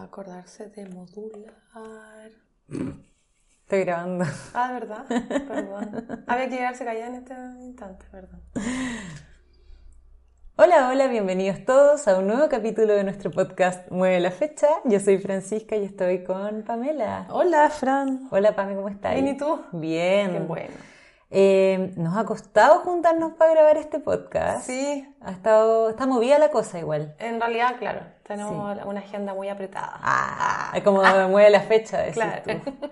acordarse 0.00 0.68
de 0.68 0.86
modular. 0.88 2.30
Estoy 3.62 3.84
grabando. 3.84 4.24
Ah, 4.54 4.72
verdad. 4.72 5.04
Perdón. 5.06 6.24
Había 6.26 6.48
que 6.48 6.56
quedarse 6.56 6.84
callada 6.84 7.06
en 7.08 7.14
este 7.16 7.34
instante, 7.60 8.04
perdón. 8.10 8.42
Hola, 10.56 10.88
hola, 10.88 11.06
bienvenidos 11.08 11.64
todos 11.64 12.06
a 12.08 12.18
un 12.18 12.26
nuevo 12.26 12.48
capítulo 12.48 12.92
de 12.94 13.04
nuestro 13.04 13.30
podcast 13.30 13.90
Mueve 13.90 14.20
la 14.20 14.30
Fecha. 14.30 14.68
Yo 14.84 15.00
soy 15.00 15.18
Francisca 15.18 15.76
y 15.76 15.84
estoy 15.84 16.22
con 16.24 16.62
Pamela. 16.62 17.26
Hola, 17.30 17.70
Fran. 17.70 18.28
Hola, 18.30 18.54
Pame, 18.54 18.74
¿cómo 18.74 18.88
estás? 18.88 19.14
Bien, 19.14 19.28
¿y 19.28 19.36
tú? 19.36 19.62
Bien. 19.72 20.32
Qué 20.32 20.38
bueno. 20.40 20.74
Eh, 21.30 21.94
nos 21.96 22.14
ha 22.18 22.24
costado 22.26 22.80
juntarnos 22.80 23.32
para 23.34 23.52
grabar 23.52 23.78
este 23.78 23.98
podcast. 24.00 24.66
Sí, 24.66 25.08
Ha 25.22 25.30
estado, 25.32 25.88
está 25.88 26.06
movida 26.06 26.38
la 26.38 26.50
cosa 26.50 26.78
igual. 26.78 27.14
en 27.18 27.40
realidad, 27.40 27.76
claro, 27.78 28.00
tenemos 28.36 28.84
una 28.86 29.00
agenda 29.00 29.34
muy 29.34 29.48
apretada. 29.48 29.98
Ah, 30.02 30.72
como 30.84 31.02
mueve 31.28 31.50
la 31.50 31.60
fecha, 31.60 32.06
Claro. 32.12 32.42
tú. 32.44 32.72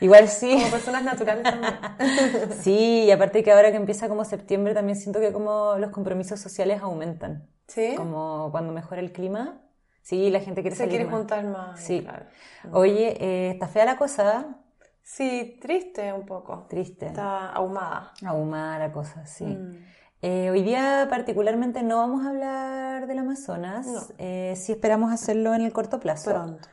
Igual 0.00 0.28
sí. 0.28 0.52
Como 0.52 0.70
personas 0.70 1.02
naturales 1.04 1.42
también. 1.42 1.74
Sí, 2.60 3.04
y 3.04 3.10
aparte 3.10 3.42
que 3.42 3.50
ahora 3.52 3.70
que 3.70 3.76
empieza 3.78 4.08
como 4.08 4.24
septiembre 4.24 4.74
también 4.74 4.96
siento 4.96 5.20
que 5.20 5.32
como 5.32 5.76
los 5.78 5.90
compromisos 5.90 6.38
sociales 6.40 6.82
aumentan. 6.82 7.48
¿Sí? 7.66 7.94
Como 7.96 8.48
cuando 8.50 8.72
mejora 8.72 9.00
el 9.00 9.12
clima. 9.12 9.60
Sí, 10.02 10.30
la 10.30 10.40
gente 10.40 10.60
quiere 10.60 10.76
Se 10.76 10.80
salir 10.84 10.90
quiere 10.90 11.04
más. 11.06 11.14
juntar 11.14 11.44
más. 11.44 11.80
Sí. 11.80 12.02
claro. 12.02 12.26
Oye, 12.72 13.16
eh, 13.20 13.50
está 13.52 13.66
fea 13.68 13.84
la 13.84 13.96
cosa, 13.96 14.58
Sí, 15.02 15.58
triste 15.62 16.12
un 16.12 16.26
poco. 16.26 16.66
triste. 16.68 17.06
Está 17.06 17.50
ahumada. 17.52 18.12
Ahumada 18.24 18.78
la 18.80 18.92
cosa, 18.92 19.24
sí. 19.24 19.44
Mm. 19.44 19.84
Eh, 20.22 20.50
hoy 20.50 20.62
día 20.62 21.06
particularmente 21.10 21.82
no 21.82 21.98
vamos 21.98 22.24
a 22.24 22.30
hablar 22.30 23.06
del 23.06 23.18
Amazonas. 23.18 23.86
No. 23.86 24.00
Eh, 24.18 24.54
sí 24.56 24.72
esperamos 24.72 25.12
hacerlo 25.12 25.54
en 25.54 25.60
el 25.62 25.72
corto 25.72 26.00
plazo. 26.00 26.30
Pronto. 26.30 26.68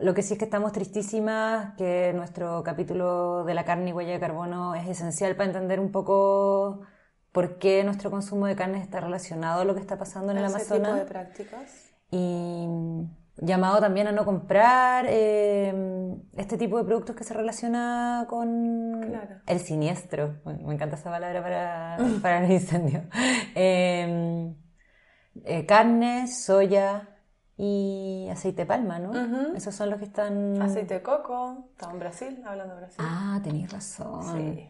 Lo 0.00 0.14
que 0.14 0.22
sí 0.22 0.34
es 0.34 0.38
que 0.38 0.44
estamos 0.46 0.72
tristísimas, 0.72 1.74
que 1.76 2.12
nuestro 2.14 2.62
capítulo 2.62 3.44
de 3.44 3.54
la 3.54 3.64
carne 3.64 3.90
y 3.90 3.92
huella 3.92 4.12
de 4.12 4.20
carbono 4.20 4.74
es 4.74 4.88
esencial 4.88 5.36
para 5.36 5.46
entender 5.46 5.80
un 5.80 5.92
poco 5.92 6.80
por 7.30 7.58
qué 7.58 7.84
nuestro 7.84 8.10
consumo 8.10 8.46
de 8.46 8.56
carne 8.56 8.80
está 8.80 9.00
relacionado 9.00 9.62
a 9.62 9.64
lo 9.64 9.74
que 9.74 9.80
está 9.80 9.98
pasando 9.98 10.32
en 10.32 10.38
el 10.38 10.44
Ese 10.46 10.60
tipo 10.60 10.74
Amazonas. 10.74 10.98
de 10.98 11.04
prácticas. 11.06 11.92
Y 12.10 12.66
llamado 13.38 13.80
también 13.80 14.06
a 14.08 14.12
no 14.12 14.24
comprar 14.24 15.06
eh, 15.08 16.14
este 16.36 16.56
tipo 16.58 16.78
de 16.78 16.84
productos 16.84 17.16
que 17.16 17.24
se 17.24 17.34
relaciona 17.34 18.26
con 18.28 19.00
Claro. 19.02 19.36
el 19.46 19.60
siniestro. 19.60 20.40
Me 20.44 20.74
encanta 20.74 20.96
esa 20.96 21.10
palabra 21.10 21.42
para, 21.42 21.96
para 22.20 22.40
los 22.42 22.50
incendios. 22.50 23.04
Eh, 23.54 24.54
eh, 25.44 25.66
carne, 25.66 26.26
soya 26.28 27.08
y 27.56 28.28
aceite 28.30 28.62
de 28.62 28.66
palma, 28.66 28.98
¿no? 28.98 29.54
Esos 29.54 29.74
son 29.74 29.90
los 29.90 29.98
que 29.98 30.06
están... 30.06 30.60
Aceite 30.60 30.94
de 30.94 31.02
coco. 31.02 31.68
Estamos 31.72 31.94
en 31.94 32.00
Brasil, 32.00 32.42
hablando 32.46 32.74
de 32.74 32.80
Brasil. 32.80 33.04
Ah, 33.06 33.40
tenéis 33.42 33.70
razón. 33.70 34.22
Sí. 34.36 34.68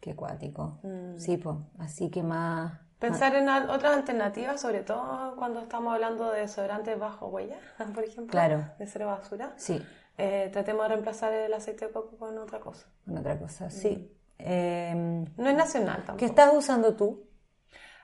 Qué 0.00 0.16
cuático. 0.16 0.80
Mm. 0.82 1.18
Sí, 1.18 1.36
pues. 1.36 1.56
Así 1.78 2.10
que 2.10 2.22
más... 2.22 2.72
Pensar 3.02 3.34
en 3.34 3.48
al- 3.48 3.68
otras 3.70 3.94
alternativas, 3.96 4.60
sobre 4.60 4.80
todo 4.82 5.34
cuando 5.36 5.60
estamos 5.60 5.92
hablando 5.94 6.30
de 6.30 6.40
desodorantes 6.42 6.98
bajo 6.98 7.26
huella, 7.28 7.58
por 7.94 8.04
ejemplo. 8.04 8.30
Claro. 8.32 8.64
De 8.78 8.86
cero 8.86 9.06
basura. 9.08 9.52
Sí, 9.56 9.84
Eh, 10.18 10.50
tratemos 10.52 10.82
de 10.84 10.88
reemplazar 10.90 11.32
el 11.32 11.52
aceite 11.54 11.86
de 11.86 11.92
coco 11.92 12.16
con 12.18 12.36
otra 12.38 12.60
cosa. 12.60 12.86
con 13.04 13.18
otra 13.18 13.38
cosa, 13.38 13.70
sí. 13.70 14.10
Eh, 14.38 14.92
No 15.36 15.48
es 15.48 15.54
nacional 15.56 15.96
tampoco. 15.98 16.16
¿Qué 16.18 16.26
estás 16.26 16.52
usando 16.54 16.94
tú? 16.94 17.24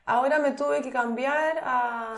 Ahora 0.08 0.38
me 0.38 0.52
tuve 0.52 0.80
que 0.80 0.90
cambiar 0.90 1.58
a, 1.62 2.14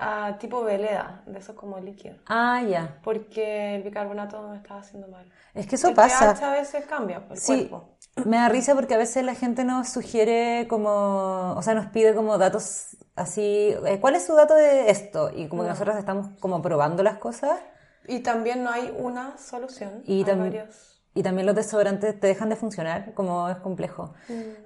a- 0.00 0.26
a 0.26 0.38
tipo 0.38 0.62
veleda, 0.64 1.22
de 1.26 1.38
esos 1.38 1.54
como 1.54 1.78
líquidos. 1.78 2.18
Ah, 2.26 2.62
ya. 2.62 2.98
Porque 3.04 3.76
el 3.76 3.82
bicarbonato 3.82 4.40
me 4.48 4.56
estaba 4.56 4.80
haciendo 4.80 5.06
mal. 5.08 5.26
Es 5.54 5.66
que 5.66 5.74
eso 5.76 5.88
el 5.88 5.94
pasa. 5.94 6.32
pH 6.34 6.44
a 6.44 6.52
veces 6.52 6.84
cambia 6.86 7.22
el 7.30 7.36
Sí, 7.38 7.68
cuerpo. 7.68 7.88
me 8.24 8.38
da 8.38 8.48
risa 8.48 8.74
porque 8.74 8.94
a 8.94 8.98
veces 8.98 9.22
la 9.24 9.34
gente 9.34 9.64
nos 9.64 9.88
sugiere 9.90 10.66
como, 10.68 11.52
o 11.56 11.62
sea, 11.62 11.74
nos 11.74 11.86
pide 11.86 12.14
como 12.14 12.38
datos 12.38 12.96
así, 13.16 13.74
eh, 13.84 13.98
¿cuál 14.00 14.14
es 14.16 14.24
su 14.26 14.34
dato 14.34 14.54
de 14.54 14.90
esto? 14.90 15.30
Y 15.34 15.48
como 15.48 15.62
que 15.62 15.68
nosotros 15.68 15.96
estamos 15.96 16.28
como 16.40 16.62
probando 16.62 17.02
las 17.02 17.18
cosas 17.18 17.60
Y 18.08 18.20
también 18.20 18.62
no 18.64 18.70
hay 18.70 18.94
una 18.98 19.36
solución. 19.38 20.02
y, 20.06 20.18
hay 20.18 20.24
tam- 20.24 20.38
varios. 20.40 20.95
Y 21.16 21.22
también 21.22 21.46
los 21.46 21.56
desodorantes 21.56 22.20
te 22.20 22.26
dejan 22.26 22.50
de 22.50 22.56
funcionar, 22.56 23.14
como 23.14 23.48
es 23.48 23.56
complejo. 23.56 24.12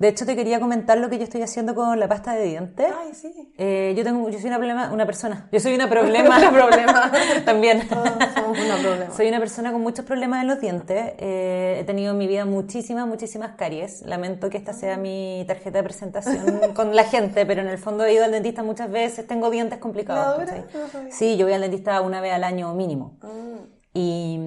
De 0.00 0.08
hecho, 0.08 0.26
te 0.26 0.34
quería 0.34 0.58
comentar 0.58 0.98
lo 0.98 1.08
que 1.08 1.16
yo 1.16 1.22
estoy 1.22 1.42
haciendo 1.42 1.76
con 1.76 1.98
la 1.98 2.08
pasta 2.08 2.34
de 2.34 2.44
dientes. 2.44 2.92
Ay, 2.98 3.14
sí. 3.14 3.52
Eh, 3.56 3.94
yo 3.96 4.02
tengo, 4.02 4.28
yo 4.28 4.38
soy 4.40 4.48
una 4.48 4.56
problema, 4.56 4.90
una 4.92 5.06
persona, 5.06 5.48
yo 5.52 5.60
soy 5.60 5.76
una 5.76 5.88
problema, 5.88 6.38
Una 6.38 6.50
problema. 6.50 7.12
también. 7.44 7.88
Todos 7.88 8.08
somos 8.34 8.58
una 8.58 8.76
problema. 8.78 9.14
Soy 9.16 9.28
una 9.28 9.38
persona 9.38 9.70
con 9.70 9.80
muchos 9.80 10.04
problemas 10.04 10.42
en 10.42 10.48
los 10.48 10.60
dientes. 10.60 11.12
Eh, 11.18 11.78
he 11.80 11.84
tenido 11.84 12.12
en 12.12 12.18
mi 12.18 12.26
vida 12.26 12.44
muchísimas, 12.44 13.06
muchísimas 13.06 13.52
caries. 13.56 14.02
Lamento 14.02 14.50
que 14.50 14.58
esta 14.58 14.72
sea 14.72 14.96
mi 14.96 15.44
tarjeta 15.46 15.78
de 15.78 15.84
presentación 15.84 16.60
con 16.74 16.96
la 16.96 17.04
gente, 17.04 17.46
pero 17.46 17.60
en 17.60 17.68
el 17.68 17.78
fondo 17.78 18.04
he 18.04 18.12
ido 18.12 18.24
al 18.24 18.32
dentista 18.32 18.64
muchas 18.64 18.90
veces. 18.90 19.24
Tengo 19.24 19.50
dientes 19.50 19.78
complicados. 19.78 20.38
¿cachai? 20.40 20.64
No. 20.74 21.12
Sí, 21.12 21.36
yo 21.36 21.46
voy 21.46 21.54
al 21.54 21.60
dentista 21.60 22.00
una 22.00 22.20
vez 22.20 22.32
al 22.32 22.42
año 22.42 22.74
mínimo. 22.74 23.18
Mm. 23.22 23.80
Y, 23.94 24.40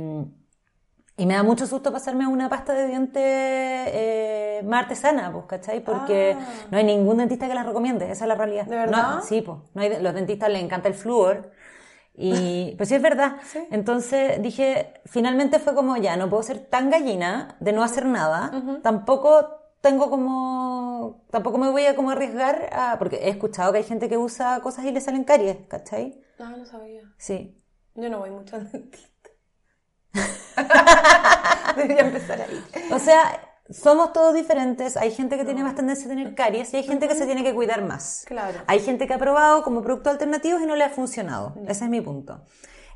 y 1.18 1.26
me 1.26 1.36
da 1.36 1.44
mucho 1.44 1.68
susto 1.68 1.92
pasarme 1.92 2.26
una 2.28 2.50
pasta 2.50 2.74
de 2.74 2.88
dientes 2.88 3.22
eh, 3.24 4.62
más 4.66 4.84
artesana, 4.84 5.32
pues, 5.32 5.46
¿cachai? 5.46 5.84
Porque 5.84 6.36
Ah. 6.38 6.46
no 6.72 6.78
hay 6.78 6.84
ningún 6.84 7.18
dentista 7.18 7.48
que 7.48 7.54
las 7.54 7.66
recomiende, 7.66 8.06
esa 8.12 8.26
es 8.26 8.28
la 8.28 8.36
realidad. 8.36 8.66
¿De 8.66 8.76
verdad? 8.76 9.16
No, 9.16 9.22
sí, 9.22 9.42
pues. 9.42 9.60
No 9.74 9.82
hay, 9.82 10.02
los 10.02 10.14
dentistas 10.14 10.50
les 10.50 10.64
encanta 10.64 10.88
el 10.88 10.96
flúor. 10.96 11.52
Y 12.16 12.74
pues 12.78 12.90
sí 12.90 12.96
es 12.96 13.02
verdad. 13.02 13.38
Sí. 13.44 13.60
Entonces 13.72 14.42
dije, 14.42 14.94
finalmente 15.06 15.60
fue 15.60 15.74
como 15.76 15.98
ya, 15.98 16.16
no 16.18 16.30
puedo 16.30 16.44
ser 16.44 16.60
tan 16.60 16.90
gallina 16.90 17.58
de 17.60 17.74
no 17.74 17.84
hacer 17.84 18.06
nada. 18.06 18.52
Tampoco 18.84 19.60
tengo 19.82 20.10
como, 20.10 21.26
tampoco 21.30 21.58
me 21.58 21.70
voy 21.70 21.86
a 21.86 21.96
como 21.96 22.12
arriesgar 22.12 22.70
a, 22.72 22.98
porque 23.00 23.18
he 23.18 23.30
escuchado 23.30 23.72
que 23.72 23.80
hay 23.80 23.84
gente 23.84 24.08
que 24.10 24.18
usa 24.18 24.62
cosas 24.62 24.86
y 24.86 24.92
le 24.92 25.02
salen 25.02 25.24
caries, 25.26 25.58
¿cachai? 25.68 26.22
Ah, 26.40 26.54
no 26.58 26.66
sabía. 26.66 27.02
Sí. 27.18 27.60
Yo 27.96 28.10
no 28.10 28.20
voy 28.20 28.32
mucho 28.32 28.56
al 28.56 28.72
dentista. 28.72 29.10
Debería 31.76 32.02
empezar 32.02 32.42
ahí. 32.42 32.64
O 32.92 33.00
sea, 33.00 33.40
somos 33.70 34.14
todos 34.14 34.34
diferentes. 34.34 34.98
Hay 34.98 35.12
gente 35.12 35.38
que 35.38 35.46
tiene 35.46 35.64
más 35.64 35.76
tendencia 35.76 36.06
a 36.06 36.10
tener 36.10 36.36
caries 36.36 36.74
y 36.74 36.78
hay 36.78 36.84
gente 36.84 37.08
que 37.08 37.16
se 37.16 37.26
tiene 37.26 37.44
que 37.44 37.54
cuidar 37.54 37.84
más. 37.84 38.24
Claro. 38.28 38.60
Hay 38.68 38.80
gente 38.80 39.08
que 39.08 39.14
ha 39.14 39.18
probado 39.18 39.64
como 39.64 39.82
productos 39.82 40.12
alternativos 40.14 40.62
y 40.62 40.66
no 40.66 40.76
le 40.76 40.84
ha 40.84 40.90
funcionado. 40.90 41.56
Ese 41.68 41.86
es 41.86 41.90
mi 41.90 42.02
punto. 42.02 42.42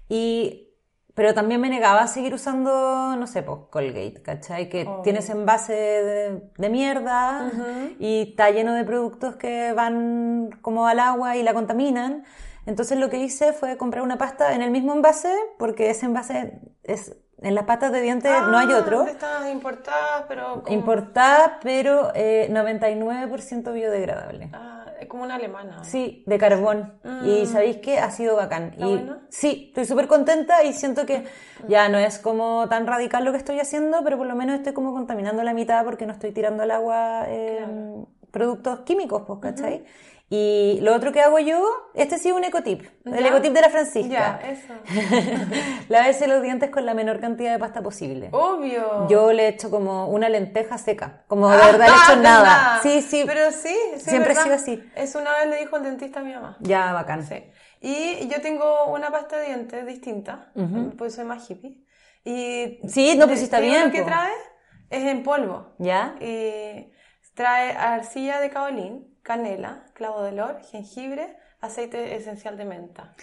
Y, 0.10 0.70
pero 1.16 1.34
también 1.34 1.60
me 1.60 1.70
negaba 1.70 2.02
a 2.02 2.08
seguir 2.08 2.34
usando, 2.34 3.16
no 3.16 3.28
sé, 3.28 3.44
pues 3.44 3.60
Colgate, 3.72 4.22
¿cachai? 4.22 4.70
Que 4.70 4.84
Obvio. 4.84 5.02
tienes 5.02 5.30
envase 5.30 5.74
de, 5.74 6.52
de 6.58 6.70
mierda 6.70 7.52
y 8.00 8.30
está 8.30 8.52
lleno 8.52 8.74
de 8.74 8.84
productos 8.84 9.36
que 9.36 9.74
van 9.74 10.50
como 10.62 10.88
al 10.88 11.00
agua 11.00 11.36
y 11.38 11.44
la 11.44 11.54
contaminan. 11.54 12.24
Entonces 12.68 13.00
lo 13.00 13.10
que 13.10 13.18
hice 13.18 13.54
fue 13.54 13.78
comprar 13.78 14.04
una 14.04 14.18
pasta 14.20 14.54
en 14.54 14.62
el 14.62 14.70
mismo 14.70 14.94
envase, 14.94 15.34
porque 15.58 15.90
ese 15.90 16.06
envase 16.06 16.60
es, 16.84 17.16
en 17.42 17.56
las 17.56 17.64
pastas 17.64 17.92
de 17.92 18.02
dientes 18.02 18.32
no 18.52 18.58
hay 18.58 18.68
Ah, 18.72 18.78
otro. 18.80 19.06
estas 19.08 19.50
importadas, 19.50 20.26
pero 20.28 20.62
como, 20.64 20.76
Importada, 20.76 21.60
pero 21.64 22.12
eh, 22.14 22.48
99% 22.52 23.74
biodegradable. 23.74 24.50
ah, 24.54 24.86
es 25.00 25.08
como 25.08 25.24
una 25.24 25.36
alemana. 25.36 25.84
Sí, 25.84 26.24
de 26.26 26.38
carbón. 26.40 27.00
Y 27.24 27.46
sabéis 27.46 27.78
que 27.78 28.00
ha 28.00 28.10
sido 28.12 28.36
bacán. 28.36 28.72
¿Está 28.74 28.86
y 28.86 28.90
buena? 28.98 29.20
sí, 29.30 29.66
estoy 29.70 29.86
súper 29.86 30.08
contenta 30.08 30.64
y 30.64 30.74
siento 30.74 31.06
que 31.06 31.24
ya 31.68 31.88
no 31.88 32.00
es 32.00 32.18
como 32.20 32.68
tan 32.68 32.86
radical 32.88 33.24
lo 33.24 33.32
que 33.32 33.38
estoy 33.38 33.60
haciendo, 33.60 34.04
pero 34.04 34.18
por 34.18 34.26
lo 34.28 34.36
menos 34.36 34.56
estoy 34.58 34.74
como 34.74 34.94
contaminando 34.94 35.44
la 35.44 35.54
mitad 35.54 35.86
porque 35.86 36.06
no 36.08 36.14
estoy 36.14 36.32
tirando 36.32 36.64
al 36.64 36.72
agua 36.72 37.26
eh, 37.28 37.66
productos 38.32 38.80
químicos, 38.82 39.24
pues, 39.28 39.40
¿cachai? 39.40 39.86
Y 40.30 40.80
lo 40.82 40.94
otro 40.94 41.14
que 41.14 41.22
hago 41.22 41.40
yo, 41.40 41.64
este 41.94 42.18
sí 42.18 42.28
es 42.28 42.36
un 42.36 42.44
ecotip, 42.44 42.82
el 43.06 43.14
¿Ya? 43.24 43.30
ecotip 43.30 43.54
de 43.54 43.62
la 43.62 43.70
Francisca. 43.70 44.10
Ya, 44.10 44.42
eso. 44.50 44.74
Lavarse 45.90 46.28
los 46.28 46.42
dientes 46.42 46.70
con 46.70 46.86
la 46.86 46.94
menor 46.94 47.20
cantidad 47.22 47.54
de 47.54 47.60
pasta 47.60 47.82
posible. 47.82 48.30
Obvio. 48.34 49.08
Yo 49.08 49.32
le 49.32 49.48
echo 49.48 49.70
como 49.72 50.08
una 50.10 50.28
lenteja 50.28 50.78
seca, 50.78 51.24
como 51.28 51.50
de 51.50 51.56
verdad 51.58 51.80
le 51.80 51.86
echo 51.86 51.96
Ah, 52.10 52.16
nada. 52.22 52.44
nada. 52.44 52.80
Sí, 52.84 53.02
sí, 53.02 53.24
Pero 53.26 53.52
sí, 53.52 53.74
sí, 53.96 54.10
Siempre 54.10 54.34
es 54.34 54.40
ha 54.40 54.44
sido 54.44 54.56
así. 54.56 54.84
Eso 54.96 55.20
una 55.20 55.32
vez 55.32 55.48
le 55.48 55.60
dijo 55.60 55.78
el 55.78 55.84
dentista 55.84 56.20
a 56.20 56.24
mi 56.24 56.34
mamá. 56.34 56.58
ya 56.60 56.92
bacán. 56.94 57.26
Sí. 57.26 57.44
Y 57.80 58.28
yo 58.28 58.42
tengo 58.42 58.86
una 58.88 59.12
pasta 59.12 59.38
de 59.38 59.46
dientes 59.48 59.86
distinta, 59.86 60.52
pues 60.98 61.16
soy 61.16 61.24
más 61.26 61.50
hippie. 61.50 61.78
Y 62.26 62.80
Sí, 62.88 63.16
no, 63.18 63.28
pues 63.28 63.42
está 63.42 63.60
bien, 63.62 63.86
Lo 63.86 63.92
que 63.94 64.02
po. 64.02 64.08
trae 64.08 64.34
es 64.90 65.04
en 65.06 65.24
polvo. 65.24 65.74
¿Ya? 65.80 66.16
Y 66.20 66.92
trae 67.34 67.72
arcilla 67.72 68.42
de 68.42 68.50
caolín, 68.50 69.17
canela, 69.32 69.84
clavo 69.94 70.24
de 70.24 70.30
olor, 70.32 70.62
jengibre, 70.72 71.36
aceite 71.60 72.16
esencial 72.16 72.56
de 72.58 72.64
menta. 72.64 73.14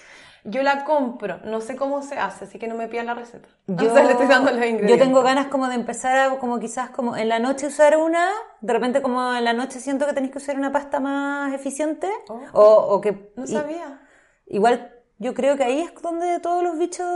Yo 0.47 0.63
la 0.63 0.85
compro, 0.85 1.39
no 1.45 1.63
sé 1.63 1.75
cómo 1.75 2.03
se 2.03 2.19
hace, 2.19 2.45
así 2.45 2.59
que 2.59 2.69
no 2.69 2.75
me 2.75 2.87
pidan 2.89 3.07
la 3.07 3.15
receta. 3.15 3.49
Yo, 3.67 3.87
o 3.91 3.95
sea, 3.95 4.05
le 4.05 4.11
estoy 4.13 4.27
dando 4.27 4.51
los 4.51 4.59
ingredientes. 4.61 4.91
yo 4.91 5.03
tengo 5.03 5.23
ganas 5.23 5.47
como 5.47 5.67
de 5.69 5.77
empezar 5.77 6.19
a, 6.19 6.39
como 6.39 6.61
quizás 6.61 6.91
como 6.91 7.17
en 7.17 7.31
la 7.31 7.39
noche 7.39 7.67
usar 7.69 7.97
una, 7.97 8.29
de 8.61 8.73
repente 8.75 9.01
como 9.01 9.35
en 9.35 9.43
la 9.45 9.55
noche 9.55 9.81
siento 9.81 10.07
que 10.07 10.13
tenéis 10.13 10.33
que 10.33 10.39
usar 10.39 10.57
una 10.59 10.71
pasta 10.71 11.01
más 11.01 11.55
eficiente, 11.55 12.11
Oh. 12.29 12.41
o, 12.53 12.95
o 12.97 13.01
que... 13.01 13.33
No 13.37 13.45
y- 13.45 13.49
sabía. 13.49 14.03
Igual 14.47 14.91
Yo 15.19 15.33
creo 15.33 15.57
que 15.57 15.65
ahí 15.65 15.81
es 15.81 15.95
donde 16.03 16.39
todos 16.41 16.63
los 16.63 16.77
bichos... 16.79 17.07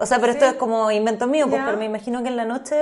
O 0.00 0.06
sea, 0.06 0.18
pero 0.20 0.32
esto 0.32 0.46
es 0.46 0.54
como 0.54 0.90
invento 0.90 1.26
mío, 1.26 1.46
pues, 1.50 1.60
pero 1.62 1.76
me 1.76 1.84
imagino 1.84 2.22
que 2.22 2.28
en 2.28 2.36
la 2.36 2.46
noche 2.46 2.74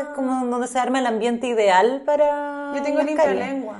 es 0.00 0.06
como 0.16 0.44
donde 0.46 0.66
se 0.66 0.80
arma 0.80 0.98
el 0.98 1.06
ambiente 1.06 1.46
ideal 1.46 2.02
para 2.04 2.72
Yo 2.74 2.82
tengo 2.82 2.98
calles. 3.16 3.36
lengua. 3.36 3.76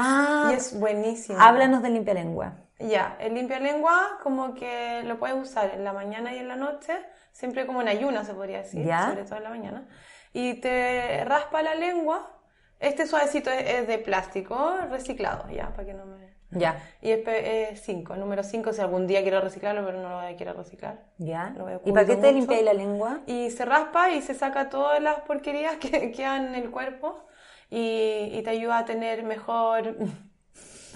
Ah, 0.00 0.50
Y 0.52 0.54
es 0.54 0.78
buenísimo. 0.78 1.38
háblanos 1.40 1.82
de 1.82 1.90
limpia 1.90 2.14
lengua. 2.14 2.54
Ya, 2.78 3.16
el 3.20 3.34
limpia 3.34 3.58
lengua 3.60 4.18
como 4.22 4.54
que 4.54 5.02
lo 5.04 5.18
puedes 5.18 5.36
usar 5.36 5.70
en 5.74 5.84
la 5.84 5.92
mañana 5.92 6.34
y 6.34 6.38
en 6.38 6.48
la 6.48 6.56
noche, 6.56 6.94
siempre 7.32 7.66
como 7.66 7.82
en 7.82 7.88
ayuna 7.88 8.24
se 8.24 8.32
podría 8.32 8.58
decir, 8.58 8.84
Ya. 8.86 9.08
sobre 9.10 9.24
todo 9.24 9.36
en 9.36 9.42
la 9.44 9.50
mañana. 9.50 9.88
Y 10.32 10.54
te 10.54 11.22
raspa 11.24 11.60
la 11.62 11.74
lengua. 11.74 12.30
Este 12.78 13.06
suavecito 13.06 13.50
es, 13.50 13.68
es 13.68 13.86
de 13.86 13.98
plástico 13.98 14.74
reciclado, 14.90 15.48
ya, 15.50 15.68
para 15.74 15.84
que 15.84 15.92
no 15.94 16.06
me... 16.06 16.30
Ya, 16.52 16.82
Y 17.00 17.10
es 17.12 17.80
5, 17.82 18.16
número 18.16 18.42
5 18.42 18.72
si 18.72 18.80
algún 18.80 19.06
día 19.06 19.22
quiero 19.22 19.40
reciclarlo, 19.40 19.84
pero 19.86 19.98
no 20.00 20.08
lo 20.08 20.16
voy 20.16 20.32
a 20.32 20.36
querer 20.36 20.56
reciclar. 20.56 20.98
ya. 21.18 21.54
¿Y 21.84 21.92
para 21.92 22.06
qué 22.06 22.16
te 22.16 22.32
limpiáis 22.32 22.64
la 22.64 22.72
lengua? 22.72 23.20
Y 23.26 23.50
se 23.50 23.64
raspa 23.64 24.10
y 24.10 24.20
se 24.22 24.34
saca 24.34 24.68
todas 24.68 25.00
las 25.00 25.20
porquerías 25.20 25.76
que 25.80 26.10
quedan 26.10 26.46
en 26.46 26.54
el 26.56 26.70
cuerpo 26.70 27.24
y, 27.70 28.30
y 28.32 28.42
te 28.42 28.50
ayuda 28.50 28.78
a 28.78 28.84
tener 28.84 29.22
mejor... 29.22 29.96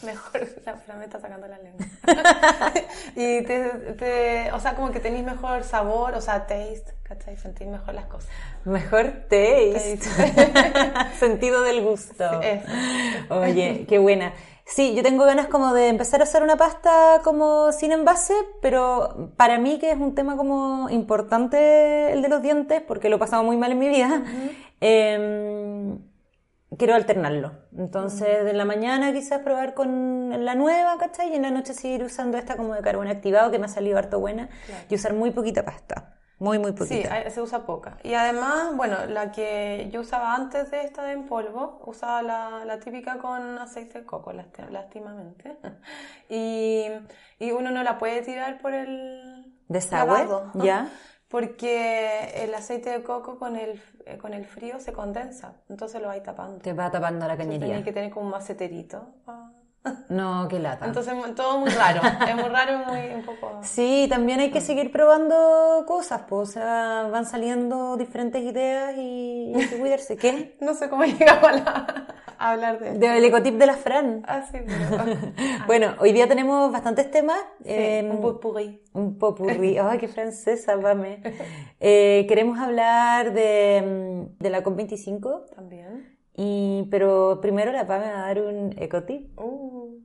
Mejor, 0.04 0.46
la 0.66 0.74
Fran 0.74 0.98
me 0.98 1.04
está 1.06 1.18
sacando 1.18 1.46
la 1.46 1.56
lengua. 1.56 1.86
y 3.16 3.40
te, 3.42 3.70
te- 3.98 4.52
o 4.52 4.60
sea, 4.60 4.74
como 4.74 4.90
que 4.92 5.00
tenéis 5.00 5.24
mejor 5.24 5.64
sabor, 5.64 6.12
o 6.14 6.20
sea, 6.20 6.46
taste, 6.46 6.92
¿cachai? 7.04 7.38
Sentís 7.38 7.68
mejor 7.68 7.94
las 7.94 8.04
cosas. 8.04 8.28
Mejor 8.66 9.04
taste. 9.30 9.96
Sentido 11.18 11.62
del 11.62 11.82
gusto. 11.82 12.22
Oye, 13.30 13.86
qué 13.88 13.98
buena. 13.98 14.34
Sí, 14.66 14.94
yo 14.94 15.02
tengo 15.02 15.24
ganas 15.24 15.46
como 15.46 15.72
de 15.72 15.88
empezar 15.88 16.20
a 16.20 16.24
hacer 16.24 16.42
una 16.42 16.56
pasta 16.56 17.22
como 17.24 17.72
sin 17.72 17.92
envase, 17.92 18.34
pero 18.60 19.32
para 19.38 19.56
mí 19.58 19.78
que 19.78 19.90
es 19.90 19.96
un 19.96 20.14
tema 20.14 20.36
como 20.36 20.90
importante 20.90 22.12
el 22.12 22.20
de 22.20 22.28
los 22.28 22.42
dientes, 22.42 22.82
porque 22.82 23.08
lo 23.08 23.16
he 23.16 23.18
pasado 23.18 23.42
muy 23.42 23.56
mal 23.56 23.72
en 23.72 23.78
mi 23.78 23.88
vida, 23.88 24.22
quiero 26.78 26.94
alternarlo. 26.94 27.52
Entonces, 27.76 28.44
de 28.44 28.52
la 28.52 28.64
mañana 28.64 29.12
quizás 29.12 29.40
probar 29.40 29.74
con 29.74 30.44
la 30.44 30.54
nueva, 30.54 30.96
¿cachai? 30.98 31.32
Y 31.32 31.36
en 31.36 31.42
la 31.42 31.50
noche 31.50 31.74
seguir 31.74 32.02
usando 32.04 32.38
esta 32.38 32.56
como 32.56 32.74
de 32.74 32.82
carbón 32.82 33.08
activado, 33.08 33.50
que 33.50 33.58
me 33.58 33.66
ha 33.66 33.68
salido 33.68 33.98
harto 33.98 34.20
buena, 34.20 34.48
y 34.88 34.94
usar 34.94 35.14
muy 35.14 35.30
poquita 35.30 35.64
pasta. 35.64 36.10
Muy, 36.40 36.58
muy 36.58 36.72
Sí, 36.72 36.78
poquita. 36.78 37.14
hay- 37.14 37.30
se 37.30 37.40
usa 37.40 37.64
poca. 37.64 37.96
Y 38.02 38.14
además, 38.14 38.76
bueno, 38.76 39.06
la 39.06 39.30
que 39.30 39.88
yo 39.92 40.00
usaba 40.00 40.34
antes 40.34 40.70
de 40.72 40.82
esta 40.82 41.04
de 41.04 41.12
en 41.12 41.26
polvo, 41.26 41.80
usaba 41.86 42.22
la, 42.22 42.64
la 42.64 42.80
típica 42.80 43.18
con 43.18 43.56
aceite 43.58 44.00
de 44.00 44.04
coco, 44.04 44.32
lásti- 44.32 44.68
lástimamente. 44.68 45.56
Y, 46.28 46.86
y 47.38 47.52
uno 47.52 47.70
no 47.70 47.82
la 47.82 47.98
puede 47.98 48.22
tirar 48.22 48.58
por 48.60 48.74
el 48.74 49.54
Desagüe, 49.68 50.18
lavado, 50.18 50.50
ya. 50.54 50.88
Porque 51.34 52.44
el 52.44 52.54
aceite 52.54 52.90
de 52.90 53.02
coco 53.02 53.40
con 53.40 53.56
el, 53.56 53.82
eh, 54.06 54.18
con 54.18 54.34
el 54.34 54.44
frío 54.46 54.78
se 54.78 54.92
condensa, 54.92 55.54
entonces 55.68 56.00
lo 56.00 56.06
vais 56.06 56.22
tapando. 56.22 56.58
Te 56.58 56.72
va 56.72 56.92
tapando 56.92 57.26
la 57.26 57.36
cañería. 57.36 57.66
Tenéis 57.66 57.84
que 57.84 57.92
tener 57.92 58.12
como 58.12 58.26
un 58.26 58.30
maceterito. 58.30 59.04
ah. 59.26 59.50
No, 60.08 60.46
qué 60.48 60.60
lata. 60.60 60.86
Entonces, 60.86 61.12
todo 61.34 61.58
muy 61.58 61.70
raro. 61.70 62.02
Es 62.24 62.36
muy 62.36 62.44
raro 62.44 62.74
y 62.74 62.76
muy 62.88 63.14
un 63.16 63.22
poco... 63.24 63.58
Sí, 63.64 64.06
también 64.08 64.38
hay 64.38 64.52
que 64.52 64.60
seguir 64.60 64.92
probando 64.92 65.84
cosas, 65.88 66.22
pues, 66.28 66.50
o 66.50 66.52
sea, 66.52 67.08
van 67.10 67.26
saliendo 67.26 67.96
diferentes 67.96 68.40
ideas 68.40 68.94
y 68.96 69.52
hay 69.56 69.66
que 69.68 69.76
cuidarse. 69.76 70.16
¿Qué? 70.16 70.56
No 70.60 70.72
sé 70.74 70.88
cómo 70.88 71.02
llegamos 71.18 71.48
a, 71.48 71.52
la- 71.52 72.06
a 72.48 72.52
hablar 72.52 72.78
de. 72.78 72.98
Del 72.98 73.24
ecotip 73.24 73.54
de 73.54 73.66
la 73.66 73.74
Fran. 73.74 74.22
Ah, 74.26 74.42
sí. 74.50 74.58
Bueno, 75.66 75.94
hoy 75.98 76.12
día 76.12 76.28
tenemos 76.28 76.70
bastantes 76.72 77.10
temas. 77.10 77.38
Sí, 77.62 77.70
eh, 77.70 78.08
un 78.10 78.20
potpourri. 78.20 78.82
un 78.92 79.18
popurrí. 79.18 79.78
Ay, 79.82 79.98
qué 79.98 80.08
francesa, 80.08 80.76
vame. 80.76 81.22
Eh, 81.80 82.24
queremos 82.28 82.58
hablar 82.58 83.32
de, 83.32 83.82
mm, 84.38 84.42
de 84.42 84.50
la 84.50 84.62
COP25, 84.62 85.46
También. 85.54 86.16
y, 86.36 86.86
pero 86.90 87.38
primero 87.40 87.72
la 87.72 87.86
Pame 87.86 88.12
va 88.12 88.24
a 88.24 88.26
dar 88.26 88.40
un 88.40 88.74
ecotip. 88.78 89.38
Uh, 89.40 89.98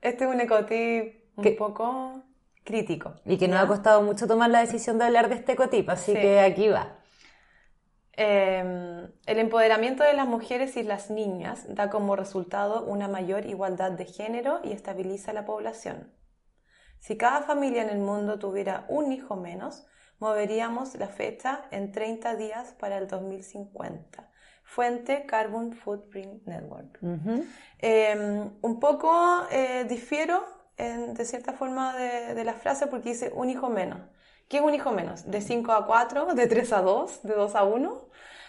este 0.00 0.24
es 0.24 0.30
un 0.30 0.40
ecotip 0.40 1.14
un 1.36 1.56
poco 1.56 2.22
crítico. 2.64 3.14
Y 3.24 3.36
que 3.38 3.48
nos 3.48 3.58
ha 3.60 3.66
costado 3.66 4.02
mucho 4.02 4.26
tomar 4.26 4.50
la 4.50 4.60
decisión 4.60 4.98
de 4.98 5.04
hablar 5.06 5.28
de 5.28 5.34
este 5.36 5.52
ecotip, 5.52 5.88
así 5.90 6.12
Sí. 6.12 6.20
que 6.20 6.40
aquí 6.40 6.68
va. 6.68 6.98
Eh, 8.22 9.08
el 9.24 9.38
empoderamiento 9.38 10.04
de 10.04 10.12
las 10.12 10.26
mujeres 10.26 10.76
y 10.76 10.82
las 10.82 11.08
niñas 11.10 11.64
da 11.74 11.88
como 11.88 12.16
resultado 12.16 12.84
una 12.84 13.08
mayor 13.08 13.46
igualdad 13.46 13.92
de 13.92 14.04
género 14.04 14.60
y 14.62 14.72
estabiliza 14.72 15.32
la 15.32 15.46
población. 15.46 16.12
Si 16.98 17.16
cada 17.16 17.40
familia 17.40 17.82
en 17.82 17.88
el 17.88 18.00
mundo 18.00 18.38
tuviera 18.38 18.84
un 18.88 19.10
hijo 19.10 19.36
menos, 19.36 19.86
moveríamos 20.18 20.94
la 20.96 21.06
fecha 21.08 21.62
en 21.70 21.92
30 21.92 22.36
días 22.36 22.74
para 22.78 22.98
el 22.98 23.06
2050. 23.08 24.28
Fuente 24.64 25.24
Carbon 25.24 25.72
Footprint 25.72 26.46
Network. 26.46 26.98
Ujú. 27.02 27.44
Eh, 27.78 28.50
un 28.60 28.80
poco 28.80 29.46
eh, 29.50 29.86
difiero 29.88 30.44
en- 30.76 31.14
de 31.14 31.24
cierta 31.24 31.54
forma 31.54 31.96
de, 31.96 32.34
de 32.34 32.44
la 32.44 32.52
frase 32.52 32.86
porque 32.86 33.08
dice 33.08 33.32
un 33.34 33.48
hijo 33.48 33.70
menos. 33.70 34.00
¿Qué 34.50 34.58
es 34.58 34.64
un 34.64 34.74
hijo 34.74 34.90
menos? 34.90 35.30
¿De 35.30 35.40
5 35.40 35.72
a 35.72 35.86
4? 35.86 36.34
¿De 36.34 36.48
3 36.48 36.72
a 36.74 36.82
2? 36.82 37.22
¿De 37.22 37.34
2 37.34 37.54
a 37.54 37.62
1? 37.64 38.08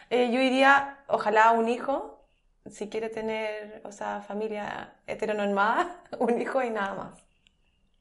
Eh, 0.09 0.31
yo 0.33 0.39
diría, 0.42 0.98
ojalá 1.07 1.51
un 1.51 1.69
hijo, 1.69 2.25
si 2.69 2.89
quiere 2.89 3.09
tener, 3.09 3.81
o 3.86 3.92
sea, 3.92 4.21
familia 4.21 4.95
heteronormada, 5.07 6.01
un 6.19 6.42
hijo 6.42 6.63
y 6.63 6.71
nada 6.71 6.95
más. 6.95 7.24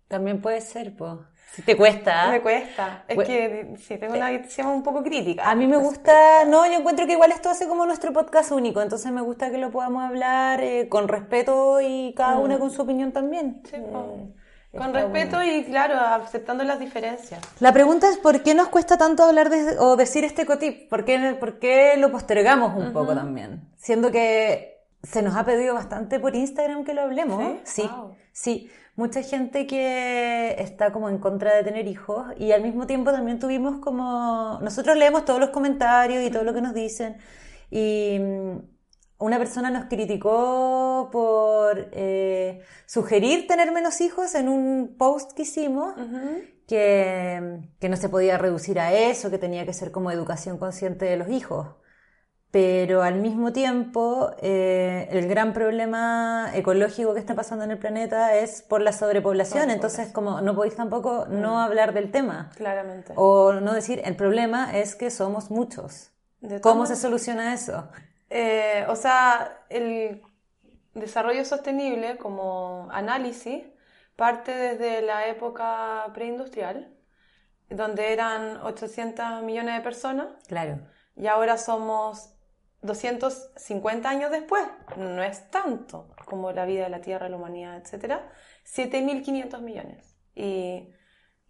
También 0.09 0.41
puede 0.41 0.63
ser, 0.63 0.97
pues. 0.97 1.13
Si 1.53 1.63
te 1.63 1.77
cuesta. 1.77 2.31
Me 2.31 2.41
cuesta. 2.41 3.05
Es 3.09 3.17
Bue- 3.19 3.27
que 3.27 3.77
sí, 3.79 3.99
tengo 3.99 4.15
una 4.15 4.31
visión 4.31 4.69
un 4.69 4.83
poco 4.83 5.03
crítica. 5.05 5.51
A 5.51 5.55
mí 5.55 5.67
me 5.67 5.77
gusta, 5.77 6.45
no, 6.47 6.67
yo 6.67 6.75
encuentro 6.79 7.07
que 7.07 7.13
igual 7.13 7.33
esto 7.33 7.51
hace 7.51 7.69
como 7.69 7.87
nuestro 7.87 8.13
podcast 8.13 8.53
único, 8.53 8.81
entonces 8.83 9.13
me 9.13 9.21
gusta 9.21 9.51
que 9.51 9.59
lo 9.59 9.71
podamos 9.71 10.03
hablar 10.05 10.63
eh, 10.63 10.89
con 10.89 11.09
respeto 11.09 11.81
y 11.83 12.15
cada 12.17 12.39
una 12.39 12.59
con 12.59 12.71
su 12.71 12.83
opinión 12.83 13.13
también. 13.13 13.61
Mm. 13.65 13.67
Sí, 13.69 13.77
Eh, 13.77 13.89
po. 13.93 14.33
Con 14.77 14.95
respeto 14.95 15.37
bueno. 15.37 15.53
y, 15.53 15.65
claro, 15.65 15.97
aceptando 15.99 16.63
las 16.63 16.79
diferencias. 16.79 17.41
La 17.59 17.73
pregunta 17.73 18.09
es 18.09 18.19
¿por 18.19 18.43
qué 18.43 18.55
nos 18.55 18.69
cuesta 18.69 18.97
tanto 18.97 19.25
hablar 19.25 19.51
de, 19.51 19.77
o 19.79 19.97
decir 19.97 20.25
este 20.25 20.47
cotip? 20.47 20.89
¿Por 20.89 21.05
qué, 21.05 21.37
por 21.41 21.59
qué 21.59 21.97
lo 21.97 22.13
postergamos 22.13 22.77
un 22.77 22.93
poco 22.93 23.15
también? 23.15 23.63
Siendo 23.77 24.11
que 24.13 24.79
se 25.03 25.23
nos 25.23 25.35
ha 25.35 25.45
pedido 25.45 25.75
bastante 25.75 26.21
por 26.21 26.37
Instagram 26.37 26.85
que 26.85 26.95
lo 26.95 27.03
hablemos. 27.03 27.43
¿Sí? 27.65 27.83
Sí, 27.83 27.89
Wow. 27.89 28.15
sí. 28.33 28.71
Mucha 28.97 29.23
gente 29.23 29.67
que 29.67 30.57
está 30.59 30.93
como 30.93 31.09
en 31.09 31.19
contra 31.19 31.55
de 31.55 31.63
tener 31.65 31.89
hijos 31.89 32.27
y 32.37 32.53
al 32.53 32.61
mismo 32.63 32.87
tiempo 32.87 33.13
también 33.13 33.39
tuvimos 33.39 33.79
como... 33.81 34.59
Nosotros 34.61 34.97
leemos 34.97 35.25
todos 35.25 35.41
los 35.41 35.51
comentarios 35.51 36.23
y 36.23 36.31
todo 36.31 36.45
lo 36.45 36.53
que 36.53 36.61
nos 36.61 36.75
dicen 36.75 37.17
y 37.71 38.19
una 39.21 39.39
persona 39.39 39.71
nos 39.71 39.85
criticó 39.85 41.09
por 41.13 41.89
eh, 41.93 42.63
sugerir 42.87 43.47
tener 43.47 43.71
menos 43.71 44.01
hijos 44.01 44.35
en 44.35 44.49
un 44.49 44.97
post 44.99 45.33
que 45.33 45.43
hicimos 45.43 45.95
que, 46.67 47.61
que 47.79 47.89
no 47.89 47.97
se 47.97 48.09
podía 48.09 48.39
reducir 48.39 48.81
a 48.81 48.93
eso, 48.93 49.31
que 49.31 49.39
tenía 49.39 49.65
que 49.67 49.73
ser 49.73 49.93
como 49.93 50.11
educación 50.11 50.59
consciente 50.59 51.05
de 51.05 51.17
los 51.17 51.29
hijos. 51.29 51.69
Pero 52.51 53.03
al 53.03 53.21
mismo 53.21 53.53
tiempo, 53.53 54.33
eh, 54.43 55.07
el 55.13 55.29
gran 55.29 55.53
problema 55.53 56.51
ecológico 56.53 57.15
que 57.15 57.21
está 57.21 57.37
pasando 57.37 57.65
en 57.65 57.71
el 57.71 57.79
planeta 57.79 58.35
es 58.35 58.63
por 58.63 58.81
la 58.81 58.93
sobrepoblación. 58.93 59.71
Entonces, 59.71 60.11
como 60.13 60.41
no 60.41 60.57
podéis 60.57 60.75
tampoco 60.75 61.27
no 61.29 61.61
hablar 61.61 61.95
del 61.95 62.11
tema. 62.11 62.51
Claramente. 62.57 63.13
O 63.15 63.53
no 63.53 63.73
decir, 63.73 64.01
el 64.05 64.17
problema 64.17 64.77
es 64.77 64.97
que 64.97 65.11
somos 65.11 65.51
muchos. 65.51 66.11
¿Cómo 66.61 66.87
se 66.87 66.97
soluciona 66.97 67.55
eso? 67.55 67.89
Eh, 68.31 68.87
o 68.89 68.97
sea, 68.97 69.65
el 69.69 70.23
desarrollo 70.95 71.45
sostenible 71.45 72.17
como 72.19 72.89
análisis 72.93 73.65
parte 74.17 74.55
desde 74.55 75.03
la 75.03 75.27
época 75.29 76.07
preindustrial, 76.15 76.95
donde 77.71 78.13
eran 78.13 78.59
800 78.59 79.43
millones 79.43 79.77
de 79.77 79.81
personas 79.83 80.29
Claro. 80.49 80.81
y 81.17 81.27
ahora 81.27 81.57
somos 81.59 82.35
250 82.83 84.09
años 84.09 84.31
después. 84.31 84.63
No 84.97 85.23
es 85.23 85.51
tanto 85.51 86.15
como 86.27 86.53
la 86.53 86.65
vida 86.67 86.85
de 86.85 86.91
la 86.91 87.01
Tierra, 87.01 87.29
la 87.29 87.37
humanidad, 87.37 87.77
etc. 87.77 88.23
7.500 88.65 89.61
millones. 89.61 90.17
Y, 90.35 90.89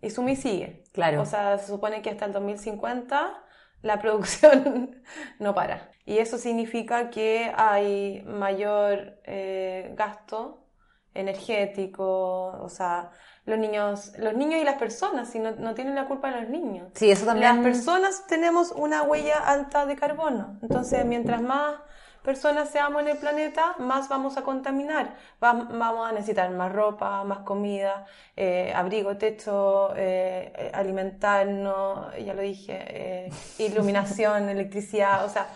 y 0.00 0.10
suma 0.10 0.32
y 0.32 0.36
sigue. 0.36 0.84
Claro. 0.92 1.22
O 1.22 1.26
sea, 1.26 1.58
se 1.58 1.68
supone 1.68 2.02
que 2.02 2.10
hasta 2.10 2.24
el 2.26 2.32
2050 2.32 3.44
la 3.82 3.98
producción 4.00 5.02
no 5.38 5.54
para. 5.54 5.90
Y 6.10 6.18
eso 6.18 6.38
significa 6.38 7.08
que 7.08 7.52
hay 7.56 8.24
mayor 8.26 9.20
eh, 9.22 9.94
gasto 9.96 10.66
energético, 11.14 12.48
o 12.48 12.68
sea, 12.68 13.12
los 13.44 13.56
niños, 13.56 14.14
los 14.18 14.34
niños 14.34 14.60
y 14.60 14.64
las 14.64 14.74
personas, 14.74 15.30
si 15.30 15.38
no, 15.38 15.52
no 15.52 15.72
tienen 15.74 15.94
la 15.94 16.08
culpa 16.08 16.32
los 16.32 16.48
niños. 16.48 16.88
Sí, 16.96 17.12
eso 17.12 17.26
también. 17.26 17.54
Las 17.54 17.62
personas 17.62 18.26
tenemos 18.26 18.72
una 18.72 19.04
huella 19.04 19.38
alta 19.38 19.86
de 19.86 19.94
carbono, 19.94 20.58
entonces 20.62 21.04
mientras 21.04 21.40
más 21.42 21.76
personas 22.24 22.70
seamos 22.70 23.02
en 23.02 23.08
el 23.08 23.18
planeta, 23.18 23.76
más 23.78 24.08
vamos 24.08 24.36
a 24.36 24.42
contaminar. 24.42 25.14
vamos 25.38 26.08
a 26.08 26.12
necesitar 26.12 26.50
más 26.50 26.72
ropa, 26.72 27.22
más 27.22 27.38
comida, 27.40 28.04
eh, 28.36 28.72
abrigo, 28.74 29.16
techo, 29.16 29.92
eh, 29.94 30.72
alimentarnos, 30.74 32.16
ya 32.18 32.34
lo 32.34 32.42
dije, 32.42 32.78
eh, 32.88 33.30
iluminación, 33.58 34.48
electricidad, 34.56 35.24
o 35.24 35.28
sea, 35.28 35.46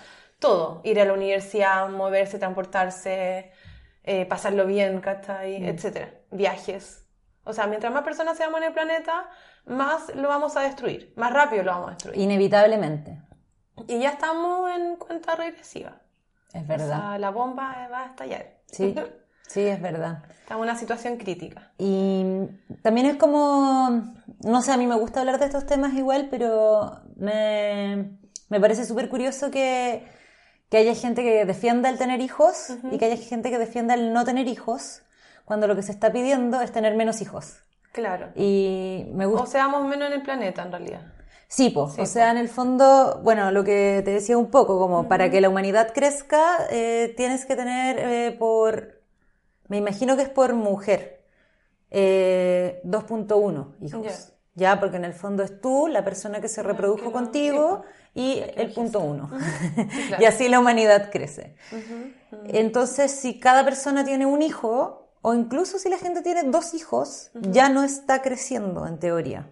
todo. 0.44 0.80
Ir 0.84 1.00
a 1.00 1.04
la 1.04 1.12
universidad, 1.12 1.88
moverse, 1.88 2.38
transportarse, 2.38 3.52
pasarlo 4.28 4.66
bien, 4.66 5.00
¿cachai? 5.00 5.60
Mm. 5.60 5.64
Etcétera. 5.64 6.10
Viajes. 6.30 7.06
O 7.44 7.52
sea, 7.52 7.66
mientras 7.66 7.92
más 7.92 8.04
personas 8.04 8.36
seamos 8.36 8.58
en 8.58 8.68
el 8.68 8.72
planeta, 8.72 9.28
más 9.66 10.14
lo 10.14 10.28
vamos 10.28 10.56
a 10.56 10.60
destruir, 10.60 11.12
más 11.16 11.32
rápido 11.32 11.62
lo 11.62 11.72
vamos 11.72 11.88
a 11.88 11.90
destruir. 11.92 12.20
Inevitablemente. 12.20 13.20
Y 13.88 14.00
ya 14.00 14.10
estamos 14.10 14.70
en 14.70 14.96
cuenta 14.96 15.36
regresiva. 15.36 16.00
Es 16.52 16.66
verdad. 16.66 16.86
O 16.86 17.00
sea, 17.00 17.18
la 17.18 17.30
bomba 17.30 17.88
va 17.92 18.04
a 18.04 18.06
estallar. 18.06 18.60
Sí, 18.66 18.94
sí, 19.46 19.60
es 19.60 19.80
verdad. 19.80 20.22
Estamos 20.40 20.64
en 20.64 20.70
una 20.70 20.78
situación 20.78 21.16
crítica. 21.16 21.72
Y 21.78 22.24
también 22.82 23.06
es 23.06 23.16
como, 23.16 24.02
no 24.40 24.62
sé, 24.62 24.72
a 24.72 24.76
mí 24.76 24.86
me 24.86 24.94
gusta 24.94 25.20
hablar 25.20 25.38
de 25.38 25.46
estos 25.46 25.66
temas 25.66 25.94
igual, 25.94 26.28
pero 26.30 27.00
me, 27.16 28.18
me 28.48 28.60
parece 28.60 28.84
súper 28.84 29.08
curioso 29.08 29.50
que, 29.50 30.06
que, 30.74 30.80
haya 30.80 30.94
gente 30.96 31.22
que 31.22 31.44
defienda 31.44 31.88
el 31.88 31.98
tener 31.98 32.20
hijos 32.20 32.70
y 32.90 32.98
que 32.98 33.04
haya 33.04 33.16
gente 33.16 33.50
que 33.50 33.58
defienda 33.58 33.94
el 33.94 34.12
no 34.12 34.24
tener 34.24 34.48
hijos, 34.48 35.02
cuando 35.44 35.68
lo 35.68 35.76
que 35.76 35.82
se 35.82 35.92
está 35.92 36.12
pidiendo 36.12 36.60
es 36.60 36.72
tener 36.72 36.96
menos 36.96 37.20
hijos. 37.20 37.62
Claro. 37.92 38.30
Y 38.34 39.06
me 39.12 39.26
gusta... 39.26 39.44
O 39.44 39.46
seamos 39.46 39.86
menos 39.86 40.08
en 40.08 40.14
el 40.14 40.22
planeta, 40.22 40.62
en 40.62 40.72
realidad. 40.72 41.02
Sí, 41.46 41.70
pues, 41.70 41.96
o 41.96 42.06
sea, 42.06 42.32
en 42.32 42.38
el 42.38 42.48
fondo, 42.48 43.20
bueno, 43.22 43.52
lo 43.52 43.62
que 43.62 44.02
te 44.04 44.10
decía 44.10 44.36
un 44.36 44.50
poco, 44.50 44.76
como 44.80 45.06
para 45.06 45.30
que 45.30 45.40
la 45.40 45.48
humanidad 45.48 45.92
crezca, 45.94 46.66
eh, 46.70 47.14
tienes 47.16 47.46
que 47.46 47.54
tener 47.54 47.98
eh, 48.00 48.36
por, 48.36 49.00
me 49.68 49.76
imagino 49.76 50.16
que 50.16 50.22
es 50.22 50.28
por 50.28 50.54
mujer, 50.54 51.22
2.1 51.92 53.66
eh, 53.70 53.86
hijos. 53.86 54.33
Ya, 54.54 54.78
porque 54.78 54.96
en 54.96 55.04
el 55.04 55.14
fondo 55.14 55.42
es 55.42 55.60
tú, 55.60 55.88
la 55.88 56.04
persona 56.04 56.40
que 56.40 56.48
se 56.48 56.62
reprodujo 56.62 57.10
contigo 57.10 57.82
y 58.14 58.40
el 58.56 58.72
punto 58.72 59.00
uno. 59.00 59.28
y 60.20 60.24
así 60.24 60.48
la 60.48 60.60
humanidad 60.60 61.10
crece. 61.10 61.56
Entonces, 62.46 63.10
si 63.10 63.40
cada 63.40 63.64
persona 63.64 64.04
tiene 64.04 64.26
un 64.26 64.42
hijo, 64.42 65.10
o 65.22 65.34
incluso 65.34 65.78
si 65.78 65.88
la 65.88 65.98
gente 65.98 66.22
tiene 66.22 66.44
dos 66.44 66.72
hijos, 66.74 67.30
ya 67.34 67.68
no 67.68 67.82
está 67.82 68.22
creciendo 68.22 68.86
en 68.86 68.98
teoría. 68.98 69.50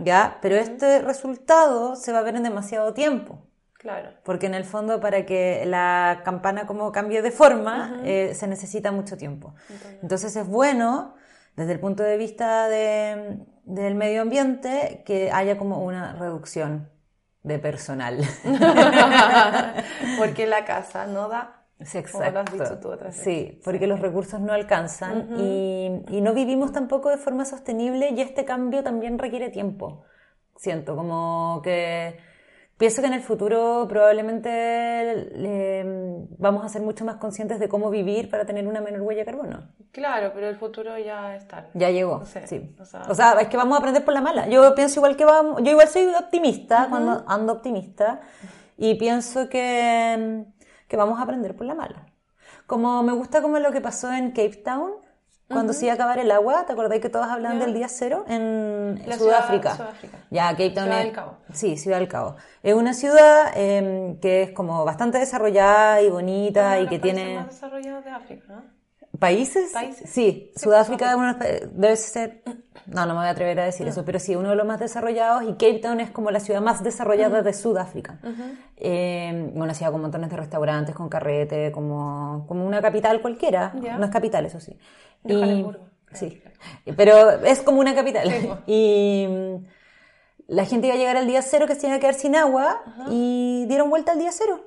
¿Ya? 0.00 0.38
Pero 0.42 0.56
este 0.56 1.00
resultado 1.00 1.96
se 1.96 2.12
va 2.12 2.18
a 2.18 2.22
ver 2.22 2.36
en 2.36 2.42
demasiado 2.42 2.94
tiempo. 2.94 3.46
Claro. 3.72 4.10
Porque 4.24 4.46
en 4.46 4.54
el 4.54 4.64
fondo 4.64 5.00
para 5.00 5.26
que 5.26 5.64
la 5.66 6.22
campana 6.24 6.66
como 6.66 6.90
cambie 6.92 7.22
de 7.22 7.30
forma 7.30 8.00
eh, 8.04 8.34
se 8.34 8.46
necesita 8.46 8.92
mucho 8.92 9.16
tiempo. 9.16 9.54
Entonces 10.00 10.36
es 10.36 10.46
bueno 10.46 11.14
desde 11.56 11.72
el 11.72 11.80
punto 11.80 12.02
de 12.02 12.16
vista 12.16 12.68
del 13.64 13.94
medio 13.94 14.22
ambiente 14.22 15.02
que 15.06 15.30
haya 15.32 15.56
como 15.56 15.84
una 15.84 16.14
reducción 16.14 16.90
de 17.42 17.58
personal. 17.58 18.18
Porque 20.18 20.46
la 20.46 20.64
casa 20.64 21.06
no 21.06 21.28
da 21.28 21.64
Sí, 21.82 21.98
exacto. 21.98 23.10
sí, 23.10 23.60
porque 23.64 23.88
los 23.88 23.98
recursos 24.00 24.40
no 24.40 24.52
alcanzan 24.52 25.28
y, 25.38 26.20
no 26.20 26.32
vivimos 26.32 26.72
tampoco 26.72 27.10
de 27.10 27.18
forma 27.18 27.44
sostenible 27.44 28.10
y 28.10 28.20
este 28.20 28.44
cambio 28.44 28.82
también 28.82 29.18
requiere 29.18 29.50
tiempo. 29.50 30.04
Siento 30.56 30.94
como 30.94 31.60
que 31.64 32.16
pienso 32.76 33.00
que 33.00 33.08
en 33.08 33.14
el 33.14 33.22
futuro 33.22 33.86
probablemente 33.88 35.30
vamos 36.38 36.64
a 36.64 36.68
ser 36.68 36.82
mucho 36.82 37.04
más 37.04 37.16
conscientes 37.16 37.58
de 37.60 37.68
cómo 37.68 37.90
vivir 37.90 38.30
para 38.30 38.44
tener 38.44 38.66
una 38.66 38.80
menor 38.80 39.02
huella 39.02 39.20
de 39.20 39.26
carbono. 39.26 39.68
Claro, 39.92 40.32
pero 40.34 40.48
el 40.48 40.56
futuro 40.56 40.98
ya 40.98 41.36
está. 41.36 41.68
Ya 41.74 41.90
llegó, 41.90 42.24
sí. 42.24 42.74
O 43.08 43.14
sea, 43.14 43.32
es 43.40 43.48
que 43.48 43.56
vamos 43.56 43.76
a 43.76 43.78
aprender 43.78 44.04
por 44.04 44.14
la 44.14 44.20
mala. 44.20 44.48
Yo 44.48 44.74
pienso 44.74 45.00
igual 45.00 45.16
que 45.16 45.24
vamos, 45.24 45.62
yo 45.62 45.70
igual 45.70 45.88
soy 45.88 46.06
optimista 46.06 46.86
cuando 46.88 47.24
ando 47.26 47.52
optimista 47.52 48.20
y 48.76 48.94
pienso 48.94 49.48
que 49.48 50.44
que 50.88 50.96
vamos 50.96 51.18
a 51.18 51.22
aprender 51.22 51.56
por 51.56 51.66
la 51.66 51.74
mala. 51.74 52.06
Como 52.66 53.02
me 53.02 53.12
gusta 53.12 53.42
como 53.42 53.58
lo 53.58 53.72
que 53.72 53.80
pasó 53.80 54.12
en 54.12 54.30
Cape 54.30 54.62
Town, 54.64 54.92
cuando 55.48 55.72
se 55.72 55.84
iba 55.84 55.92
a 55.92 55.94
acabar 55.94 56.18
el 56.18 56.30
agua, 56.30 56.64
¿te 56.66 56.72
acordáis 56.72 57.02
que 57.02 57.10
todos 57.10 57.26
hablaban 57.26 57.58
del 57.58 57.74
día 57.74 57.88
cero? 57.88 58.24
En 58.28 59.02
Sudáfrica. 59.18 59.92
Ya, 60.30 60.50
Cape 60.50 60.70
Town 60.70 60.84
Ciudad 60.84 61.02
del 61.02 61.12
Cabo. 61.12 61.36
Sí, 61.52 61.76
Ciudad 61.76 61.98
del 61.98 62.08
Cabo. 62.08 62.36
Es 62.62 62.74
una 62.74 62.94
ciudad 62.94 63.52
em, 63.54 64.18
que 64.20 64.42
es 64.42 64.50
como 64.52 64.84
bastante 64.84 65.18
desarrollada 65.18 66.00
y 66.00 66.08
bonita 66.08 66.80
y 66.80 66.88
que 66.88 66.98
tiene... 66.98 67.36
más 67.36 67.60
de 67.60 68.10
África, 68.10 68.44
¿no? 68.48 68.73
¿Países? 69.18 69.72
Sí, 70.08 70.50
Sudáfrica 70.56 71.36
debe 71.72 71.96
ser, 71.96 72.42
no, 72.86 73.06
no 73.06 73.14
me 73.14 73.20
voy 73.20 73.28
a 73.28 73.30
atrever 73.30 73.60
a 73.60 73.64
decir 73.64 73.86
eso, 73.86 74.04
pero 74.04 74.18
sí, 74.18 74.34
uno 74.34 74.50
de 74.50 74.56
los 74.56 74.66
más 74.66 74.80
desarrollados 74.80 75.44
y 75.44 75.52
Cape 75.52 75.80
Town 75.80 76.00
es 76.00 76.10
como 76.10 76.30
la 76.30 76.40
ciudad 76.40 76.60
más 76.60 76.82
desarrollada 76.82 77.42
de 77.42 77.52
Sudáfrica. 77.52 78.18
Eh, 78.76 79.50
una 79.54 79.74
ciudad 79.74 79.92
con 79.92 80.00
montones 80.00 80.30
de 80.30 80.36
restaurantes, 80.36 80.94
con 80.94 81.08
carrete, 81.08 81.70
como, 81.70 82.44
como 82.48 82.66
una 82.66 82.80
capital 82.82 83.20
cualquiera. 83.22 83.72
No 83.74 84.04
es 84.04 84.10
capital, 84.10 84.46
eso 84.46 84.58
sí. 84.60 84.76
y, 85.24 85.64
Sí, 86.14 86.42
pero 86.96 87.30
es 87.44 87.60
como 87.60 87.80
una 87.80 87.94
capital. 87.94 88.62
Y 88.66 89.26
mm, 89.28 89.64
la 90.48 90.64
gente 90.64 90.86
iba 90.86 90.94
a 90.94 90.98
llegar 90.98 91.16
al 91.16 91.26
día 91.26 91.42
cero 91.42 91.66
que 91.66 91.74
se 91.74 91.86
iba 91.86 91.96
a 91.96 91.98
quedar 91.98 92.14
sin 92.14 92.36
agua 92.36 92.82
y 93.10 93.64
dieron 93.66 93.90
vuelta 93.90 94.12
al 94.12 94.18
día 94.18 94.30
cero. 94.32 94.60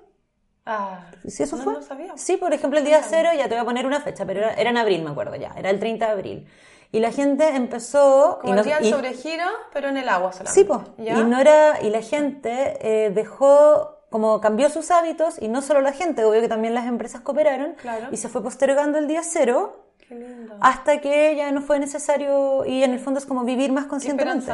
Ah, 0.69 0.99
¿Sí 1.25 1.43
eso 1.43 1.55
no 1.55 1.63
fue? 1.63 1.73
Lo 1.75 1.81
sabía. 1.81 2.17
Sí, 2.17 2.35
por 2.35 2.53
ejemplo, 2.53 2.77
el 2.77 2.83
día 2.83 3.01
cero, 3.01 3.29
ya 3.35 3.43
te 3.43 3.51
voy 3.51 3.61
a 3.61 3.63
poner 3.63 3.85
una 3.85 4.01
fecha, 4.01 4.25
pero 4.25 4.41
era, 4.41 4.69
en 4.69 4.77
abril, 4.77 5.01
me 5.01 5.11
acuerdo 5.11 5.37
ya, 5.37 5.53
era 5.55 5.69
el 5.69 5.79
30 5.79 6.05
de 6.05 6.11
abril. 6.11 6.47
Y 6.91 6.99
la 6.99 7.11
gente 7.11 7.47
empezó... 7.55 8.39
Como 8.41 8.53
y 8.53 8.57
el 8.57 8.65
día 8.65 8.79
del 8.79 8.91
sobregiro, 8.91 9.45
pero 9.71 9.87
en 9.87 9.95
el 9.95 10.09
agua 10.09 10.33
solamente. 10.33 10.59
Sí, 10.59 10.65
pues. 10.65 10.79
Y, 10.97 11.23
no 11.23 11.39
era, 11.39 11.81
y 11.81 11.89
la 11.89 12.01
gente 12.01 12.77
eh, 12.81 13.11
dejó, 13.11 13.99
como 14.09 14.41
cambió 14.41 14.69
sus 14.69 14.91
hábitos, 14.91 15.41
y 15.41 15.47
no 15.47 15.61
solo 15.61 15.79
la 15.79 15.93
gente, 15.93 16.25
obvio 16.25 16.41
que 16.41 16.49
también 16.49 16.73
las 16.73 16.85
empresas 16.85 17.21
cooperaron, 17.21 17.75
claro. 17.75 18.07
y 18.11 18.17
se 18.17 18.27
fue 18.27 18.43
postergando 18.43 18.97
el 18.97 19.07
día 19.07 19.21
cero. 19.23 19.85
Qué 20.05 20.15
lindo. 20.15 20.57
Hasta 20.59 20.99
que 20.99 21.33
ya 21.37 21.49
no 21.51 21.61
fue 21.61 21.79
necesario, 21.79 22.65
y 22.65 22.83
en 22.83 22.91
el 22.91 22.99
fondo 22.99 23.19
es 23.19 23.25
como 23.25 23.45
vivir 23.45 23.71
más 23.71 23.85
conscientemente. 23.85 24.51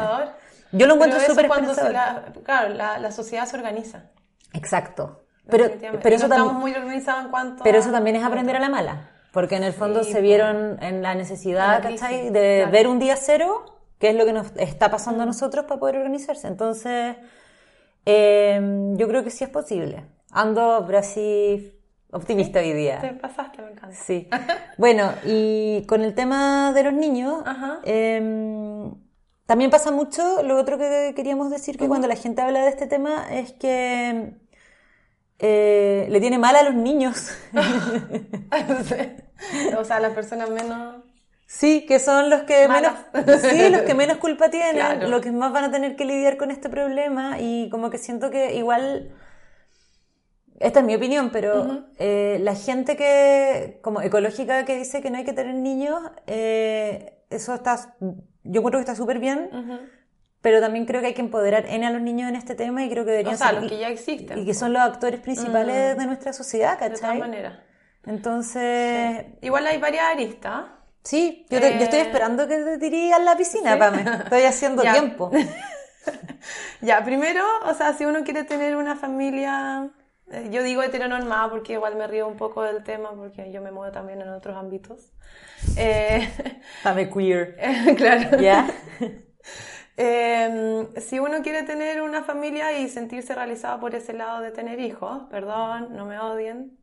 Yo 0.72 0.86
lo 0.86 0.94
encuentro 0.94 1.20
súper 1.22 1.46
esperanzador. 1.46 1.92
La, 1.92 2.26
claro, 2.44 2.70
la, 2.70 3.00
la 3.00 3.12
sociedad 3.12 3.48
se 3.48 3.56
organiza. 3.56 4.04
Exacto. 4.54 5.23
Pero, 5.50 5.70
pero 6.02 6.16
eso 6.16 6.26
estamos 6.26 6.54
muy 6.54 6.74
organizados 6.74 7.26
en 7.26 7.32
cuanto 7.32 7.64
Pero 7.64 7.78
eso 7.78 7.92
también 7.92 8.16
es 8.16 8.24
aprender 8.24 8.56
a 8.56 8.60
la 8.60 8.70
mala. 8.70 9.10
Porque 9.32 9.56
en 9.56 9.64
el 9.64 9.74
fondo 9.74 10.04
se 10.04 10.22
vieron 10.22 10.82
en 10.82 11.02
la 11.02 11.16
necesidad, 11.16 11.82
De 11.82 12.68
ver 12.72 12.88
un 12.88 13.00
día 13.00 13.16
cero, 13.16 13.66
que 13.98 14.10
es 14.10 14.16
lo 14.16 14.26
que 14.26 14.34
nos 14.34 14.52
está 14.58 14.92
pasando 14.92 15.24
a 15.24 15.26
nosotros 15.26 15.66
para 15.66 15.80
poder 15.80 15.98
organizarse. 15.98 16.48
Entonces, 16.48 17.16
em, 18.06 18.96
yo 18.96 19.08
creo 19.08 19.24
que 19.24 19.32
sí 19.32 19.44
es 19.44 19.50
posible. 19.50 20.06
Ando 20.32 20.88
así 20.96 21.80
optimista 22.12 22.60
hoy 22.60 22.74
día. 22.74 23.00
Te 23.02 23.10
pasaste, 23.10 23.62
me 23.64 23.72
encanta. 23.72 23.96
Sí. 23.96 24.30
bueno, 24.78 25.12
y 25.26 25.84
con 25.88 26.02
el 26.02 26.14
tema 26.14 26.72
de 26.72 26.84
los 26.84 26.94
niños, 26.94 27.44
em, 27.86 28.94
también 29.48 29.72
pasa 29.72 29.92
mucho, 29.92 30.44
lo 30.44 30.60
otro 30.60 30.78
que 30.78 31.14
queríamos 31.16 31.50
decir, 31.50 31.78
que 31.78 31.88
cuando 31.88 32.08
la 32.08 32.16
gente 32.16 32.42
habla 32.42 32.64
de 32.64 32.70
este 32.70 32.86
tema 32.86 33.26
es 33.32 33.54
que 33.54 34.43
eh, 35.46 36.08
le 36.10 36.22
tiene 36.22 36.38
mal 36.38 36.56
a 36.56 36.64
los 36.64 36.74
niños. 36.74 37.38
o 39.78 39.84
sea, 39.84 40.00
las 40.00 40.14
personas 40.14 40.50
menos... 40.50 41.04
Sí, 41.46 41.86
que 41.86 42.00
son 42.00 42.30
los 42.30 42.44
que 42.44 42.70
menos, 42.70 42.94
sí, 43.42 43.70
los 43.70 43.82
que 43.82 43.94
menos 43.94 44.18
culpa 44.18 44.50
tienen, 44.50 45.12
los 45.12 45.22
que 45.22 45.34
más 45.34 45.52
van 45.52 45.66
a 45.66 45.72
tener 45.72 45.98
que 45.98 46.06
lidiar 46.06 46.38
con 46.38 46.50
este 46.50 46.70
problema 46.70 47.42
y 47.42 47.70
como 47.70 47.90
que 47.90 47.98
siento 47.98 48.32
que 48.32 48.56
igual, 48.56 49.14
esta 50.60 50.80
es 50.80 50.86
mi 50.86 50.96
opinión, 50.96 51.30
pero 51.32 51.88
eh, 52.00 52.40
la 52.42 52.56
gente 52.56 52.96
que, 52.96 53.80
como 53.84 54.02
ecológica 54.02 54.64
que 54.64 54.78
dice 54.78 55.02
que 55.02 55.12
no 55.12 55.18
hay 55.18 55.26
que 55.26 55.34
tener 55.34 55.56
niños, 55.56 56.00
eh, 56.26 57.18
eso 57.30 57.54
está, 57.54 57.98
yo 58.44 58.64
creo 58.64 58.80
que 58.80 58.80
está 58.80 58.96
súper 58.96 59.20
bien, 59.20 59.50
pero 60.44 60.60
también 60.60 60.86
creo 60.86 61.00
que 61.00 61.08
hay 61.08 61.14
que 61.14 61.22
empoderar 61.22 61.66
a 61.66 61.90
los 61.90 62.02
niños 62.02 62.28
en 62.28 62.36
este 62.36 62.54
tema 62.54 62.84
y 62.84 62.90
creo 62.90 63.06
que 63.06 63.12
deberían 63.12 63.36
o 63.36 63.38
sea, 63.38 63.54
los 63.54 63.72
que 63.72 63.80
ya 63.80 63.88
existen. 63.88 64.38
Y 64.38 64.46
que 64.46 64.54
son 64.54 64.74
los 64.74 64.82
actores 64.82 65.22
principales 65.22 65.96
mm. 65.96 66.00
de 66.00 66.06
nuestra 66.06 66.34
sociedad, 66.34 66.74
¿cachai? 66.74 66.90
De 66.92 66.98
todas 66.98 67.18
maneras. 67.18 67.60
Entonces... 68.06 69.26
Igual 69.40 69.66
hay 69.68 69.78
varias 69.78 70.04
aristas. 70.12 70.66
Sí, 71.02 71.46
yo, 71.50 71.60
estoy 71.60 72.00
eh, 72.00 72.02
esperando 72.02 72.46
que 72.46 72.58
te 72.58 72.78
tirías 72.78 73.22
a 73.22 73.24
la 73.24 73.38
piscina, 73.38 73.80
Pame. 73.80 74.02
Estoy 74.02 74.42
haciendo 74.44 74.82
tiempo. 74.92 75.32
ya, 76.82 77.02
primero, 77.06 77.42
o 77.66 77.74
sea, 77.74 77.94
si 77.94 78.04
uno 78.04 78.26
quiere 78.26 78.44
tener 78.44 78.76
una 78.76 78.98
familia... 78.98 79.92
Eh, 80.30 80.50
yo 80.52 80.62
digo 80.62 80.84
heteronormada 80.84 81.52
porque 81.52 81.74
igual 81.74 81.96
me 81.96 82.06
río 82.06 82.28
un 82.28 82.36
poco 82.36 82.64
del 82.64 82.84
tema 82.84 83.12
porque 83.16 83.50
yo 83.50 83.62
me 83.62 83.72
muevo 83.72 83.94
también 83.94 84.20
en 84.20 84.28
otros 84.28 84.58
ámbitos. 84.58 85.14
Eh, 85.78 86.30
Pame 86.84 87.10
queer. 87.10 87.56
claro. 87.96 88.38
¿Ya? 88.42 88.68
Eh, 89.98 90.88
si 90.98 91.20
uno 91.20 91.42
quiere 91.44 91.64
tener 91.64 92.02
una 92.02 92.24
familia 92.24 92.78
y 92.80 92.90
sentirse 92.90 93.36
realizado 93.36 93.80
por 93.80 93.96
ese 93.96 94.14
lado 94.14 94.42
de 94.42 94.52
tener 94.52 94.80
hijos, 94.80 95.24
perdón, 95.30 95.96
no 95.96 96.06
me 96.06 96.20
odien, 96.20 96.78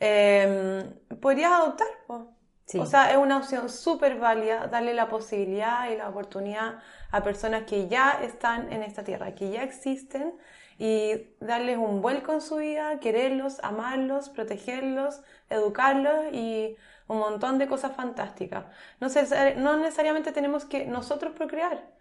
eh, 0.00 0.84
podrías 1.20 1.52
adoptar. 1.52 1.88
po. 2.06 2.34
Sí. 2.66 2.78
O 2.78 2.86
sea, 2.86 3.10
es 3.10 3.16
una 3.16 3.38
opción 3.38 3.70
súper 3.70 4.18
válida 4.18 4.66
darle 4.66 4.92
la 4.92 5.08
posibilidad 5.08 5.90
y 5.90 5.96
la 5.96 6.08
oportunidad 6.08 6.80
a 7.10 7.22
personas 7.22 7.62
que 7.64 7.88
ya 7.88 8.20
están 8.22 8.70
en 8.72 8.82
esta 8.82 9.04
tierra, 9.04 9.34
que 9.34 9.50
ya 9.50 9.62
existen, 9.62 10.34
y 10.78 11.34
darles 11.40 11.76
un 11.78 12.02
vuelco 12.02 12.32
en 12.32 12.40
su 12.40 12.56
vida, 12.56 13.00
quererlos, 13.00 13.58
amarlos, 13.62 14.28
protegerlos, 14.28 15.22
educarlos 15.50 16.32
y 16.32 16.76
un 17.08 17.18
montón 17.18 17.58
de 17.58 17.66
cosas 17.66 17.96
fantásticas. 17.96 18.66
No, 19.00 19.08
no 19.56 19.76
necesariamente 19.78 20.32
tenemos 20.32 20.64
que 20.64 20.86
nosotros 20.86 21.32
procrear. 21.34 21.97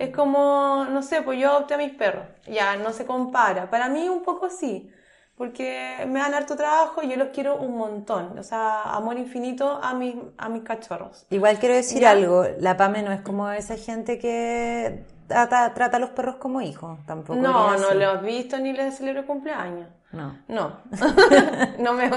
Es 0.00 0.10
como, 0.16 0.86
no 0.90 1.02
sé, 1.02 1.20
pues 1.22 1.38
yo 1.38 1.50
adopté 1.50 1.74
a 1.74 1.78
mis 1.78 1.92
perros. 1.92 2.24
Ya, 2.46 2.76
no 2.76 2.92
se 2.92 3.04
compara. 3.04 3.68
Para 3.68 3.88
mí 3.90 4.08
un 4.08 4.22
poco 4.22 4.48
sí. 4.48 4.90
Porque 5.36 6.06
me 6.08 6.20
dan 6.20 6.34
harto 6.34 6.56
trabajo 6.56 7.02
y 7.02 7.08
yo 7.10 7.16
los 7.16 7.28
quiero 7.28 7.56
un 7.56 7.76
montón. 7.76 8.38
O 8.38 8.42
sea, 8.42 8.82
amor 8.82 9.18
infinito 9.18 9.78
a 9.82 9.94
mis, 9.94 10.14
a 10.38 10.48
mis 10.48 10.62
cachorros. 10.62 11.26
Igual 11.30 11.58
quiero 11.58 11.74
decir 11.74 12.00
Ya. 12.00 12.10
algo, 12.10 12.44
la 12.58 12.76
Pame 12.76 13.02
no 13.02 13.12
es 13.12 13.20
como 13.22 13.50
esa 13.50 13.76
gente 13.76 14.18
que 14.18 15.04
trata, 15.28 15.72
trata 15.74 15.96
a 15.96 16.00
los 16.00 16.10
perros 16.10 16.36
como 16.36 16.60
hijos, 16.60 16.98
tampoco. 17.06 17.38
No, 17.40 17.76
no 17.78 17.88
así. 17.88 17.98
lo 17.98 18.10
has 18.10 18.22
visto 18.22 18.58
ni 18.58 18.72
les 18.72 18.96
celebro 18.96 19.26
cumpleaños. 19.26 19.88
No. 20.12 20.42
No, 20.48 20.80
no 21.78 21.92
me... 21.94 22.10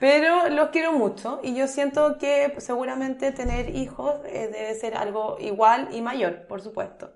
pero 0.00 0.48
los 0.48 0.70
quiero 0.70 0.92
mucho 0.92 1.40
y 1.42 1.54
yo 1.54 1.66
siento 1.66 2.16
que 2.18 2.54
seguramente 2.58 3.30
tener 3.32 3.76
hijos 3.76 4.20
eh, 4.24 4.48
debe 4.50 4.74
ser 4.74 4.96
algo 4.96 5.36
igual 5.38 5.88
y 5.92 6.00
mayor, 6.00 6.46
por 6.46 6.62
supuesto. 6.62 7.12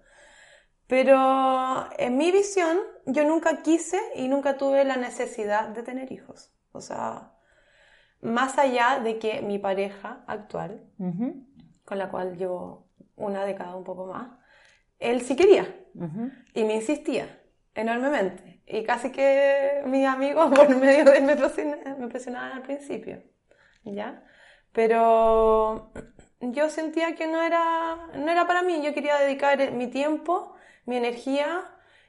Pero 0.87 1.87
en 1.99 2.17
mi 2.17 2.33
visión, 2.33 2.79
yo 3.07 3.25
nunca 3.25 3.63
quise 3.63 4.01
y 4.15 4.29
nunca 4.29 4.57
tuve 4.57 4.85
la 4.85 4.97
necesidad 4.97 5.69
de 5.69 5.83
tener 5.83 6.11
hijos. 6.13 6.51
O 6.73 6.81
sea, 6.81 7.35
más 8.23 8.59
allá 8.59 9.01
de 9.01 9.19
que 9.19 9.43
mi 9.43 9.59
pareja 9.59 10.25
actual, 10.27 10.83
con 11.85 11.99
la 11.99 12.11
cual 12.11 12.37
llevo 12.37 12.89
una 13.17 13.45
década 13.45 13.77
un 13.77 13.85
poco 13.85 14.07
más, 14.07 14.31
él 14.99 15.21
sí 15.21 15.37
quería. 15.37 15.75
Y 16.55 16.65
me 16.65 16.77
insistía 16.77 17.39
enormemente. 17.75 18.58
Y 18.71 18.85
casi 18.85 19.11
que 19.11 19.83
mis 19.87 20.07
amigos 20.07 20.51
por 20.55 20.69
medio 20.77 21.05
de 21.05 21.19
él 21.19 21.25
me 21.25 21.37
presionaban, 21.37 22.01
me 22.01 22.09
presionaban 22.09 22.53
al 22.53 22.63
principio. 22.63 23.23
¿Ya? 23.85 24.23
Pero 24.73 25.91
yo 26.41 26.69
sentía 26.69 27.15
que 27.15 27.27
no 27.27 27.43
era, 27.43 27.97
no 28.15 28.31
era 28.31 28.47
para 28.47 28.63
mí. 28.63 28.83
Yo 28.83 28.93
quería 28.93 29.17
dedicar 29.17 29.73
mi 29.73 29.87
tiempo, 29.87 30.55
mi 30.85 30.97
energía, 30.97 31.65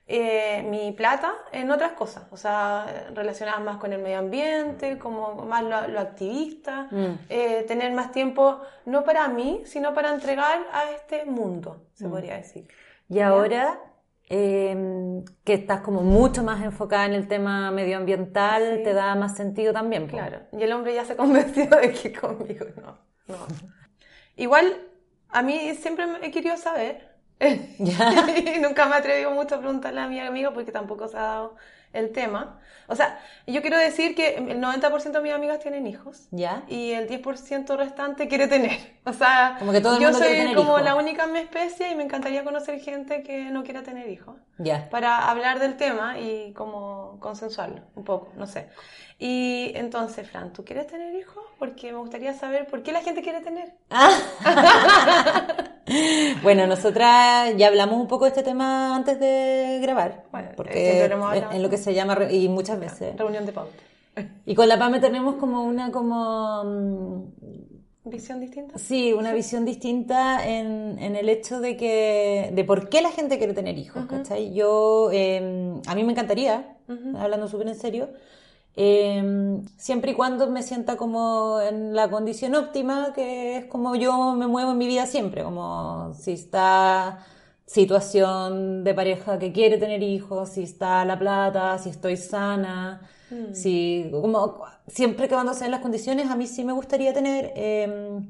eh, 0.05 0.63
mi 0.63 0.91
plata 0.91 1.33
en 1.53 1.71
otras 1.71 1.93
cosas. 1.93 2.25
O 2.31 2.37
sea, 2.37 3.07
relacionadas 3.13 3.61
más 3.61 3.77
con 3.77 3.93
el 3.93 4.01
medio 4.01 4.19
ambiente, 4.19 4.97
como 4.97 5.35
más 5.45 5.63
lo, 5.63 5.87
lo 5.87 5.99
activista. 6.01 6.89
Mm. 6.91 7.19
eh, 7.29 7.63
tener 7.67 7.93
más 7.93 8.11
tiempo, 8.11 8.59
no 8.85 9.05
para 9.05 9.29
mí, 9.29 9.61
sino 9.65 9.93
para 9.93 10.13
entregar 10.13 10.59
a 10.73 10.91
este 10.91 11.23
mundo, 11.23 11.85
se 11.93 12.09
podría 12.09 12.35
decir. 12.35 12.67
Y 13.07 13.21
ahora 13.21 13.79
eh, 14.29 15.24
que 15.43 15.53
estás 15.53 15.81
como 15.81 16.01
mucho 16.01 16.43
más 16.43 16.63
enfocada 16.63 17.05
en 17.05 17.13
el 17.13 17.27
tema 17.27 17.71
medioambiental, 17.71 18.62
Sí. 18.77 18.83
te 18.83 18.93
da 18.93 19.15
más 19.15 19.36
sentido 19.36 19.74
también. 19.74 20.07
Claro, 20.07 20.41
y 20.53 20.63
el 20.63 20.71
hombre 20.74 20.93
ya 20.93 21.05
se 21.05 21.15
convenció 21.17 21.65
de 21.67 21.91
que 21.93 22.13
conmigo 22.13 22.65
no. 22.77 22.98
no. 23.27 23.48
Igual, 24.36 24.88
a 25.29 25.41
mí 25.41 25.74
siempre 25.75 26.05
he 26.21 26.31
querido 26.31 26.57
saber. 26.57 27.09
Nunca 27.39 28.86
me 28.88 28.95
he 28.95 29.00
atrevido 29.00 29.31
mucho 29.31 29.55
a 29.55 29.59
preguntarle 29.59 30.01
a 30.01 30.07
mi 30.07 30.19
amigo 30.19 30.53
porque 30.53 30.71
tampoco 30.71 31.07
se 31.07 31.17
ha 31.17 31.21
dado 31.21 31.55
el 31.93 32.12
tema. 32.12 32.60
O 32.88 32.96
sea, 32.96 33.19
yo 33.46 33.62
quiero 33.62 33.77
decir 33.77 34.15
que 34.15 34.36
el 34.36 34.60
90% 34.60 35.12
de 35.12 35.22
mis 35.22 35.31
amigas 35.34 35.60
tienen 35.60 35.86
hijos. 35.86 36.27
¿Ya? 36.31 36.63
Y 36.67 36.91
el 36.91 37.08
10% 37.08 37.77
restante 37.77 38.27
quiere 38.27 38.48
tener. 38.48 38.77
O 39.05 39.13
sea, 39.13 39.55
Como 39.60 39.72
que 39.72 39.81
todo 39.81 39.96
el 39.96 40.01
yo 40.01 40.10
mundo 40.10 40.19
soy 40.25 40.36
tener 40.36 40.55
como 40.55 40.69
hijos. 40.72 40.84
la 40.84 40.96
única 40.96 41.25
en 41.25 41.34
mi 41.34 41.39
especie 41.39 41.91
y 41.91 41.96
me 41.96 42.03
encantaría 42.03 42.43
conocer 42.43 42.79
gente 42.79 43.22
que 43.24 43.46
no 43.51 43.63
quiera 43.63 43.84
tener 43.84 44.10
hijos 44.10 44.38
Ya. 44.58 44.89
para 44.89 45.29
hablar 45.29 45.60
del 45.60 45.77
tema 45.77 46.19
y 46.19 46.53
como 46.53 47.19
consensuarlo 47.19 47.82
un 47.95 48.04
poco, 48.04 48.32
no 48.36 48.45
sé. 48.47 48.69
Y 49.21 49.73
entonces, 49.75 50.29
Fran, 50.29 50.53
¿tú 50.53 50.63
quieres 50.63 50.88
tener 50.88 51.13
hijos? 51.13 51.43
Porque 51.60 51.91
me 51.91 51.97
gustaría 51.97 52.34
saber 52.34 52.67
por 52.67 52.84
qué 52.84 52.93
la 52.93 53.01
gente 53.01 53.21
quiere 53.21 53.41
tener. 53.41 53.73
Bueno, 56.43 56.67
nosotras 56.67 57.55
ya 57.58 57.67
hablamos 57.67 57.99
un 57.99 58.08
poco 58.08 58.25
de 58.25 58.29
este 58.29 58.43
tema 58.43 58.95
antes 58.95 59.19
de 59.19 59.79
grabar, 59.82 60.23
Bueno, 60.32 60.49
porque 60.55 61.03
en, 61.05 61.63
lo 61.63 61.69
que 61.69 61.77
se 61.77 61.95
llama, 61.95 62.15
y 62.29 62.47
muchas 62.47 62.79
veces. 62.79 63.17
Reunión 63.17 63.45
de 63.45 63.51
pauta. 63.51 63.73
Y 64.45 64.53
con 64.53 64.67
la 64.69 64.77
PAME 64.77 64.99
tenemos 64.99 65.36
como 65.36 65.63
una, 65.63 65.91
como, 65.91 66.63
mm, 66.63 67.23
¿Visión 68.05 68.39
distinta? 68.39 68.77
sí, 68.77 69.13
una 69.13 69.34
visión 69.34 69.65
distinta 69.65 70.47
en, 70.47 70.97
en 70.99 71.15
el 71.15 71.29
hecho 71.29 71.60
de 71.60 71.75
que, 71.77 72.51
de 72.53 72.63
por 72.63 72.89
qué 72.89 73.01
la 73.01 73.10
gente 73.12 73.38
quiere 73.38 73.53
tener 73.53 73.77
hijos, 73.77 74.05
¿cachai? 74.08 74.53
Yo, 74.53 75.10
eh, 75.12 75.73
a 75.88 75.95
mí 75.95 76.03
me 76.03 76.12
encantaría, 76.12 76.77
hablando 77.17 77.47
súper 77.47 77.67
en 77.67 77.75
serio, 77.75 78.10
eh, 78.75 79.62
siempre 79.77 80.12
y 80.12 80.13
cuando 80.15 80.49
me 80.49 80.63
sienta 80.63 80.95
como 80.97 81.60
en 81.62 81.95
la 81.95 82.10
condición 82.10 82.55
óptima, 82.55 83.13
que 83.13 83.58
es 83.58 83.65
como 83.65 83.95
yo 83.95 84.34
me 84.36 84.47
muevo 84.47 84.71
en 84.71 84.77
mi 84.77 84.88
vida 84.88 85.05
siempre, 85.05 85.43
como 85.43 86.13
si 86.13 86.34
está 86.34 87.25
situación 87.65 88.84
de 88.84 88.93
pareja 88.95 89.38
que 89.38 89.51
quiere 89.51 89.77
tener 89.77 90.01
hijos, 90.03 90.49
si 90.49 90.63
está 90.63 91.05
la 91.05 91.19
plata, 91.19 91.77
si 91.77 91.89
estoy 91.89 92.17
sana, 92.17 93.01
si 93.53 94.10
como 94.12 94.63
siempre 94.88 95.27
que 95.27 95.36
cuando 95.36 95.53
se 95.53 95.65
den 95.65 95.71
las 95.71 95.82
condiciones, 95.82 96.29
a 96.32 96.36
mí 96.36 96.47
sí 96.47 96.63
me 96.63 96.73
gustaría 96.73 97.13
tener 97.13 97.53
eh, 97.55 98.21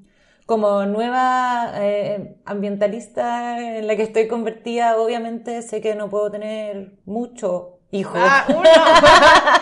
como 0.45 0.85
nueva 0.85 1.71
eh, 1.75 2.35
ambientalista 2.45 3.77
en 3.77 3.87
la 3.87 3.95
que 3.95 4.03
estoy 4.03 4.27
convertida, 4.27 4.99
obviamente 4.99 5.61
sé 5.61 5.79
que 5.79 5.95
no 5.95 6.09
puedo 6.09 6.31
tener 6.31 6.97
mucho 7.05 7.78
hijo. 7.91 8.13
Ah, 8.15 8.45
uno. 8.49 8.61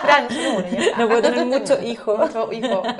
Fran, 0.00 0.28
solo 0.28 0.58
uno, 0.58 0.68
ya 0.68 0.80
está. 0.80 0.98
No 0.98 1.08
puedo 1.08 1.22
tener 1.22 1.46
mucho 1.46 1.82
hijo. 1.82 2.16
Mucho 2.16 2.52
hijo. 2.52 2.82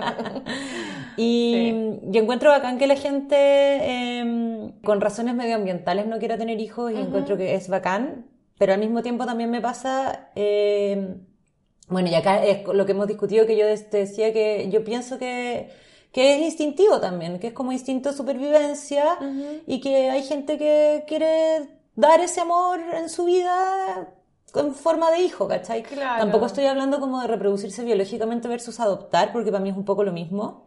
Y 1.20 1.72
yo 2.04 2.22
encuentro 2.22 2.50
bacán 2.50 2.78
que 2.78 2.86
la 2.86 2.94
gente 2.94 3.36
eh, 3.36 4.72
con 4.84 5.00
razones 5.00 5.34
medioambientales 5.34 6.06
no 6.06 6.20
quiera 6.20 6.38
tener 6.38 6.60
hijos 6.60 6.92
y 6.92 6.94
encuentro 6.94 7.36
que 7.36 7.56
es 7.56 7.68
bacán, 7.68 8.26
pero 8.56 8.72
al 8.72 8.78
mismo 8.78 9.02
tiempo 9.02 9.26
también 9.26 9.50
me 9.50 9.60
pasa, 9.60 10.30
eh, 10.36 11.16
bueno, 11.88 12.08
y 12.08 12.14
acá 12.14 12.44
es 12.44 12.64
lo 12.68 12.86
que 12.86 12.92
hemos 12.92 13.08
discutido, 13.08 13.46
que 13.46 13.56
yo 13.56 13.66
te 13.90 13.98
decía 13.98 14.32
que 14.32 14.68
yo 14.70 14.84
pienso 14.84 15.18
que, 15.18 15.70
que 16.12 16.36
es 16.36 16.40
instintivo 16.40 17.00
también, 17.00 17.40
que 17.40 17.48
es 17.48 17.52
como 17.52 17.72
instinto 17.72 18.10
de 18.10 18.16
supervivencia 18.16 19.18
y 19.66 19.80
que 19.80 20.10
hay 20.10 20.22
gente 20.22 20.56
que 20.56 21.02
quiere 21.08 21.68
dar 21.96 22.20
ese 22.20 22.42
amor 22.42 22.78
en 22.94 23.08
su 23.08 23.24
vida 23.24 24.08
en 24.54 24.74
forma 24.74 25.10
de 25.10 25.20
hijo, 25.20 25.46
¿cachai? 25.48 25.82
Claro. 25.82 26.20
Tampoco 26.22 26.46
estoy 26.46 26.66
hablando 26.66 27.00
como 27.00 27.20
de 27.20 27.26
reproducirse 27.28 27.84
biológicamente 27.84 28.48
versus 28.48 28.80
adoptar, 28.80 29.32
porque 29.32 29.50
para 29.50 29.62
mí 29.62 29.70
es 29.70 29.76
un 29.76 29.84
poco 29.84 30.04
lo 30.04 30.12
mismo. 30.12 30.64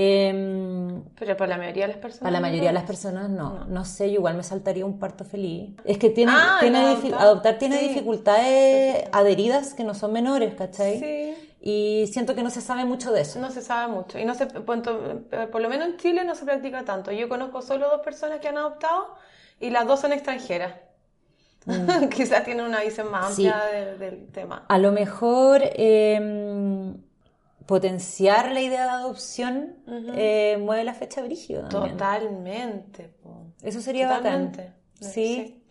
Em, 0.00 1.02
Pero 1.18 1.36
para 1.36 1.48
la 1.50 1.58
mayoría 1.58 1.86
de 1.86 1.92
las 1.94 1.96
personas. 2.00 2.20
para 2.22 2.30
la 2.30 2.40
mayoría 2.40 2.68
de 2.68 2.74
las 2.74 2.84
personas 2.84 3.28
no. 3.30 3.64
No 3.64 3.84
sé, 3.84 4.08
yo 4.10 4.14
igual 4.18 4.36
me 4.36 4.44
saltaría 4.44 4.86
un 4.86 4.98
parto 5.00 5.24
feliz. 5.24 5.74
Es 5.84 5.98
que 5.98 6.10
tiene, 6.10 6.32
Ah, 6.34 6.58
tiene 6.60 6.78
adoptar. 6.78 7.14
adoptar 7.20 7.58
tiene 7.58 7.78
Sí. 7.80 7.88
dificultades 7.88 9.06
adheridas 9.12 9.74
que 9.74 9.82
no 9.84 9.94
son 9.94 10.12
menores, 10.12 10.54
¿cachai? 10.54 11.00
Sí. 11.00 11.34
Y 11.60 12.06
siento 12.12 12.36
que 12.36 12.44
no 12.44 12.50
se 12.50 12.60
sabe 12.60 12.84
mucho 12.84 13.10
de 13.12 13.22
eso. 13.22 13.40
No 13.40 13.50
se 13.50 13.60
sabe 13.60 13.92
mucho. 13.92 14.18
Y 14.20 14.24
no 14.24 14.34
se, 14.36 14.46
por 14.46 15.60
lo 15.60 15.68
menos 15.68 15.88
en 15.88 15.96
Chile 15.96 16.24
no 16.24 16.36
se 16.36 16.44
practica 16.44 16.84
tanto. 16.84 17.10
Yo 17.10 17.28
conozco 17.28 17.60
solo 17.62 17.88
dos 17.90 18.00
personas 18.02 18.38
que 18.38 18.46
han 18.48 18.58
adoptado 18.58 19.14
y 19.58 19.70
las 19.70 19.84
dos 19.88 19.98
son 20.00 20.12
extranjeras. 20.12 20.74
Quizás 22.10 22.44
tienen 22.44 22.64
una 22.66 22.80
visión 22.80 23.10
más 23.10 23.32
Mm. 23.32 23.34
Sí. 23.34 23.46
amplia 23.46 23.66
de- 23.80 23.98
del 23.98 24.26
tema. 24.32 24.64
A 24.68 24.78
lo 24.78 24.90
mejor 24.92 25.60
em, 25.74 26.96
potenciar 27.66 28.50
la 28.52 28.60
idea 28.60 28.84
de 28.84 28.90
adopción 28.90 29.74
eh, 30.16 30.56
mueve 30.60 30.84
la 30.84 30.94
fecha 30.94 31.20
brígido 31.22 31.68
también. 31.68 31.96
Totalmente. 31.96 33.10
po. 33.22 33.42
Eso 33.62 33.80
sería 33.80 34.08
Totalmente. 34.08 34.62
bacán. 34.62 35.12
Sí. 35.12 35.62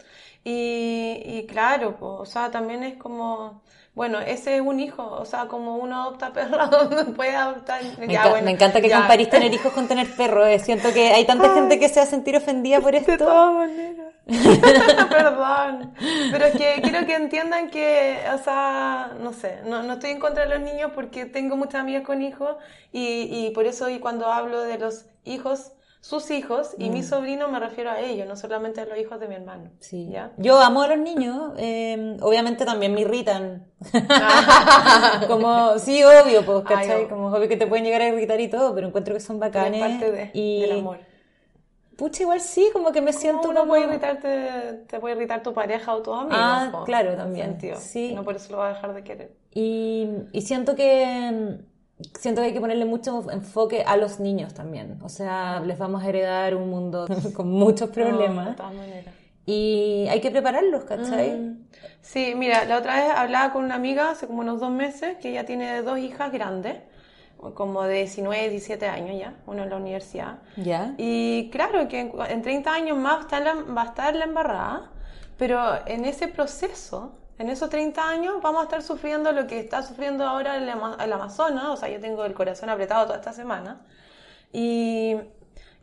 Y, 0.44 1.22
y 1.26 1.46
claro, 1.48 1.98
po, 1.98 2.14
o 2.20 2.26
sea, 2.26 2.52
también 2.52 2.84
es 2.84 2.96
como, 2.96 3.62
bueno, 3.96 4.20
ese 4.22 4.56
es 4.56 4.62
un 4.62 4.80
hijo, 4.80 5.04
o 5.06 5.26
sea, 5.26 5.48
como 5.48 5.76
uno 5.76 6.04
adopta 6.04 6.32
perro, 6.32 6.58
puede 7.18 7.36
adoptar. 7.36 7.82
Me, 8.00 8.08
ya, 8.08 8.24
enca- 8.24 8.30
bueno, 8.30 8.46
me 8.46 8.52
encanta 8.52 8.80
que 8.80 8.88
ya. 8.88 9.00
comparís 9.00 9.30
tener 9.30 9.54
hijos 9.54 9.74
con 9.74 9.88
tener 9.90 10.08
perros. 10.16 10.48
eh. 10.48 10.60
Siento 10.60 10.94
que 10.94 11.10
hay 11.10 11.26
tanta 11.26 11.54
gente 11.54 11.80
que 11.80 11.90
se 11.90 12.00
va 12.00 12.04
a 12.06 12.10
sentir 12.10 12.38
ofendida 12.38 12.80
por 12.80 12.92
De 12.92 13.00
esto. 13.00 13.18
todas 13.18 13.54
maneras. 13.56 14.07
Perdón. 15.10 15.94
Pero 16.32 16.46
es 16.46 16.56
que 16.56 16.82
quiero 16.82 17.06
que 17.06 17.16
entiendan 17.16 17.70
que, 17.70 18.18
o 18.34 18.38
sea, 18.38 19.12
no 19.22 19.34
sé, 19.34 19.60
no, 19.66 19.84
no 19.84 19.94
estoy 19.94 20.12
en 20.12 20.20
contra 20.20 20.44
de 20.46 20.50
los 20.50 20.62
niños 20.62 20.92
porque 20.94 21.26
tengo 21.26 21.56
muchas 21.56 21.82
amigas 21.82 22.04
con 22.04 22.22
hijos 22.22 22.56
y, 22.92 23.30
y 23.32 23.52
por 23.52 23.66
eso 23.66 23.90
y 23.90 24.00
cuando 24.00 24.28
hablo 24.28 24.62
de 24.62 24.78
los 24.78 25.06
hijos 25.24 25.72
sus 26.00 26.30
hijos 26.32 26.74
y 26.78 26.90
Mm. 26.90 26.94
mi 26.94 27.04
sobrino 27.04 27.50
me 27.50 27.60
refiero 27.60 27.90
a 27.90 28.00
ellos, 28.00 28.28
no 28.28 28.36
solamente 28.38 28.80
a 28.80 28.86
los 28.86 28.98
hijos 28.98 29.20
de 29.20 29.28
mi 29.28 29.36
hermano. 29.36 29.72
Sí. 29.80 30.08
¿Ya? 30.10 30.32
Yo 30.38 30.60
amo 30.62 30.84
a 30.84 30.88
los 30.88 31.00
niños, 31.00 31.54
eh, 31.58 32.16
obviamente 32.22 32.66
también 32.66 32.94
me 32.94 33.02
irritan. 33.02 33.66
como, 35.28 35.78
sí, 35.80 36.04
obvio, 36.04 36.46
pues, 36.46 36.63
¿cachai? 36.63 36.92
Ay, 36.92 37.04
no. 37.04 37.10
Como 37.10 37.28
obvio 37.28 37.50
que 37.50 37.58
te 37.58 37.68
pueden 37.68 37.84
llegar 37.84 38.02
a 38.02 38.08
irritar 38.08 38.40
y 38.40 38.48
todo, 38.48 38.74
pero 38.76 38.88
encuentro 38.88 39.13
que 39.16 39.20
son 39.20 39.38
Es 39.38 39.40
bacanes. 39.42 39.82
parte 39.82 40.12
de, 40.12 40.32
y, 40.34 40.62
del 40.62 40.80
amor. 40.80 41.00
Pucha, 41.98 42.24
igual 42.24 42.40
sí, 42.40 42.70
como 42.74 42.92
que 42.92 43.02
me 43.02 43.12
siento 43.12 43.50
uno 43.50 43.62
como... 43.62 43.72
puede 43.72 43.86
irritarte, 43.86 44.84
te 44.88 45.00
puede 45.00 45.16
irritar 45.16 45.42
tu 45.44 45.54
pareja 45.54 45.96
o 45.96 46.02
tus 46.02 46.14
amigos. 46.16 46.38
Ah, 46.40 46.70
po, 46.72 46.84
claro, 46.84 47.16
también. 47.16 47.58
Sí. 47.80 48.14
No 48.14 48.24
por 48.24 48.36
eso 48.36 48.52
lo 48.52 48.60
va 48.60 48.70
a 48.70 48.74
dejar 48.74 48.94
de 48.94 49.04
querer. 49.04 49.32
Y, 49.54 50.08
y 50.32 50.42
siento 50.44 50.76
que 50.76 51.58
siento 52.20 52.42
que 52.42 52.48
hay 52.48 52.54
que 52.54 52.62
ponerle 52.62 52.86
mucho 52.86 53.26
enfoque 53.32 53.82
a 53.84 53.98
los 53.98 54.20
niños 54.20 54.54
también. 54.54 55.00
O 55.04 55.10
sea, 55.10 55.60
les 55.66 55.80
vamos 55.80 56.04
a 56.04 56.08
heredar 56.10 56.54
un 56.56 56.70
mundo 56.70 57.08
con 57.36 57.50
muchos 57.50 57.88
No, 57.90 57.94
problemas. 57.96 58.50
de 58.50 58.54
todas 58.56 58.74
maneras. 58.76 59.16
y 59.48 60.06
hay 60.10 60.22
que 60.22 60.30
prepararlos, 60.30 60.84
¿cachai? 60.84 61.56
Sí, 62.02 62.34
mira, 62.36 62.66
la 62.66 62.78
otra 62.78 62.96
vez 62.96 63.12
hablaba 63.16 63.52
con 63.52 63.66
una 63.66 63.76
amiga 63.76 64.12
hace 64.12 64.28
como 64.28 64.42
unos 64.42 64.60
dos 64.60 64.70
meses 64.72 65.18
que 65.18 65.30
ella 65.32 65.46
tiene 65.46 65.82
dos 65.82 65.98
hijas 65.98 66.32
grandes, 66.32 66.76
como 67.54 67.84
de 67.84 67.95
19, 67.95 68.50
17 68.50 68.88
años 68.88 69.19
ya, 69.19 69.36
uno 69.45 69.63
en 69.63 69.69
la 69.69 69.78
universidad. 69.78 70.39
¿Ya? 70.56 70.93
Y 70.97 71.50
claro 71.52 71.88
que 71.88 72.00
en, 72.00 72.12
en 72.30 72.41
30 72.41 72.73
años 72.73 72.97
más 72.97 73.13
va 73.13 73.17
a, 73.17 73.21
estar 73.21 73.41
la, 73.43 73.54
va 73.56 73.82
a 73.82 73.86
estar 73.86 74.15
la 74.15 74.26
embarrada, 74.26 74.91
pero 75.38 75.60
en 75.86 76.06
ese 76.06 76.28
proceso, 76.28 77.13
en 77.38 77.50
esos 77.50 77.69
30 77.69 78.08
años, 78.08 78.36
vamos 78.41 78.62
a 78.62 78.63
estar 78.63 78.82
sufriendo 78.82 79.32
lo 79.32 79.47
que 79.47 79.60
está 79.60 79.84
sufriendo 79.84 80.26
ahora 80.26 80.58
el, 80.58 80.67
el 80.67 81.13
Amazonas, 81.13 81.65
o 81.67 81.78
sea, 81.78 81.89
yo 81.89 82.00
tengo 82.00 82.26
el 82.26 82.34
corazón 82.34 82.69
apretado 82.69 83.06
toda 83.06 83.17
esta 83.17 83.34
semana, 83.34 83.82
y, 84.52 85.15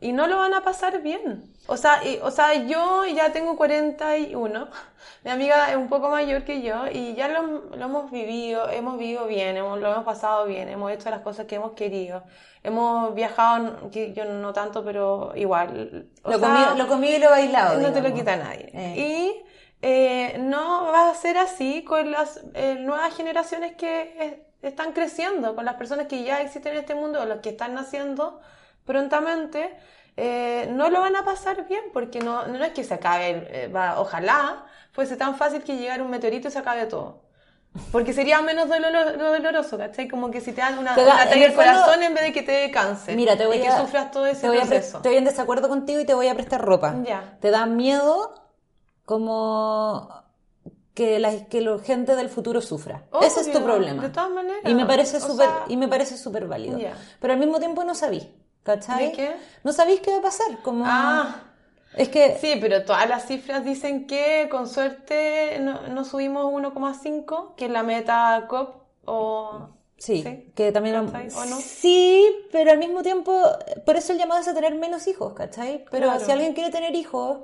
y 0.05 0.11
no 0.11 0.27
lo 0.27 0.37
van 0.37 0.53
a 0.53 0.61
pasar 0.63 1.01
bien. 1.01 1.27
O 1.67 1.77
sea, 1.77 2.03
y- 2.05 2.19
o 2.21 2.29
sea, 2.31 2.53
yo 2.53 3.05
ya 3.05 3.31
tengo 3.31 3.55
41, 3.57 4.67
mi 5.23 5.31
amiga 5.31 5.69
es 5.71 5.75
un 5.77 5.89
poco 5.89 6.09
mayor 6.09 6.43
que 6.43 6.61
yo 6.61 6.85
y 6.91 7.15
ya 7.15 7.27
lo, 7.27 7.41
lo 7.75 7.85
hemos 7.85 8.11
vivido, 8.11 8.69
hemos 8.69 8.97
vivido 8.97 9.25
bien, 9.27 9.57
hemos, 9.57 9.79
lo 9.79 9.91
hemos 9.91 10.05
pasado 10.05 10.45
bien, 10.45 10.69
hemos 10.69 10.91
hecho 10.91 11.09
las 11.09 11.21
cosas 11.21 11.45
que 11.47 11.55
hemos 11.55 11.71
querido, 11.73 12.23
hemos 12.63 13.13
viajado, 13.15 13.89
que 13.91 14.13
yo 14.13 14.25
no 14.25 14.53
tanto, 14.53 14.83
pero 14.83 15.31
igual. 15.35 16.07
o 16.23 16.31
Lo, 16.31 16.39
sea, 16.39 16.47
comido, 16.49 16.75
lo 16.75 16.87
comido 16.87 17.15
y 17.17 17.19
lo 17.19 17.29
bailado. 17.31 17.79
no 17.79 17.91
te 17.91 18.01
lo 18.01 18.13
quita 18.13 18.35
nadie. 18.35 18.69
Eh. 18.73 18.93
Y 18.97 19.43
eh, 19.81 20.37
no 20.39 20.85
va 20.91 21.09
a 21.09 21.15
ser 21.15 21.37
así 21.37 21.83
con 21.83 22.11
las 22.11 22.41
eh, 22.53 22.75
nuevas 22.79 23.15
generaciones 23.15 23.75
que 23.75 24.43
están 24.61 24.93
creciendo, 24.93 25.55
con 25.55 25.65
las 25.65 25.75
personas 25.75 26.07
que 26.07 26.23
ya 26.23 26.41
existen 26.41 26.73
en 26.73 26.79
este 26.79 26.95
mundo, 26.95 27.21
o 27.21 27.25
los 27.25 27.39
que 27.41 27.49
están 27.49 27.73
naciendo 27.75 28.39
prontamente. 28.85 29.75
eh, 30.17 30.69
no 30.71 30.89
lo 30.89 31.01
van 31.01 31.15
a 31.17 31.25
pasar 31.25 31.67
bien 31.67 31.81
porque 31.91 32.19
no, 32.21 32.47
no 32.47 32.63
es 32.63 32.71
que 32.71 32.83
se 32.85 32.93
acabe, 32.93 33.47
eh, 33.49 33.67
va, 33.67 33.99
ojalá 33.99 34.65
fuese 34.93 35.17
tan 35.17 35.35
fácil 35.35 35.61
que 35.63 35.75
llegara 35.75 36.01
un 36.03 36.09
meteorito 36.09 36.47
y 36.47 36.51
se 36.51 36.59
acabe 36.59 36.85
todo. 36.85 37.25
Porque 37.91 38.13
sería 38.13 38.41
menos 38.41 38.69
doloro- 38.69 39.17
doloroso, 39.17 39.77
¿cachai? 39.77 40.07
Como 40.07 40.31
que 40.31 40.39
si 40.39 40.53
te 40.53 40.61
dan 40.61 40.77
una, 40.79 40.95
Te 40.95 41.03
da- 41.03 41.23
ataque 41.23 41.43
el 41.43 41.49
al 41.51 41.55
corazón 41.57 42.01
en 42.03 42.13
vez 42.13 42.23
de 42.23 42.31
que 42.31 42.41
te 42.43 42.53
dé 42.53 42.71
cáncer. 42.71 43.17
Mira, 43.17 43.35
te 43.35 43.45
voy 43.45 43.57
y 43.57 43.61
que 43.63 43.67
a, 43.67 43.81
sufras 43.81 44.11
todo 44.11 44.25
ese 44.25 44.39
te 44.43 44.47
voy 44.47 44.59
a 44.59 44.61
proceso. 44.61 44.97
Estoy 44.97 45.17
en 45.17 45.25
desacuerdo 45.25 45.67
contigo 45.67 45.99
y 45.99 46.05
te 46.05 46.13
voy 46.13 46.29
a 46.29 46.35
prestar 46.35 46.61
ropa. 46.61 46.95
Ya. 47.03 47.37
¿Te 47.41 47.51
da 47.51 47.65
miedo 47.65 48.33
como 49.03 50.09
que 50.93 51.19
la 51.19 51.45
que 51.47 51.59
la 51.61 51.77
gente 51.79 52.15
del 52.15 52.29
futuro 52.29 52.61
sufra? 52.61 53.03
Ese 53.21 53.41
es 53.41 53.51
tu 53.51 53.57
Obvio, 53.57 53.65
problema. 53.65 54.03
De 54.03 54.09
todas 54.09 54.29
maneras. 54.29 54.61
Y 54.65 54.73
me 54.73 54.85
parece 54.85 55.19
súper 55.19 55.47
sea, 55.47 55.65
y 55.67 55.75
me 55.75 55.87
parece 55.89 56.17
súper 56.17 56.47
válido. 56.47 56.79
Pero 57.19 57.33
al 57.33 57.39
mismo 57.39 57.59
tiempo 57.59 57.83
no 57.83 57.93
sabí, 57.95 58.33
¿cachai? 58.65 59.05
¿De 59.07 59.11
qué? 59.13 59.35
No 59.63 59.71
sabéis 59.71 60.01
qué 60.01 60.11
va 60.11 60.17
a 60.17 60.21
pasar, 60.21 60.57
como 60.63 60.83
Ah. 60.85 61.43
es 61.95 62.09
que 62.09 62.37
Sí, 62.41 62.57
pero 62.59 62.83
todas 62.83 63.07
las 63.07 63.25
cifras 63.25 63.63
dicen 63.63 64.05
que 64.07 64.49
con 64.51 64.67
suerte 64.67 65.59
no, 65.61 65.87
no 65.87 66.03
subimos 66.03 66.45
1,5, 66.51 67.53
que 67.55 67.65
es 67.65 67.71
la 67.71 67.83
meta 67.83 68.45
COP, 68.49 68.75
o... 69.05 69.69
Sí, 69.97 70.23
¿Sí? 70.23 70.51
que 70.55 70.73
también 70.73 70.97
lo- 71.05 71.09
¿Cachai? 71.09 71.29
¿O 71.37 71.45
no? 71.45 71.55
Sí, 71.61 72.25
pero 72.51 72.71
al 72.71 72.77
mismo 72.79 73.01
tiempo, 73.01 73.31
por 73.85 73.95
eso 73.95 74.11
el 74.11 74.19
llamado 74.19 74.41
es 74.41 74.47
a 74.49 74.53
tener 74.53 74.75
menos 74.75 75.07
hijos, 75.07 75.31
¿cachai? 75.33 75.85
Pero 75.89 76.07
Claro. 76.09 76.25
si 76.25 76.31
alguien 76.33 76.53
quiere 76.53 76.69
tener 76.69 76.93
hijos 76.95 77.37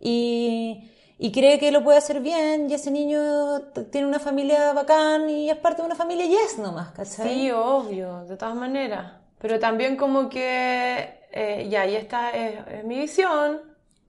y, 0.00 0.90
y 1.18 1.32
cree 1.32 1.58
que 1.58 1.70
lo 1.70 1.84
puede 1.84 1.98
hacer 1.98 2.20
bien, 2.20 2.70
y 2.70 2.74
ese 2.74 2.90
niño 2.90 3.60
tiene 3.90 4.06
una 4.06 4.18
familia 4.20 4.72
bacán 4.72 5.28
y 5.28 5.50
es 5.50 5.56
parte 5.58 5.82
de 5.82 5.86
una 5.86 5.94
familia 5.94 6.24
y 6.24 6.34
es 6.34 6.58
nomás, 6.58 6.92
¿cachai? 6.92 7.28
Sí, 7.28 7.50
obvio, 7.50 8.24
de 8.24 8.36
todas 8.38 8.54
maneras. 8.54 9.12
Pero 9.42 9.58
también 9.58 9.96
como 9.96 10.28
que, 10.30 11.08
eh, 11.32 11.66
ya, 11.68 11.84
y 11.86 11.96
esta 11.96 12.30
es, 12.30 12.54
es 12.72 12.84
mi 12.84 12.98
visión. 12.98 13.60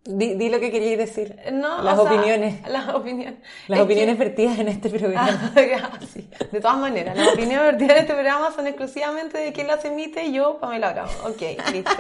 Di, 0.06 0.36
di 0.36 0.50
lo 0.50 0.60
que 0.60 0.70
queríais 0.70 0.98
decir. 0.98 1.36
No, 1.54 1.82
Las 1.82 1.98
o 1.98 2.04
sea, 2.04 2.12
opiniones. 2.12 2.62
Las 2.68 2.90
opiniones. 2.90 3.36
Las 3.70 3.80
Es 3.80 3.86
opiniones 3.86 4.18
que- 4.18 4.24
vertidas 4.26 4.60
en 4.60 4.68
este 4.68 4.90
programa. 4.90 5.52
Ah, 5.56 6.00
sí. 6.14 6.30
De 6.52 6.60
todas 6.62 6.78
maneras, 6.78 7.16
las 7.18 7.30
opiniones 7.34 7.66
vertidas 7.72 7.92
en 7.98 8.02
este 8.04 8.14
programa 8.14 8.52
son 8.52 8.68
exclusivamente 8.68 9.38
de 9.38 9.54
quien 9.54 9.68
las 9.68 9.84
emite 9.86 10.32
yo, 10.32 10.58
Pamela 10.60 10.92
Bravo. 10.94 11.10
Ok, 11.26 11.42
listo. 11.72 11.92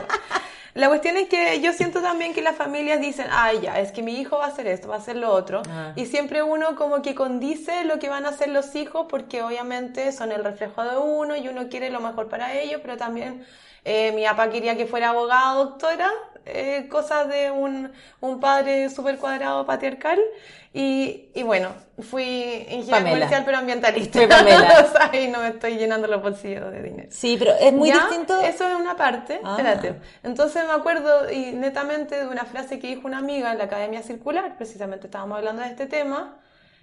La 0.74 0.88
cuestión 0.88 1.18
es 1.18 1.30
que 1.30 1.62
yo 1.62 1.72
siento 1.72 2.02
también 2.02 2.34
que 2.34 2.42
las 2.42 2.56
familias 2.56 3.00
dicen, 3.00 3.28
ay, 3.30 3.62
ya, 3.62 3.80
es 3.80 3.92
que 3.92 4.02
mi 4.02 4.20
hijo 4.20 4.38
va 4.38 4.46
a 4.46 4.48
hacer 4.48 4.66
esto, 4.66 4.88
va 4.88 4.96
a 4.96 4.98
hacer 4.98 5.16
lo 5.16 5.32
otro. 5.32 5.62
Ah. 5.70 5.94
Y 5.96 6.08
siempre 6.08 6.42
uno 6.42 6.76
como 6.76 7.04
que 7.04 7.14
condice 7.14 7.86
lo 7.86 8.00
que 8.00 8.10
van 8.10 8.26
a 8.26 8.30
hacer 8.30 8.50
los 8.50 8.74
hijos 8.76 9.06
porque 9.08 9.44
obviamente 9.44 10.12
son 10.12 10.32
el 10.32 10.44
reflejo 10.44 10.84
de 10.84 10.98
uno 10.98 11.36
y 11.36 11.48
uno 11.48 11.70
quiere 11.70 11.92
lo 11.92 12.00
mejor 12.00 12.28
para 12.28 12.54
ellos, 12.54 12.80
pero 12.82 12.98
también 12.98 13.46
eh, 13.86 14.12
mi 14.14 14.24
papá 14.24 14.50
quería 14.50 14.76
que 14.76 14.88
fuera 14.88 15.10
abogado, 15.10 15.66
doctora, 15.66 16.10
eh, 16.46 16.88
cosas 16.90 17.28
de 17.28 17.52
un, 17.52 17.92
un 18.22 18.40
padre 18.40 18.90
súper 18.90 19.18
cuadrado 19.18 19.66
patriarcal. 19.66 20.20
Y, 20.76 21.30
y 21.36 21.44
bueno, 21.44 21.70
fui 22.00 22.24
ingeniera 22.70 22.98
Pamela. 22.98 23.12
comercial 23.12 23.44
pero 23.46 23.58
ambientalista. 23.60 24.20
Fue 24.20 24.28
Pamela. 24.28 24.88
o 24.90 24.92
sea, 24.92 25.22
y 25.22 25.28
no 25.28 25.40
me 25.40 25.50
estoy 25.50 25.78
llenando 25.78 26.08
los 26.08 26.22
bolsillos 26.22 26.72
de 26.72 26.82
dinero. 26.82 27.10
Sí, 27.12 27.36
pero 27.38 27.54
es 27.60 27.72
muy 27.72 27.90
¿Ya? 27.90 28.08
distinto. 28.08 28.42
Eso 28.42 28.68
es 28.68 28.76
una 28.76 28.96
parte. 28.96 29.40
Ah. 29.44 29.56
Espérate. 29.58 30.00
Entonces 30.24 30.66
me 30.66 30.74
acuerdo 30.74 31.32
y 31.32 31.52
netamente 31.52 32.16
de 32.16 32.28
una 32.28 32.46
frase 32.46 32.80
que 32.80 32.88
dijo 32.88 33.08
una 33.08 33.20
amiga 33.20 33.52
en 33.52 33.60
la 33.60 33.66
Academia 33.66 34.02
Circular, 34.02 34.58
precisamente 34.58 35.06
estábamos 35.08 35.38
hablando 35.38 35.62
de 35.62 35.70
este 35.70 35.86
tema, 35.86 36.40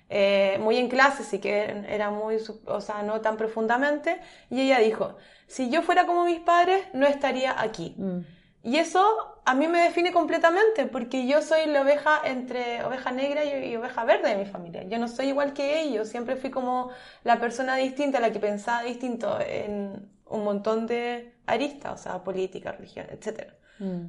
eh, 0.08 0.58
muy 0.60 0.76
en 0.76 0.88
clase, 0.88 1.24
sí 1.24 1.38
que 1.38 1.84
era 1.88 2.10
muy, 2.10 2.36
o 2.66 2.80
sea, 2.80 3.02
no 3.02 3.20
tan 3.20 3.36
profundamente, 3.36 4.20
y 4.50 4.60
ella 4.60 4.78
dijo, 4.78 5.16
si 5.48 5.68
yo 5.68 5.82
fuera 5.82 6.06
como 6.06 6.24
mis 6.24 6.40
padres, 6.40 6.84
no 6.92 7.06
estaría 7.06 7.60
aquí. 7.60 7.94
Mm. 7.96 8.20
Y 8.62 8.76
eso 8.76 9.40
a 9.46 9.54
mí 9.54 9.68
me 9.68 9.82
define 9.82 10.12
completamente, 10.12 10.86
porque 10.86 11.26
yo 11.26 11.40
soy 11.40 11.66
la 11.66 11.80
oveja 11.80 12.20
entre 12.24 12.84
oveja 12.84 13.10
negra 13.10 13.44
y, 13.44 13.74
oveja 13.76 14.04
verde 14.04 14.28
de 14.30 14.36
mi 14.36 14.44
familia. 14.44 14.82
Yo 14.84 14.98
no 14.98 15.08
soy 15.08 15.28
igual 15.28 15.54
que 15.54 15.80
ellos, 15.80 16.08
siempre 16.08 16.36
fui 16.36 16.50
como 16.50 16.90
la 17.24 17.40
persona 17.40 17.76
distinta, 17.76 18.20
la 18.20 18.32
que 18.32 18.38
pensaba 18.38 18.82
distinto 18.82 19.38
en 19.40 20.10
un 20.26 20.44
montón 20.44 20.86
de 20.86 21.34
aristas, 21.46 22.00
o 22.00 22.02
sea, 22.02 22.22
política, 22.22 22.72
religión, 22.72 23.06
etc. 23.10 23.52
Mm. 23.78 24.08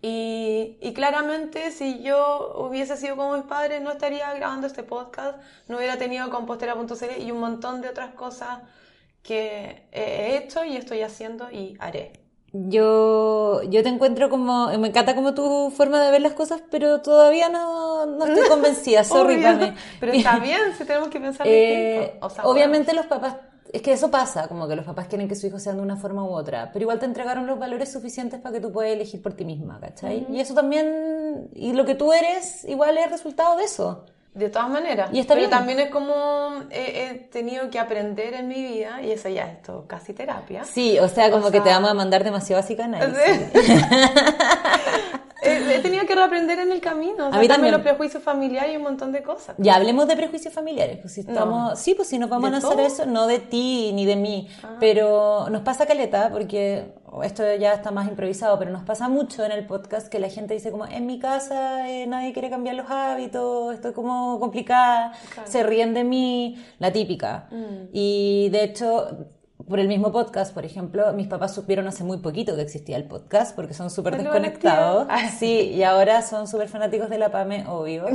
Y 0.00 0.92
claramente 0.94 1.70
si 1.70 2.02
yo 2.02 2.54
hubiese 2.58 2.96
sido 2.96 3.16
como 3.16 3.36
mis 3.36 3.44
padres 3.44 3.80
no 3.80 3.92
estaría 3.92 4.32
grabando 4.34 4.66
este 4.66 4.82
podcast, 4.82 5.38
no 5.68 5.76
hubiera 5.76 5.98
tenido 5.98 6.30
compostera.cl 6.30 7.22
y 7.22 7.30
un 7.30 7.38
montón 7.38 7.80
de 7.80 7.90
otras 7.90 8.14
cosas 8.14 8.60
que 9.22 9.88
he 9.92 10.36
hecho 10.36 10.64
y 10.64 10.76
estoy 10.76 11.02
haciendo 11.02 11.50
y 11.50 11.76
haré. 11.78 12.23
Yo, 12.56 13.62
yo 13.64 13.82
te 13.82 13.88
encuentro 13.88 14.30
como, 14.30 14.68
me 14.78 14.86
encanta 14.86 15.16
como 15.16 15.34
tu 15.34 15.72
forma 15.76 16.00
de 16.04 16.12
ver 16.12 16.20
las 16.22 16.34
cosas, 16.34 16.62
pero 16.70 17.00
todavía 17.02 17.48
no, 17.48 18.06
no 18.06 18.24
estoy 18.26 18.44
convencida, 18.48 19.02
sorry, 19.02 19.44
Obvio. 19.44 19.74
Pero 19.98 20.12
está 20.12 20.38
bien 20.40 20.60
si 20.78 20.84
tenemos 20.84 21.08
que 21.08 21.18
pensar 21.18 21.48
Eh, 21.48 21.98
distinto. 22.00 22.26
O 22.26 22.30
sea, 22.30 22.44
obviamente 22.44 22.92
los 22.94 23.06
papás, 23.06 23.38
es 23.72 23.82
que 23.82 23.92
eso 23.92 24.08
pasa, 24.08 24.46
como 24.46 24.68
que 24.68 24.76
los 24.76 24.84
papás 24.84 25.08
quieren 25.08 25.26
que 25.26 25.34
su 25.34 25.48
hijo 25.48 25.58
sea 25.58 25.72
de 25.72 25.80
una 25.80 25.96
forma 25.96 26.22
u 26.22 26.28
otra, 26.32 26.70
pero 26.72 26.84
igual 26.84 27.00
te 27.00 27.06
entregaron 27.06 27.44
los 27.48 27.58
valores 27.58 27.90
suficientes 27.90 28.40
para 28.40 28.52
que 28.54 28.60
tú 28.60 28.70
puedas 28.70 28.92
elegir 28.92 29.20
por 29.20 29.32
ti 29.34 29.44
misma, 29.44 29.80
¿cachai? 29.80 30.24
Y 30.30 30.38
eso 30.38 30.54
también, 30.54 31.48
y 31.54 31.72
lo 31.72 31.84
que 31.84 31.96
tú 31.96 32.12
eres, 32.12 32.64
igual 32.66 32.96
es 32.98 33.10
resultado 33.10 33.56
de 33.56 33.64
eso. 33.64 34.06
De 34.34 34.48
todas 34.50 34.68
maneras. 34.68 35.10
Y 35.12 35.20
está 35.20 35.34
Pero 35.34 35.46
bien. 35.46 35.50
también 35.50 35.78
es 35.78 35.90
como 35.90 36.64
he, 36.70 37.04
he 37.06 37.14
tenido 37.30 37.70
que 37.70 37.78
aprender 37.78 38.34
en 38.34 38.48
mi 38.48 38.62
vida, 38.64 39.00
y 39.00 39.12
eso 39.12 39.28
ya 39.28 39.44
es 39.44 39.62
todo 39.62 39.86
casi 39.86 40.12
terapia. 40.12 40.64
Sí, 40.64 40.98
o 40.98 41.08
sea, 41.08 41.30
como 41.30 41.46
O 41.46 41.50
que 41.52 41.60
te 41.60 41.68
vamos 41.70 41.88
a 41.90 41.94
mandar 41.94 42.24
demasiado 42.24 42.60
psicanálisis. 42.62 43.16
tenido 43.16 43.50
que 46.14 46.20
reaprender 46.20 46.58
en 46.60 46.72
el 46.72 46.80
camino. 46.80 47.26
O 47.26 47.30
sea, 47.30 47.38
A 47.38 47.40
mí 47.40 47.48
también 47.48 47.72
los 47.72 47.82
prejuicios 47.82 48.22
familiares 48.22 48.72
y 48.72 48.76
un 48.76 48.82
montón 48.82 49.12
de 49.12 49.22
cosas. 49.22 49.54
Ya 49.58 49.74
hablemos 49.76 50.06
de 50.08 50.16
prejuicios 50.16 50.52
familiares, 50.54 50.98
pues 51.00 51.14
si 51.14 51.20
estamos, 51.20 51.70
No. 51.70 51.76
sí, 51.76 51.94
pues 51.94 52.08
si 52.08 52.18
nos 52.18 52.28
vamos 52.30 52.50
¿De 52.50 52.56
a 52.56 52.60
lanzar 52.60 52.76
todo? 52.76 52.86
eso, 52.86 53.06
no 53.06 53.26
de 53.26 53.38
ti 53.38 53.92
ni 53.94 54.04
de 54.06 54.16
mí, 54.16 54.48
Ah. 54.62 54.76
pero 54.80 55.48
nos 55.50 55.62
pasa 55.62 55.86
caleta, 55.86 56.30
porque 56.30 56.92
esto 57.22 57.42
ya 57.56 57.74
está 57.74 57.90
más 57.92 58.08
improvisado, 58.08 58.58
pero 58.58 58.70
nos 58.72 58.82
pasa 58.82 59.08
mucho 59.08 59.44
en 59.44 59.52
el 59.52 59.66
podcast 59.66 60.08
que 60.08 60.18
la 60.18 60.28
gente 60.28 60.54
dice 60.54 60.70
como, 60.72 60.86
en 60.86 61.06
mi 61.06 61.18
casa 61.18 61.88
eh, 61.88 62.06
nadie 62.06 62.32
quiere 62.32 62.50
cambiar 62.50 62.74
los 62.76 62.90
hábitos, 62.90 63.74
estoy 63.74 63.92
como 63.92 64.40
complicada, 64.40 65.12
Claro. 65.32 65.50
se 65.50 65.62
ríen 65.62 65.94
de 65.94 66.04
mí, 66.04 66.56
la 66.78 66.92
típica. 66.92 67.46
Mm. 67.50 67.88
Y 67.92 68.48
de 68.50 68.64
hecho, 68.64 69.26
por 69.68 69.78
el 69.80 69.88
mismo 69.88 70.12
podcast, 70.12 70.54
por 70.54 70.64
ejemplo, 70.64 71.12
mis 71.12 71.26
papás 71.26 71.54
supieron 71.54 71.86
hace 71.86 72.04
muy 72.04 72.18
poquito 72.18 72.54
que 72.56 72.62
existía 72.62 72.96
el 72.96 73.06
podcast 73.08 73.54
porque 73.56 73.74
son 73.74 73.90
súper 73.90 74.16
desconectados. 74.16 75.06
activa. 75.08 75.30
Sí, 75.30 75.72
y 75.74 75.82
ahora 75.82 76.22
son 76.22 76.46
súper 76.48 76.68
fanáticos 76.68 77.10
de 77.10 77.18
la 77.18 77.30
PAME, 77.30 77.64
obvio. 77.68 78.06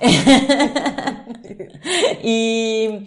y, 2.22 3.06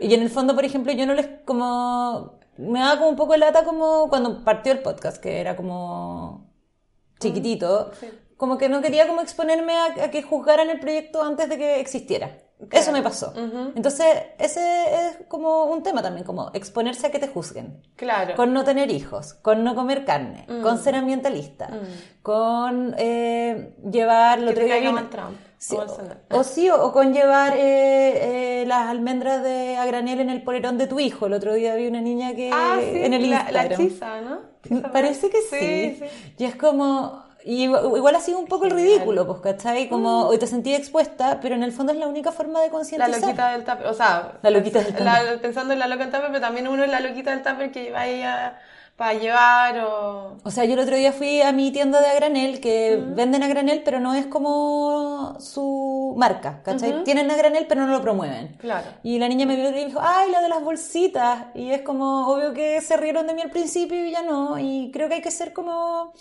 y 0.00 0.14
en 0.14 0.22
el 0.22 0.30
fondo, 0.30 0.54
por 0.54 0.64
ejemplo, 0.64 0.92
yo 0.92 1.06
no 1.06 1.14
les 1.14 1.26
como... 1.44 2.40
Me 2.58 2.80
daba 2.80 2.98
como 2.98 3.10
un 3.10 3.16
poco 3.16 3.34
lata 3.36 3.64
como 3.64 4.08
cuando 4.10 4.44
partió 4.44 4.72
el 4.72 4.80
podcast, 4.80 5.16
que 5.22 5.40
era 5.40 5.56
como 5.56 6.52
chiquitito, 7.18 7.92
Sí. 7.98 8.08
como 8.36 8.58
que 8.58 8.68
no 8.68 8.82
quería 8.82 9.08
como 9.08 9.22
exponerme 9.22 9.72
a, 9.72 9.86
a 10.04 10.10
que 10.10 10.22
juzgaran 10.22 10.68
el 10.68 10.78
proyecto 10.78 11.22
antes 11.22 11.48
de 11.48 11.56
que 11.56 11.80
existiera. 11.80 12.41
Eso 12.70 12.92
me 12.92 13.02
pasó. 13.02 13.32
Entonces, 13.74 14.06
ese 14.38 14.60
es 15.08 15.18
como 15.28 15.64
un 15.64 15.82
tema 15.82 16.02
también, 16.02 16.24
como 16.24 16.50
exponerse 16.54 17.06
a 17.06 17.10
que 17.10 17.18
te 17.18 17.28
juzguen. 17.28 17.82
Claro. 17.96 18.34
Con 18.36 18.52
no 18.52 18.64
tener 18.64 18.90
hijos, 18.90 19.34
con 19.34 19.64
no 19.64 19.74
comer 19.74 20.04
carne, 20.04 20.46
con 20.62 20.78
ser 20.78 20.94
ambientalista, 20.94 21.68
con 22.22 22.94
eh, 22.98 23.74
llevar 23.90 24.40
lo 24.40 24.48
Que 24.54 24.60
te 24.60 24.68
caiga 24.68 24.90
una- 24.90 25.10
Trump. 25.10 25.36
Sí, 25.58 25.76
o 26.32 26.42
sí, 26.42 26.68
o, 26.70 26.86
o 26.86 26.92
con 26.92 27.12
llevar 27.12 27.52
eh, 27.56 28.62
eh, 28.62 28.64
las 28.66 28.88
almendras 28.88 29.44
de 29.44 29.76
a 29.76 29.86
granel 29.86 30.18
en 30.18 30.28
el 30.28 30.42
polerón 30.42 30.76
de 30.76 30.88
tu 30.88 30.98
hijo. 30.98 31.26
El 31.26 31.34
otro 31.34 31.54
día 31.54 31.76
vi 31.76 31.86
una 31.86 32.00
niña 32.00 32.34
que 32.34 32.50
Ah, 32.52 32.78
sí, 32.80 32.90
en 32.94 33.14
el 33.14 33.30
la, 33.30 33.36
Instagram. 33.36 33.68
la 33.70 33.76
chisa, 33.76 34.20
¿no? 34.22 34.38
Chisa 34.66 34.90
Parece 34.90 35.30
que 35.30 35.40
sí. 35.40 35.56
Sí, 35.60 35.96
sí. 36.00 36.34
Y 36.38 36.44
es 36.46 36.56
como. 36.56 37.22
Y 37.44 37.64
igual, 37.64 38.14
ha 38.14 38.20
sido 38.20 38.38
un 38.38 38.46
poco 38.46 38.64
el 38.66 38.70
ridículo, 38.72 39.26
pues, 39.26 39.40
¿cachai? 39.40 39.88
Como 39.88 40.26
hoy 40.26 40.38
te 40.38 40.46
sentí 40.46 40.74
expuesta, 40.74 41.38
pero 41.40 41.54
en 41.54 41.62
el 41.62 41.72
fondo 41.72 41.92
es 41.92 41.98
la 41.98 42.06
única 42.06 42.32
forma 42.32 42.60
de 42.60 42.66
La 42.66 42.72
concientizar. 42.72 43.20
loquita 43.20 43.50
del 43.52 43.64
tupper, 43.64 43.86
o 43.86 43.94
sea, 43.94 44.32
La 44.42 44.50
loquita 44.50 44.78
del 44.78 44.88
tupper. 44.88 45.04
la- 45.04 45.38
pensando 45.40 45.72
en 45.72 45.78
la 45.78 45.86
loca 45.88 46.04
del 46.04 46.12
tupper, 46.12 46.28
pero 46.28 46.40
también 46.40 46.68
uno 46.68 46.84
es 46.84 46.90
la 46.90 47.00
loquita 47.00 47.30
del 47.30 47.42
tupper 47.42 47.70
que 47.72 47.82
lleva 47.84 48.00
ahí 48.00 48.22
a- 48.22 48.58
para 48.96 49.14
llevar 49.14 49.78
o... 49.80 50.36
O 50.44 50.50
sea, 50.50 50.64
yo 50.66 50.74
el 50.74 50.80
otro 50.80 50.94
día 50.94 51.12
fui 51.12 51.40
a 51.40 51.50
mi 51.50 51.72
tienda 51.72 52.00
de 52.00 52.06
a 52.08 52.14
granel, 52.14 52.60
que 52.60 53.02
venden 53.02 53.42
a 53.42 53.48
granel, 53.48 53.82
pero 53.84 53.98
no 54.00 54.14
es 54.14 54.26
como 54.26 55.36
su 55.40 56.14
marca, 56.18 56.60
¿cachai? 56.62 57.02
Tienen 57.02 57.30
a 57.30 57.36
granel, 57.36 57.66
pero 57.66 57.80
no 57.86 57.88
lo 57.92 58.02
promueven. 58.02 58.56
Claro. 58.58 58.86
Y 59.02 59.18
la 59.18 59.28
niña 59.28 59.46
me 59.46 59.56
vio 59.56 59.70
y 59.70 59.84
dijo, 59.86 59.98
ay, 60.00 60.30
la 60.30 60.42
de 60.42 60.48
las 60.50 60.62
bolsitas. 60.62 61.46
Y 61.54 61.70
es 61.70 61.80
como, 61.82 62.28
obvio 62.28 62.52
que 62.52 62.80
se 62.82 62.96
rieron 62.98 63.26
de 63.26 63.34
mí 63.34 63.40
al 63.42 63.50
principio 63.50 64.04
y 64.06 64.10
ya 64.12 64.22
no. 64.22 64.58
Y 64.58 64.90
creo 64.92 65.08
que 65.08 65.14
hay 65.16 65.22
que 65.22 65.30
ser 65.30 65.52
como 65.54 66.12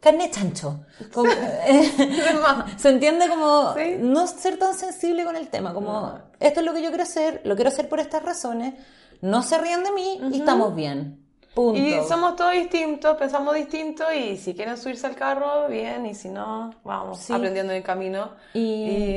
carne 0.00 0.30
chancho. 0.30 0.80
Como- 1.12 1.30
se 2.76 2.88
entiende 2.88 3.28
como 3.28 3.74
Sí. 3.74 3.96
no 3.98 4.26
ser 4.26 4.58
tan 4.58 4.74
sensible 4.74 5.24
con 5.24 5.36
el 5.36 5.48
tema, 5.48 5.72
como 5.74 6.18
esto 6.40 6.60
es 6.60 6.66
lo 6.66 6.72
que 6.74 6.82
yo 6.82 6.88
quiero 6.88 7.02
hacer, 7.02 7.40
lo 7.44 7.54
quiero 7.56 7.68
hacer 7.70 7.88
por 7.88 8.00
estas 8.00 8.22
razones, 8.22 8.74
no 9.20 9.42
se 9.42 9.58
rían 9.58 9.82
de 9.84 9.90
mí 9.92 10.20
y 10.32 10.38
estamos 10.40 10.74
bien. 10.74 11.24
Punto. 11.54 11.80
Y 11.80 11.96
somos 12.08 12.36
todos 12.36 12.52
distintos, 12.52 13.16
pensamos 13.16 13.54
distinto 13.54 14.04
y 14.12 14.36
si 14.36 14.54
quieren 14.54 14.76
subirse 14.76 15.06
al 15.08 15.16
carro, 15.16 15.66
bien, 15.68 16.06
y 16.06 16.14
si 16.14 16.28
no, 16.28 16.70
vamos 16.84 17.18
Sí. 17.18 17.32
aprendiendo 17.32 17.72
en 17.72 17.78
el 17.78 17.82
camino. 17.82 18.30
Y- 18.54 18.60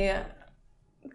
Y, 0.06 0.10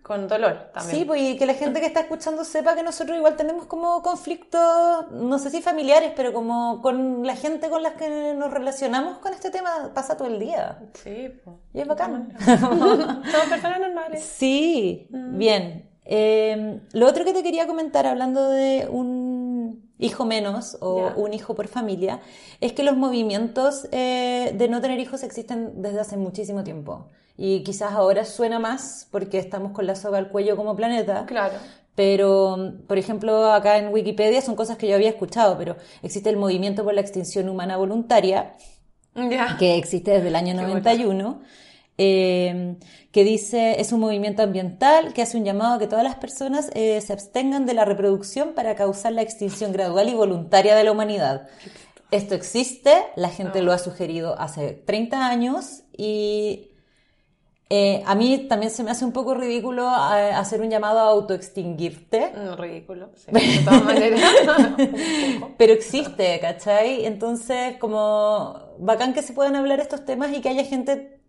con 0.04 0.28
dolor 0.28 0.70
también. 0.74 1.00
Sí, 1.00 1.06
pues 1.06 1.22
y 1.22 1.38
que 1.38 1.46
la 1.46 1.54
gente 1.54 1.80
que 1.80 1.86
está 1.86 2.02
escuchando 2.02 2.44
sepa 2.44 2.76
que 2.76 2.84
nosotros 2.84 3.18
igual 3.18 3.36
tenemos 3.36 3.66
como 3.66 4.02
conflictos, 4.02 5.12
no 5.12 5.40
sé 5.40 5.50
si 5.50 5.62
familiares, 5.62 6.14
pero 6.16 6.34
como 6.34 6.82
con 6.82 7.26
la 7.26 7.36
gente 7.36 7.70
con 7.70 7.84
la 7.84 7.94
que 7.94 8.34
nos 8.34 8.52
relacionamos 8.52 9.18
con 9.20 9.34
este 9.34 9.50
tema 9.50 9.92
pasa 9.94 10.18
todo 10.18 10.28
el 10.28 10.40
día. 10.40 10.80
Sí, 10.94 11.30
pues. 11.44 11.58
Y 11.74 11.82
es 11.82 11.88
bacán. 11.88 12.34
Somos 12.60 13.48
personas 13.50 13.80
normales. 13.80 14.24
Sí, 14.24 15.08
bien. 15.12 15.90
Eh, 16.10 16.80
lo 16.94 17.08
otro 17.08 17.26
que 17.26 17.34
te 17.34 17.44
quería 17.44 17.68
comentar, 17.68 18.08
hablando 18.08 18.50
de 18.50 18.88
un 18.90 19.92
hijo 20.00 20.26
menos 20.26 20.78
o 20.80 21.12
un 21.16 21.34
hijo 21.34 21.56
por 21.56 21.68
familia, 21.68 22.22
es 22.62 22.74
que 22.74 22.84
los 22.84 22.96
movimientos 22.96 23.88
eh, 23.92 24.54
de 24.56 24.70
no 24.70 24.80
tener 24.80 25.00
hijos 25.00 25.24
existen 25.24 25.82
desde 25.82 26.00
hace 26.00 26.18
muchísimo 26.18 26.64
tiempo. 26.64 27.08
Y 27.38 27.64
quizás 27.64 27.94
ahora 27.94 28.26
suena 28.26 28.58
más 28.60 29.08
porque 29.12 29.38
estamos 29.38 29.72
con 29.72 29.86
la 29.86 29.96
soga 29.96 30.18
al 30.18 30.30
cuello 30.30 30.56
como 30.56 30.76
planeta. 30.76 31.26
Claro. 31.28 31.56
Pero, 31.96 32.74
por 32.88 32.98
ejemplo, 32.98 33.52
acá 33.52 33.78
en 33.78 33.94
Wikipedia 33.94 34.42
son 34.42 34.56
cosas 34.56 34.78
que 34.78 34.88
yo 34.88 34.96
había 34.96 35.10
escuchado, 35.10 35.58
pero 35.58 35.78
existe 36.04 36.30
el 36.30 36.38
movimiento 36.38 36.84
por 36.84 36.94
la 36.94 37.02
extinción 37.02 37.50
humana 37.50 37.78
voluntaria, 37.78 38.56
Ya. 39.16 39.56
que 39.58 39.78
existe 39.78 40.12
desde 40.12 40.28
el 40.28 40.36
año 40.36 40.54
Qué 40.56 40.62
91, 40.62 41.42
eh, 41.98 42.76
que 43.12 43.24
dice, 43.24 43.82
es 43.82 43.92
un 43.92 44.00
movimiento 44.00 44.44
ambiental 44.44 45.14
que 45.14 45.24
hace 45.24 45.38
un 45.38 45.46
llamado 45.46 45.76
a 45.76 45.80
que 45.80 45.88
todas 45.88 46.04
las 46.04 46.16
personas 46.16 46.70
eh, 46.76 47.02
se 47.02 47.14
abstengan 47.14 47.66
de 47.66 47.74
la 47.74 47.84
reproducción 47.86 48.54
para 48.54 48.76
causar 48.76 49.14
la 49.14 49.24
extinción 49.24 49.72
gradual 49.72 50.08
y 50.08 50.14
voluntaria 50.14 50.76
de 50.76 50.84
la 50.84 50.92
humanidad. 50.92 51.48
Esto 52.12 52.36
existe, 52.36 52.94
la 53.16 53.30
gente 53.30 53.64
lo 53.64 53.74
ha 53.74 53.80
sugerido 53.80 54.40
hace 54.40 54.74
30 54.74 55.26
años 55.28 55.82
y 55.98 56.70
eh, 57.70 58.02
a 58.06 58.16
mí 58.16 58.48
también 58.48 58.72
se 58.72 58.84
me 58.84 58.92
hace 58.92 59.04
un 59.06 59.12
poco 59.12 59.34
ridículo 59.36 59.84
eh, 59.88 60.32
hacer 60.34 60.62
un 60.62 60.70
llamado 60.70 61.00
a 61.00 61.04
autoextinguirte. 61.10 62.32
No, 62.36 62.56
ridículo. 62.56 63.10
Sí, 63.16 63.32
de 63.32 63.60
todas 63.66 63.84
maneras. 63.84 64.22
Pero 65.58 65.74
existe, 65.74 66.40
¿cachai? 66.40 67.06
Entonces, 67.06 67.78
como 67.78 68.76
bacán 68.80 69.14
que 69.14 69.22
se 69.22 69.34
puedan 69.34 69.56
hablar 69.56 69.80
estos 69.80 70.06
temas 70.06 70.32
y 70.34 70.42
que 70.42 70.50
haya 70.50 70.64
gente 70.64 71.20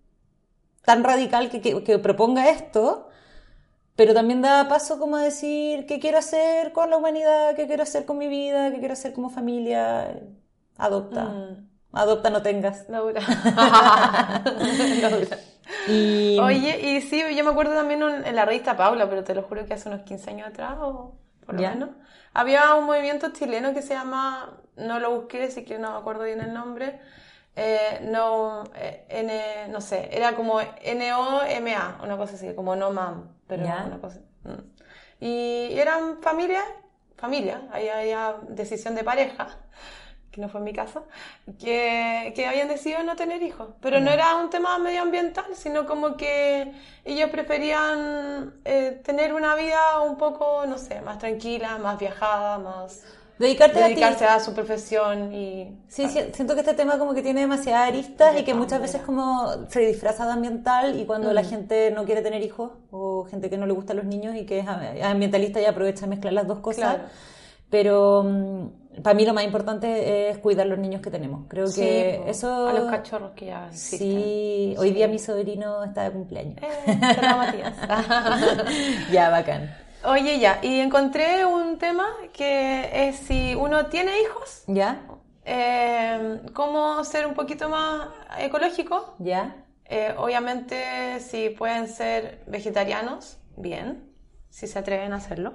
tan 0.85 1.05
radical 1.05 1.51
que, 1.51 1.61
que- 1.61 1.83
que 1.85 1.99
proponga 1.99 2.49
esto, 2.51 3.09
pero 3.97 4.15
también 4.15 4.43
da 4.43 4.69
paso 4.69 4.99
como 4.99 5.17
a 5.17 5.23
decir 5.23 5.87
qué 5.87 5.99
quiero 6.01 6.19
hacer 6.19 6.73
con 6.73 6.91
la 6.91 6.97
humanidad, 6.99 7.55
qué 7.57 7.67
quiero 7.67 7.83
hacer 7.85 8.05
con 8.07 8.19
mi 8.19 8.29
vida, 8.29 8.71
qué 8.73 8.79
quiero 8.79 8.95
hacer 8.95 9.13
como 9.15 9.31
familia. 9.31 10.21
Adopta. 10.77 11.25
Mm. 11.27 11.69
Adopta, 11.93 12.31
no 12.31 12.43
tengas. 12.43 12.89
Laura. 12.89 13.21
Laura. 15.03 15.39
Y 15.87 16.39
Oye, 16.41 16.81
y 16.81 17.01
sí, 17.03 17.23
yo 17.35 17.45
me 17.45 17.51
acuerdo 17.51 17.75
también 17.75 18.03
un- 18.03 18.25
en 18.25 18.37
la 18.37 18.45
revista 18.45 18.77
Paula, 18.77 19.09
pero 19.09 19.25
te 19.25 19.35
lo 19.35 19.43
juro 19.43 19.67
que 19.67 19.75
hace 19.75 19.89
unos 19.89 20.03
15 20.03 20.31
años 20.31 20.49
atrás, 20.49 20.77
o 20.81 21.15
por 21.45 21.55
lo 21.55 21.61
Ya. 21.63 21.71
menos, 21.71 21.91
había 22.35 22.75
un 22.75 22.85
movimiento 22.87 23.33
chileno 23.33 23.73
que 23.75 23.83
se 23.83 23.95
llama, 23.95 24.59
no 24.77 24.99
lo 25.01 25.11
busqué, 25.15 25.45
así 25.45 25.65
que 25.65 25.79
no 25.79 25.93
me 25.93 25.99
acuerdo 25.99 26.25
bien 26.25 26.41
el 26.41 26.53
nombre, 26.53 27.01
eh, 27.57 28.01
no, 28.03 28.65
eh, 28.77 29.05
N, 29.09 29.69
no 29.73 29.81
sé, 29.81 30.09
era 30.13 30.35
como 30.37 30.61
N-O-M-A, 30.61 32.01
una 32.03 32.17
cosa 32.17 32.35
así, 32.35 32.55
como 32.55 32.77
no 32.77 32.91
mam, 32.93 33.29
pero 33.47 33.65
Ya. 33.65 33.85
una 33.87 33.99
cosa. 34.01 34.21
mm. 34.45 34.79
Y 35.21 35.73
eran 35.79 36.23
familias, 36.23 36.65
familia, 37.17 37.63
ahí 37.73 37.89
había 37.89 38.37
decisión 38.49 38.95
de 38.95 39.03
pareja, 39.05 39.49
que 40.39 40.43
no 40.43 40.49
fue 40.49 40.61
mi 40.61 40.73
caso, 40.73 41.05
que, 41.59 42.33
que 42.37 42.47
habían 42.47 42.69
decidido 42.69 43.03
no 43.03 43.17
tener 43.17 43.43
hijos. 43.43 43.69
Pero 43.81 44.01
no 44.01 44.11
era 44.11 44.37
un 44.37 44.51
tema 44.51 44.79
medioambiental, 44.79 45.47
sino 45.55 45.85
como 45.85 46.17
que 46.17 46.73
ellos 47.05 47.29
preferían 47.31 48.55
eh, 48.65 49.01
tener 49.05 49.35
una 49.35 49.55
vida 49.57 50.01
un 50.01 50.17
poco, 50.17 50.65
no 50.67 50.79
sé, 50.79 51.01
más 51.01 51.19
tranquila, 51.19 51.79
más 51.79 51.99
viajada, 51.99 52.59
más... 52.59 53.03
dedicarte 53.39 53.79
a 53.83 53.85
dedicarse 53.89 54.25
a 54.27 54.39
su 54.41 54.55
profesión 54.55 55.33
y... 55.33 55.77
Sí, 55.89 56.09
sí, 56.09 56.21
siento 56.33 56.55
que 56.55 56.61
este 56.61 56.75
tema 56.75 56.99
como 56.99 57.15
que 57.15 57.23
tiene 57.23 57.41
demasiadas 57.41 57.89
aristas 57.89 58.35
De 58.35 58.41
y 58.41 58.45
que 58.45 58.55
muchas 58.55 58.81
veces 58.81 59.03
como 59.03 59.69
se 59.69 59.81
disfraza 59.81 60.27
de 60.27 60.33
ambiental 60.33 60.99
y 61.01 61.05
cuando 61.07 61.33
la 61.33 61.43
Mm. 61.43 61.47
gente 61.47 61.91
no 61.91 62.05
quiere 62.05 62.23
tener 62.23 62.43
hijos 62.43 62.73
o 62.91 63.25
gente 63.31 63.51
que 63.51 63.57
no 63.59 63.67
le 63.67 63.73
gustan 63.73 63.97
los 63.97 64.07
niños 64.07 64.35
y 64.37 64.47
que 64.47 64.61
es 64.61 64.69
am- 64.69 64.81
ambientalista 65.03 65.61
y 65.61 65.65
aprovecha 65.67 66.05
a 66.07 66.09
mezclar 66.09 66.33
las 66.33 66.47
dos 66.47 66.61
cosas. 66.61 66.97
Claro. 66.97 67.05
Pero 67.71 68.23
mm, 68.25 68.67
para 69.03 69.15
mí 69.15 69.25
lo 69.27 69.35
más 69.35 69.45
importante 69.45 70.31
es 70.31 70.39
cuidar 70.39 70.67
los 70.67 70.79
niños 70.79 71.01
que 71.03 71.11
tenemos. 71.11 71.43
Creo 71.49 71.67
Sí, 71.67 71.81
que 71.81 72.23
eso... 72.29 72.69
A 72.69 72.73
los 72.73 72.91
cachorros 72.91 73.33
que 73.33 73.47
ya 73.47 73.69
existen. 73.69 73.99
Sí, 74.09 74.75
hoy 74.79 74.91
día 74.93 75.09
mi 75.09 75.19
sobrino 75.19 75.83
está 75.85 76.05
de 76.05 76.11
cumpleaños. 76.13 76.57
Eh, 76.63 76.99
Matías. 77.37 77.75
ya, 79.13 79.31
bacán. 79.31 79.75
Oye, 80.05 80.39
ya, 80.39 80.61
y 80.63 80.79
encontré 80.81 81.45
un 81.45 81.79
tema 81.79 82.07
que 82.33 83.09
es 83.09 83.17
si 83.17 83.55
uno 83.55 83.87
tiene 83.87 84.13
hijos, 84.23 84.63
¿Ya? 84.69 85.01
eh, 85.45 86.41
cómo 86.53 87.03
ser 87.05 87.27
un 87.27 87.35
poquito 87.35 87.69
más 87.69 88.09
ecológico. 88.39 89.15
¿Ya? 89.19 89.57
Eh, 89.87 90.15
obviamente, 90.17 91.19
si 91.21 91.51
pueden 91.51 91.89
ser 91.89 92.43
vegetarianos, 92.47 93.39
bien, 93.57 94.13
si 94.51 94.67
se 94.67 94.79
atreven 94.79 95.13
a 95.13 95.17
hacerlo. 95.17 95.55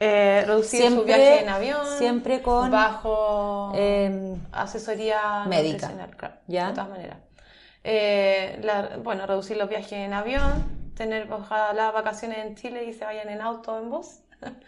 Eh, 0.00 0.44
reducir 0.46 0.80
su 0.82 0.86
Siempre- 0.88 1.04
viaje 1.04 1.42
en 1.42 1.48
avión. 1.48 1.86
siempre 1.98 2.40
con, 2.42 2.70
Bajo 2.70 3.72
Em, 3.74 4.36
asesoría 4.52 5.44
médica. 5.48 5.90
claro, 6.16 6.34
Ya. 6.46 6.68
de 6.68 6.72
todas 6.74 6.88
maneras. 6.90 7.18
Eh, 7.84 8.60
la- 8.62 8.98
bueno, 9.02 9.26
reducir 9.26 9.56
los 9.56 9.68
viajes 9.68 9.92
en 9.92 10.12
avión, 10.12 10.92
tener 10.96 11.32
ojalá 11.32 11.90
vacaciones 11.90 12.38
en 12.38 12.54
Chile 12.54 12.84
y 12.84 12.92
se 12.92 13.04
vayan 13.04 13.28
en 13.28 13.40
auto 13.40 13.74
o 13.74 13.78
en 13.78 13.90
bus. 13.90 14.20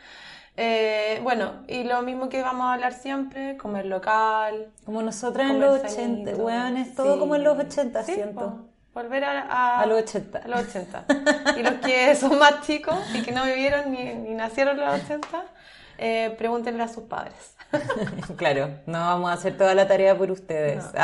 Eh, 0.57 1.21
bueno, 1.23 1.53
y 1.69 1.85
lo 1.85 2.03
mismo 2.03 2.29
que 2.29 2.43
vamos 2.43 2.67
a 2.67 2.75
hablar 2.75 2.93
siempre, 2.93 3.57
comer 3.57 3.87
local, 3.87 4.71
como 4.85 5.01
nosotras 5.01 5.49
en 5.49 5.61
los 5.61 5.79
80, 5.79 5.91
sanito. 6.33 6.45
weones, 6.45 6.95
todo 6.95 7.15
Sí. 7.15 7.19
como 7.21 7.37
en 7.37 7.45
los 7.45 7.57
80, 7.59 8.03
Sí, 8.03 8.15
siento. 8.15 8.67
Volver 8.95 9.25
a, 9.25 9.41
a, 9.43 9.81
A 9.81 9.87
los 9.87 10.03
80. 10.03 10.39
a 10.39 10.49
los 10.49 10.61
80. 10.69 11.05
Y 11.59 11.63
los 11.63 11.75
que 11.75 12.15
son 12.21 12.39
más 12.39 12.67
chicos 12.67 12.97
y 13.15 13.23
que 13.23 13.33
no 13.33 13.45
vivieron 13.45 13.91
ni, 13.93 14.15
ni 14.15 14.35
nacieron 14.35 14.79
en 14.79 14.87
los 14.87 15.03
80, 15.05 15.45
eh, 15.99 16.35
pregúntenle 16.39 16.83
a 16.83 16.89
sus 16.89 17.05
padres. 17.05 17.55
claro, 18.37 18.81
no 18.87 18.99
vamos 18.99 19.31
a 19.31 19.35
hacer 19.35 19.57
toda 19.57 19.75
la 19.75 19.87
tarea 19.87 20.17
por 20.17 20.31
ustedes. 20.31 20.85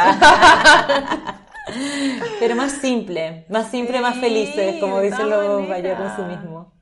Pero 2.39 2.55
más 2.55 2.73
simple, 2.73 3.45
más 3.49 3.71
simple, 3.71 4.01
más 4.01 4.17
felices, 4.19 4.81
como 4.81 5.01
dicen 5.01 5.29
los 5.29 5.69
Bayer 5.69 5.99
mismo. 6.29 6.73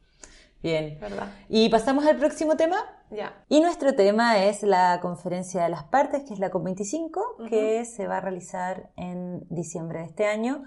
Bien. 0.62 0.98
¿Verdad? 1.00 1.28
¿Y 1.48 1.68
pasamos 1.68 2.06
al 2.06 2.16
próximo 2.16 2.56
tema? 2.56 2.76
Ya. 3.10 3.34
Y 3.48 3.60
nuestro 3.60 3.94
tema 3.94 4.44
es 4.44 4.62
la 4.62 4.98
conferencia 5.02 5.62
de 5.64 5.68
las 5.68 5.84
partes, 5.84 6.22
que 6.24 6.32
es 6.32 6.40
la 6.40 6.50
COP25, 6.50 7.48
que 7.50 7.84
se 7.84 8.06
va 8.06 8.16
a 8.18 8.20
realizar 8.20 8.90
en 8.96 9.46
diciembre 9.50 9.98
de 10.00 10.06
este 10.06 10.26
año. 10.26 10.64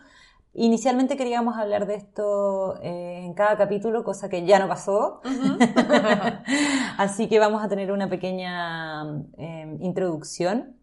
Inicialmente 0.59 1.17
queríamos 1.17 1.55
hablar 1.55 1.85
de 1.85 1.93
esto 1.93 2.79
eh, 2.81 3.21
en 3.23 3.35
cada 3.35 3.55
capítulo, 3.57 4.03
cosa 4.03 4.27
que 4.27 4.43
ya 4.43 4.57
no 4.57 4.67
pasó. 4.67 5.21
Así 6.97 7.27
que 7.27 7.37
vamos 7.37 7.63
a 7.63 7.69
tener 7.69 7.91
una 7.91 8.09
pequeña 8.09 9.03
em, 9.37 9.79
introducción. 9.83 10.75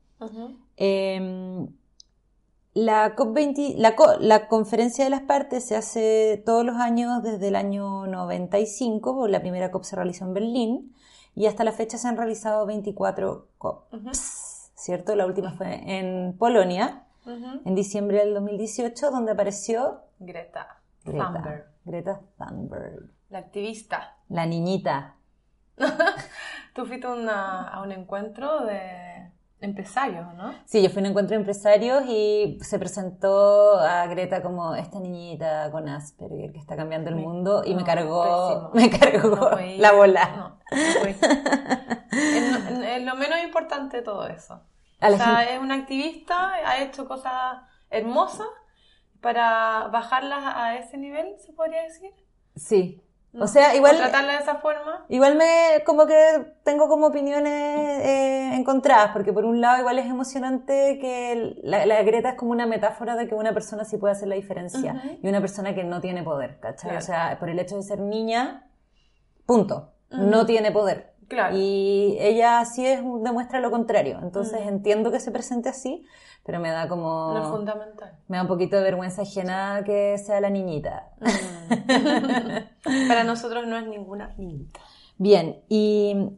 La, 2.72 3.16
COP20, 3.16 3.74
la, 3.76 3.96
la, 4.20 4.46
conferencia 4.46 5.02
de 5.02 5.10
las 5.10 5.22
partes 5.22 5.64
se 5.64 5.74
hace 5.74 6.40
todos 6.46 6.64
los 6.64 6.76
años 6.76 7.24
desde 7.24 7.48
el 7.48 7.56
año 7.56 8.06
95, 8.06 9.26
la 9.26 9.40
primera 9.40 9.72
COP 9.72 9.82
se 9.82 9.96
realizó 9.96 10.24
en 10.24 10.34
Berlín, 10.34 10.94
y 11.34 11.46
hasta 11.46 11.64
la 11.64 11.72
fecha 11.72 11.98
se 11.98 12.06
han 12.06 12.16
realizado 12.16 12.64
24 12.64 13.48
COPs, 13.58 14.70
¿cierto? 14.76 15.16
La 15.16 15.26
última 15.26 15.52
fue 15.52 15.98
en 15.98 16.37
Polonia, 16.38 17.04
en 17.26 17.74
diciembre 17.74 18.18
del 18.18 18.34
2018, 18.34 19.10
donde 19.10 19.32
apareció 19.32 20.02
Greta, 20.18 20.80
Greta 21.04 21.32
Thunberg. 21.32 21.66
Greta 21.84 22.20
Thunberg. 22.38 23.10
La 23.30 23.38
activista. 23.38 24.16
La 24.28 24.46
niñita. 24.46 25.16
Tú 26.74 26.87
fuiste 26.87 27.06
a 27.06 27.80
un 27.82 27.92
encuentro 27.92 28.64
de 28.64 29.30
empresarios, 29.64 30.34
¿no? 30.34 30.54
Sí, 30.66 30.82
yo 30.82 30.90
fui 30.90 30.98
a 30.98 31.04
un 31.04 31.06
encuentro 31.06 31.34
de 31.34 31.40
empresarios 31.40 32.04
y 32.06 32.58
se 32.60 32.78
presentó 32.78 33.78
a 33.78 34.06
Greta 34.06 34.42
como 34.42 34.74
esta 34.74 35.00
niñita 35.00 35.70
con 35.70 35.88
Asperger 35.88 36.52
que 36.52 36.58
está 36.58 36.76
cambiando 36.76 37.10
el 37.10 37.16
mundo 37.16 37.62
y 37.64 37.74
me 37.74 37.84
cargó, 37.84 38.70
me 38.74 38.90
cargó 38.90 39.50
la 39.78 39.92
bola. 39.92 40.37
No, 40.37 40.60
es, 41.06 43.02
lo 43.02 43.14
menos 43.16 43.42
importante 43.42 43.98
de 43.98 44.02
todo 44.02 44.26
eso. 44.28 44.60
O 45.12 45.17
sea, 45.17 45.45
es 45.45 45.61
una 45.61 45.75
activista, 45.75 46.55
ha 46.55 46.83
hecho 46.83 47.07
cosas 47.07 47.59
hermosas 47.90 48.47
para 49.21 49.88
bajarlas 49.88 50.43
a 50.45 50.77
ese 50.77 50.97
nivel, 50.97 51.35
se 51.38 51.53
podría 51.53 51.83
decir. 51.83 52.11
Sí, 52.57 53.05
o 53.40 53.49
sea, 53.49 53.75
igual... 53.75 53.97
tratarla 53.97 54.35
de 54.35 54.38
esa 54.38 54.57
forma. 54.57 55.05
Igual 55.09 55.37
me, 55.37 55.83
como 55.85 56.07
que 56.07 56.55
tengo 56.62 56.88
como 56.88 57.09
opiniones 57.09 57.53
eh, 58.05 58.55
encontradas, 58.55 59.11
porque 59.12 59.33
por 59.33 59.45
un 59.45 59.61
lado 59.61 59.81
igual 59.81 59.99
es 59.99 60.07
emocionante 60.07 60.99
que 61.01 61.57
la, 61.62 62.03
Greta 62.03 62.31
es 62.31 62.35
como 62.37 62.53
una 62.53 62.67
metáfora 62.67 63.17
de 63.17 63.27
que 63.27 63.35
una 63.35 63.53
persona 63.53 63.85
sí 63.85 63.97
puede 63.97 64.12
hacer 64.12 64.29
la 64.29 64.37
diferencia 64.37 65.19
y 65.21 65.29
una 65.29 65.40
persona 65.40 65.75
que 65.75 65.83
no 65.83 66.01
tiene 66.01 66.23
poder, 66.23 66.61
¿cachai? 66.61 66.97
O 66.97 67.01
sea, 67.01 67.37
por 67.40 67.49
el 67.49 67.59
hecho 67.59 67.77
de 67.77 67.83
ser 67.83 68.01
niña, 68.01 68.69
punto, 69.47 69.95
no 70.11 70.47
tiene 70.47 70.71
poder. 70.71 71.13
Claro. 71.28 71.56
Y 71.56 72.16
ella 72.20 72.64
sí 72.64 72.87
es, 72.87 73.00
demuestra 73.22 73.60
lo 73.60 73.70
contrario, 73.70 74.18
entonces 74.22 74.60
entiendo 74.66 75.10
que 75.10 75.20
se 75.20 75.30
presente 75.30 75.68
así, 75.68 76.04
pero 76.44 76.60
me 76.60 76.70
da 76.70 76.88
como... 76.88 77.32
No 77.34 77.50
fundamental. 77.50 78.18
Me 78.28 78.37
da 78.37 78.42
un 78.42 78.48
poquito 78.48 78.76
de 78.76 78.82
vergüenza 78.82 79.22
ajena 79.22 79.82
que 79.84 80.18
sea 80.18 80.40
la 80.40 80.50
niñita. 80.50 81.10
Mm. 81.20 83.08
Para 83.08 83.24
nosotros 83.24 83.66
no 83.66 83.76
es 83.76 83.87
ninguna 83.87 84.34
niñita. 84.37 84.80
Bien, 85.16 85.62
y 85.68 86.30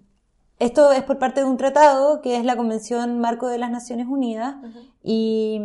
esto 0.58 0.92
es 0.92 1.02
por 1.02 1.18
parte 1.18 1.40
de 1.40 1.46
un 1.46 1.56
tratado 1.56 2.22
que 2.22 2.36
es 2.36 2.44
la 2.44 2.56
Convención 2.56 3.20
Marco 3.20 3.48
de 3.48 3.58
las 3.58 3.70
Naciones 3.70 4.06
Unidas 4.06 4.56
y 5.02 5.60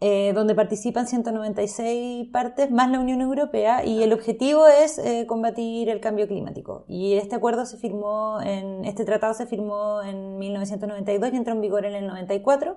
eh, 0.00 0.32
donde 0.34 0.54
participan 0.54 1.06
196 1.06 2.28
partes 2.30 2.70
más 2.70 2.90
la 2.90 3.00
Unión 3.00 3.22
Europea 3.22 3.84
y 3.84 4.02
el 4.02 4.12
objetivo 4.12 4.66
es 4.66 4.98
eh, 4.98 5.24
combatir 5.26 5.88
el 5.88 6.00
cambio 6.00 6.26
climático. 6.28 6.84
Y 6.86 7.14
este 7.14 7.34
acuerdo 7.34 7.64
se 7.64 7.78
firmó 7.78 8.40
en, 8.42 8.84
este 8.84 9.04
tratado 9.04 9.32
se 9.34 9.46
firmó 9.46 10.02
en 10.02 10.38
1992 10.38 11.32
y 11.32 11.36
entró 11.36 11.54
en 11.54 11.60
vigor 11.60 11.86
en 11.86 11.94
el 11.94 12.06
94 12.06 12.76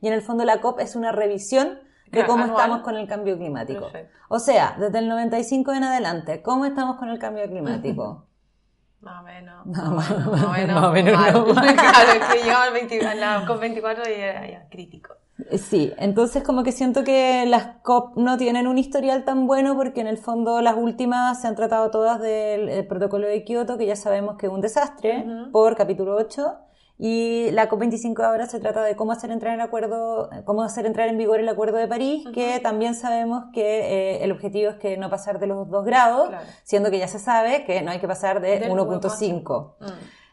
y 0.00 0.06
en 0.06 0.12
el 0.12 0.22
fondo 0.22 0.44
la 0.44 0.60
COP 0.60 0.80
es 0.80 0.94
una 0.94 1.12
revisión 1.12 1.80
de 2.12 2.24
cómo 2.26 2.44
estamos 2.44 2.80
con 2.80 2.96
el 2.96 3.06
cambio 3.06 3.36
climático. 3.36 3.88
O 4.28 4.38
sea, 4.38 4.76
desde 4.78 4.98
el 4.98 5.08
95 5.08 5.72
en 5.72 5.84
adelante, 5.84 6.42
¿cómo 6.42 6.66
estamos 6.66 6.96
con 6.96 7.08
el 7.08 7.18
cambio 7.18 7.46
climático? 7.48 8.26
Más 9.00 9.20
o 9.20 9.24
menos. 9.24 9.66
Más 9.66 10.10
o 10.10 10.52
menos. 10.52 10.80
Más 10.80 10.84
o 10.84 10.92
menos. 10.92 11.14
claro, 11.74 12.74
es 12.74 12.86
que 12.86 13.00
yo 13.00 13.14
la 13.14 13.46
COP24 13.46 14.08
y 14.08 14.20
era 14.20 14.50
ya 14.50 14.68
crítico. 14.68 15.14
Eh, 15.50 15.58
sí, 15.58 15.92
entonces 15.98 16.42
como 16.42 16.62
que 16.62 16.72
siento 16.72 17.04
que 17.04 17.46
las 17.46 17.78
COP 17.82 18.16
no 18.16 18.36
tienen 18.36 18.66
un 18.66 18.78
historial 18.78 19.24
tan 19.24 19.46
bueno 19.46 19.76
porque 19.76 20.00
en 20.00 20.06
el 20.06 20.18
fondo 20.18 20.60
las 20.60 20.76
últimas 20.76 21.40
se 21.40 21.48
han 21.48 21.54
tratado 21.54 21.90
todas 21.90 22.20
del 22.20 22.86
protocolo 22.86 23.26
de 23.26 23.44
Kioto, 23.44 23.78
que 23.78 23.86
ya 23.86 23.96
sabemos 23.96 24.36
que 24.36 24.46
es 24.46 24.52
un 24.52 24.60
desastre, 24.60 25.24
por 25.52 25.76
capítulo 25.76 26.16
8, 26.16 26.58
y 27.02 27.50
la 27.52 27.70
COP25 27.70 28.22
ahora 28.22 28.46
se 28.46 28.60
trata 28.60 28.82
de 28.82 28.94
cómo 28.94 29.12
hacer 29.12 29.30
entrar 29.30 29.54
en 29.54 29.62
acuerdo, 29.62 30.28
cómo 30.44 30.62
hacer 30.62 30.84
entrar 30.84 31.08
en 31.08 31.16
vigor 31.16 31.40
el 31.40 31.48
Acuerdo 31.48 31.78
de 31.78 31.88
París, 31.88 32.28
que 32.34 32.60
también 32.60 32.94
sabemos 32.94 33.44
que 33.54 34.18
eh, 34.18 34.24
el 34.24 34.30
objetivo 34.32 34.70
es 34.70 34.76
que 34.76 34.98
no 34.98 35.08
pasar 35.08 35.38
de 35.38 35.46
los 35.46 35.70
2 35.70 35.84
grados, 35.86 36.30
siendo 36.62 36.90
que 36.90 36.98
ya 36.98 37.08
se 37.08 37.18
sabe 37.18 37.64
que 37.64 37.80
no 37.80 37.90
hay 37.90 38.00
que 38.00 38.06
pasar 38.06 38.42
de 38.42 38.68
1.5. 38.68 39.74
Mm. 39.80 39.86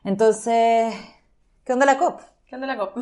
Entonces, 0.04 0.94
¿qué 1.64 1.72
onda 1.72 1.86
la 1.86 1.98
COP? 1.98 2.20
¿Qué 2.46 2.56
onda 2.56 2.68
la 2.68 2.78
COP? 2.78 2.98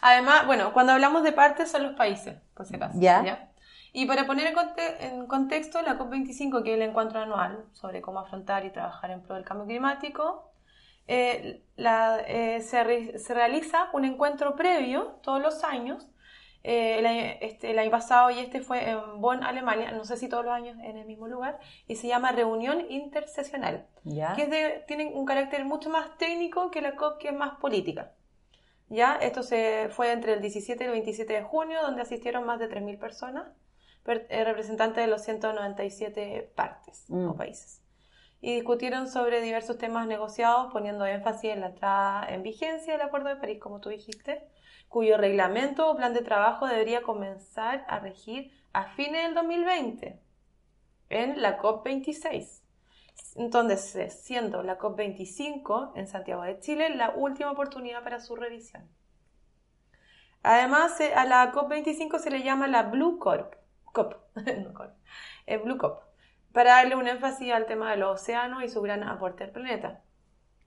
Además, 0.00 0.46
bueno, 0.46 0.72
cuando 0.72 0.92
hablamos 0.92 1.22
de 1.22 1.32
partes 1.32 1.70
son 1.70 1.82
los 1.82 1.94
países, 1.94 2.36
por 2.54 2.66
si 2.66 2.76
acaso. 2.76 2.98
¿Ya? 3.00 3.48
Y 3.92 4.06
para 4.06 4.26
poner 4.26 4.54
en, 5.00 5.26
contexto, 5.26 5.82
la 5.82 5.98
COP25, 5.98 6.62
que 6.62 6.72
es 6.72 6.76
el 6.76 6.82
encuentro 6.82 7.20
anual 7.20 7.64
sobre 7.72 8.00
cómo 8.00 8.20
afrontar 8.20 8.64
y 8.64 8.70
trabajar 8.70 9.10
en 9.10 9.22
pro 9.22 9.34
del 9.34 9.44
cambio 9.44 9.66
climático, 9.66 10.52
eh, 11.06 11.62
eh, 11.76 12.60
se, 12.60 13.34
realiza 13.34 13.88
un 13.94 14.04
encuentro 14.04 14.54
previo 14.56 15.18
todos 15.22 15.40
los 15.40 15.64
años. 15.64 16.06
Eh, 16.64 16.98
el, 16.98 17.06
este, 17.40 17.70
el, 17.70 17.78
año 17.78 17.90
pasado 17.90 18.30
y 18.30 18.40
este 18.40 18.60
fue 18.60 18.90
en 18.90 19.20
Bonn, 19.20 19.42
Alemania, 19.42 19.92
no 19.92 20.04
sé 20.04 20.16
si 20.16 20.28
todos 20.28 20.44
los 20.44 20.52
años 20.52 20.76
en 20.82 20.98
el 20.98 21.06
mismo 21.06 21.28
lugar, 21.28 21.58
y 21.86 21.96
se 21.96 22.08
llama 22.08 22.32
Reunión 22.32 22.84
Intersesional, 22.90 23.86
que 24.04 24.42
es 24.42 24.50
de, 24.50 24.84
tiene 24.86 25.06
un 25.06 25.24
carácter 25.24 25.64
mucho 25.64 25.88
más 25.88 26.18
técnico 26.18 26.70
que 26.70 26.82
la 26.82 26.96
COP, 26.96 27.18
que 27.18 27.28
es 27.28 27.34
más 27.34 27.56
política. 27.58 28.12
¿Ya? 28.88 29.16
Esto 29.16 29.42
se 29.42 29.88
fue 29.90 30.12
entre 30.12 30.32
el 30.34 30.40
17 30.40 30.82
y 30.82 30.86
el 30.86 30.92
27 30.92 31.32
de 31.32 31.42
junio, 31.42 31.82
donde 31.82 32.02
asistieron 32.02 32.46
más 32.46 32.58
de 32.58 32.70
3.000 32.70 32.98
personas, 32.98 33.46
representantes 34.04 35.04
de 35.04 35.10
los 35.10 35.22
197 35.22 36.52
partes 36.54 37.04
o 37.10 37.34
mm. 37.34 37.36
países 37.36 37.82
y 38.40 38.54
discutieron 38.54 39.08
sobre 39.08 39.40
diversos 39.40 39.78
temas 39.78 40.06
negociados, 40.06 40.72
poniendo 40.72 41.04
énfasis 41.06 41.50
en 41.50 41.60
la 41.60 41.68
entrada 41.68 42.26
en 42.28 42.42
vigencia 42.42 42.92
del 42.92 43.02
Acuerdo 43.02 43.28
de 43.28 43.36
París, 43.36 43.58
como 43.60 43.80
tú 43.80 43.88
dijiste, 43.88 44.48
cuyo 44.88 45.16
reglamento 45.16 45.90
o 45.90 45.96
plan 45.96 46.14
de 46.14 46.22
trabajo 46.22 46.66
debería 46.66 47.02
comenzar 47.02 47.84
a 47.88 47.98
regir 47.98 48.52
a 48.72 48.84
fines 48.94 49.24
del 49.24 49.34
2020, 49.34 50.20
en 51.10 51.42
la 51.42 51.60
COP26. 51.60 52.62
Entonces, 53.36 54.20
siendo 54.22 54.62
la 54.62 54.78
COP25 54.78 55.92
en 55.94 56.08
Santiago 56.08 56.42
de 56.42 56.58
Chile 56.60 56.94
la 56.94 57.10
última 57.10 57.50
oportunidad 57.50 58.02
para 58.02 58.20
su 58.20 58.36
revisión. 58.36 58.88
Además, 60.42 61.00
a 61.00 61.24
la 61.24 61.52
COP25 61.52 62.18
se 62.18 62.30
le 62.30 62.42
llama 62.42 62.68
la 62.68 62.84
Blue 62.84 63.18
Corp, 63.18 63.54
COP, 63.84 64.14
no 64.34 64.72
el 65.46 65.58
Blue 65.60 65.78
COP 65.78 66.08
para 66.52 66.74
darle 66.74 66.96
un 66.96 67.06
énfasis 67.06 67.52
al 67.52 67.66
tema 67.66 67.90
de 67.90 67.98
los 67.98 68.20
océanos 68.20 68.62
y 68.64 68.68
su 68.68 68.80
gran 68.80 69.02
aporte 69.04 69.44
al 69.44 69.50
planeta. 69.50 70.02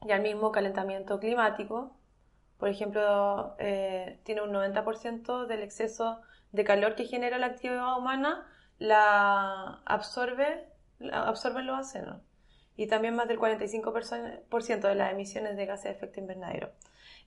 Y 0.05 0.11
al 0.11 0.21
mismo 0.21 0.51
calentamiento 0.51 1.19
climático, 1.19 1.97
por 2.57 2.69
ejemplo, 2.69 3.55
eh, 3.59 4.19
tiene 4.23 4.41
un 4.41 4.51
90% 4.51 5.47
del 5.47 5.61
exceso 5.61 6.21
de 6.51 6.63
calor 6.63 6.95
que 6.95 7.05
genera 7.05 7.37
la 7.37 7.47
actividad 7.47 7.97
humana, 7.97 8.47
la 8.79 9.81
absorbe, 9.85 10.67
absorben 11.11 11.67
los 11.67 11.87
océanos. 11.87 12.21
Y 12.77 12.87
también 12.87 13.15
más 13.15 13.27
del 13.27 13.39
45% 13.39 14.87
de 14.87 14.95
las 14.95 15.11
emisiones 15.11 15.57
de 15.57 15.65
gases 15.65 15.85
de 15.85 15.91
efecto 15.91 16.19
invernadero. 16.19 16.71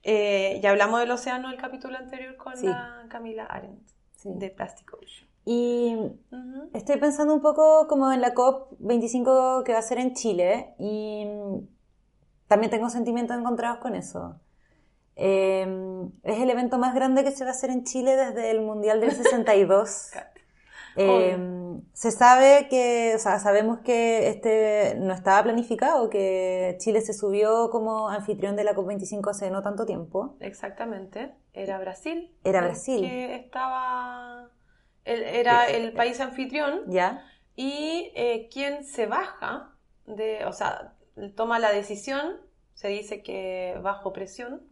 Eh, 0.02 0.60
ya 0.62 0.70
hablamos 0.70 1.00
del 1.00 1.10
océano 1.10 1.48
en 1.48 1.54
el 1.54 1.60
capítulo 1.60 1.96
anterior 1.96 2.36
con 2.36 2.54
la 2.62 3.06
Camila 3.08 3.44
Arendt, 3.44 3.88
de 4.24 4.50
Plastic 4.50 4.92
Ocean. 4.92 5.28
Y 5.46 5.96
estoy 6.72 6.98
pensando 6.98 7.34
un 7.34 7.42
poco 7.42 7.86
como 7.86 8.10
en 8.12 8.20
la 8.20 8.34
COP25 8.34 9.62
que 9.62 9.72
va 9.72 9.78
a 9.78 9.82
ser 9.82 9.98
en 9.98 10.14
Chile 10.14 10.74
y 10.78 11.26
también 12.48 12.70
tengo 12.70 12.88
sentimientos 12.88 13.36
encontrados 13.38 13.78
con 13.78 13.94
eso. 13.94 14.40
Em, 15.16 16.10
es 16.22 16.40
el 16.40 16.50
evento 16.50 16.78
más 16.78 16.94
grande 16.94 17.24
que 17.24 17.30
se 17.30 17.44
va 17.44 17.50
a 17.50 17.52
hacer 17.52 17.70
en 17.70 17.84
Chile 17.84 18.16
desde 18.16 18.50
el 18.50 18.62
Mundial 18.62 19.00
del 19.00 19.12
62. 19.12 20.10
Eh, 20.96 21.36
se 21.92 22.10
sabe 22.10 22.68
que, 22.68 23.12
o 23.16 23.18
sea, 23.18 23.38
sabemos 23.38 23.80
que 23.80 24.28
este 24.28 24.94
no 24.98 25.12
estaba 25.12 25.42
planificado, 25.42 26.08
que 26.10 26.76
Chile 26.78 27.00
se 27.00 27.12
subió 27.12 27.70
como 27.70 28.08
anfitrión 28.08 28.54
de 28.56 28.64
la 28.64 28.74
COP25 28.74 29.30
hace 29.30 29.50
no 29.50 29.62
tanto 29.62 29.86
tiempo. 29.86 30.36
Exactamente. 30.40 31.34
Era 31.52 31.78
Brasil. 31.78 32.32
Era 32.44 32.60
Brasil. 32.62 33.00
Que 33.00 33.34
estaba. 33.36 34.50
era 35.04 35.66
el 35.68 35.92
país 35.92 36.20
anfitrión. 36.20 36.82
¿Ya? 36.88 37.24
Y 37.56 38.12
eh, 38.14 38.48
quien 38.52 38.84
se 38.84 39.06
baja 39.06 39.72
de. 40.06 40.44
O 40.46 40.52
sea, 40.52 40.94
toma 41.36 41.58
la 41.58 41.70
decisión, 41.72 42.36
se 42.74 42.88
dice 42.88 43.22
que 43.22 43.78
bajo 43.82 44.12
presión. 44.12 44.62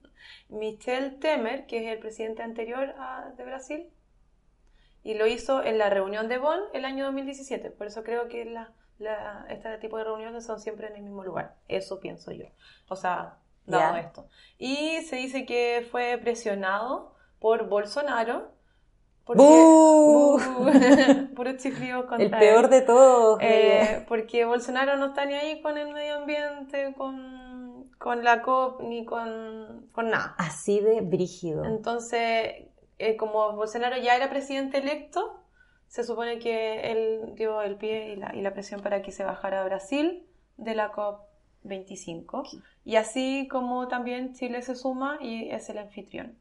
Michel 0.49 1.19
Temer, 1.19 1.67
que 1.67 1.85
es 1.87 1.93
el 1.93 1.99
presidente 1.99 2.43
anterior 2.43 2.95
a- 2.99 3.33
de 3.37 3.45
Brasil, 3.45 3.87
y 5.03 5.15
lo 5.15 5.27
hizo 5.27 5.63
en 5.63 5.79
la 5.79 5.91
reunión 5.91 6.29
de 6.29 6.39
Bonn 6.39 6.61
el 6.73 6.85
año 6.85 7.05
2017. 7.07 7.71
Por 7.71 7.87
eso 7.87 8.03
creo 8.05 8.29
que 8.29 8.45
la, 8.45 8.73
la- 8.99 9.47
este 9.49 9.77
tipo 9.79 9.99
de 9.99 10.05
reuniones 10.05 10.45
son 10.47 10.61
siempre 10.61 10.87
en 10.89 10.97
el 10.97 11.03
mismo 11.03 11.25
lugar. 11.25 11.57
Eso 11.69 11.99
pienso 12.01 12.31
yo. 12.33 12.47
O 12.89 12.97
sea, 12.97 13.39
dado 13.67 13.95
Ya. 13.95 14.01
esto. 14.01 14.27
Y 14.59 15.03
se 15.03 15.17
dice 15.17 15.45
que 15.47 15.87
fue 15.91 16.19
presionado 16.23 17.15
por 17.41 17.69
Bolsonaro. 17.69 18.53
Porque, 19.25 19.43
¡Bú! 19.43 20.39
¡Bú! 20.39 20.71
Puro 21.37 21.57
chiflido 21.57 22.07
contra 22.09 22.25
El 22.25 22.31
peor 22.31 22.65
él. 22.65 22.71
de 22.71 22.81
todos. 22.83 23.39
Eh, 23.41 24.05
porque 24.09 24.45
Bolsonaro 24.45 24.97
no 24.97 25.07
está 25.07 25.25
ni 25.27 25.35
ahí 25.35 25.63
con 25.63 25.79
el 25.79 25.93
medio 25.93 26.17
ambiente, 26.17 26.93
con, 26.97 27.89
con 27.99 28.25
la 28.25 28.43
COP, 28.43 28.81
ni 28.83 29.05
con, 29.05 29.89
con 29.93 30.11
nada. 30.11 30.35
Así 30.39 30.81
de 30.81 31.01
brígido. 31.03 31.65
Entonces, 31.65 32.67
eh, 33.09 33.17
como 33.17 33.53
Bolsonaro 33.55 33.97
ya 33.99 34.17
era 34.17 34.31
presidente 34.31 34.79
electo, 34.79 35.41
se 35.89 36.05
supone 36.05 36.39
que 36.39 36.91
él 36.93 37.35
dio 37.35 37.61
el 37.63 37.77
pie 37.77 38.13
y 38.13 38.17
la, 38.17 38.35
y 38.35 38.41
la 38.43 38.53
presión 38.55 38.81
para 38.81 39.03
que 39.03 39.13
se 39.13 39.25
bajara 39.25 39.65
Brasil 39.65 40.27
de 40.57 40.75
la 40.75 40.91
COP25. 40.93 42.63
Y 42.85 42.97
así 42.97 43.49
como 43.51 43.89
también 43.89 44.35
Chile 44.35 44.63
se 44.63 44.75
suma 44.75 45.19
y 45.21 45.51
es 45.51 45.69
el 45.69 45.79
anfitrión 45.79 46.39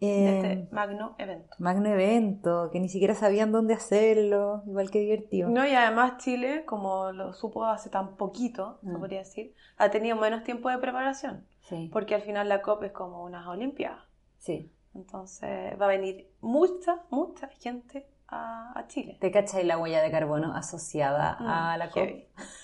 de 0.00 0.08
Eh, 0.30 0.34
este 0.38 0.74
magno 0.74 1.16
evento. 1.18 1.56
magno 1.58 1.88
evento, 1.88 2.70
que 2.72 2.78
ni 2.80 2.88
siquiera 2.88 3.14
sabían 3.14 3.50
dónde 3.50 3.74
hacerlo, 3.74 4.62
igual 4.66 4.90
que 4.92 5.00
divertido. 5.00 5.48
No, 5.50 5.66
y 5.66 5.74
además 5.74 6.18
Chile, 6.18 6.64
como 6.66 7.10
lo 7.12 7.32
supo 7.32 7.64
hace 7.64 7.90
tan 7.90 8.16
poquito, 8.16 8.78
se 8.84 8.90
Mm. 8.92 9.00
podría 9.00 9.18
decir, 9.20 9.54
ha 9.76 9.90
tenido 9.90 10.16
menos 10.16 10.44
tiempo 10.44 10.68
de 10.70 10.78
preparación, 10.78 11.46
Sí, 11.62 11.90
porque 11.92 12.14
al 12.14 12.22
final 12.22 12.48
la 12.48 12.62
COP 12.62 12.84
es 12.86 12.92
como 12.92 13.24
unas 13.24 13.46
Olimpiadas. 13.48 14.02
sí. 14.38 14.70
Entonces 14.98 15.80
va 15.80 15.86
a 15.86 15.88
venir 15.88 16.28
mucha, 16.40 17.04
mucha 17.10 17.46
gente 17.46 18.04
a, 18.28 18.72
a 18.78 18.86
Chile. 18.88 19.16
¿Te 19.20 19.30
cachai 19.30 19.64
la 19.64 19.78
huella 19.78 20.02
de 20.02 20.10
carbono 20.10 20.54
asociada 20.54 21.36
a 21.40 21.76
Mm, 21.76 21.78
la 21.78 21.90
COP? 21.90 22.08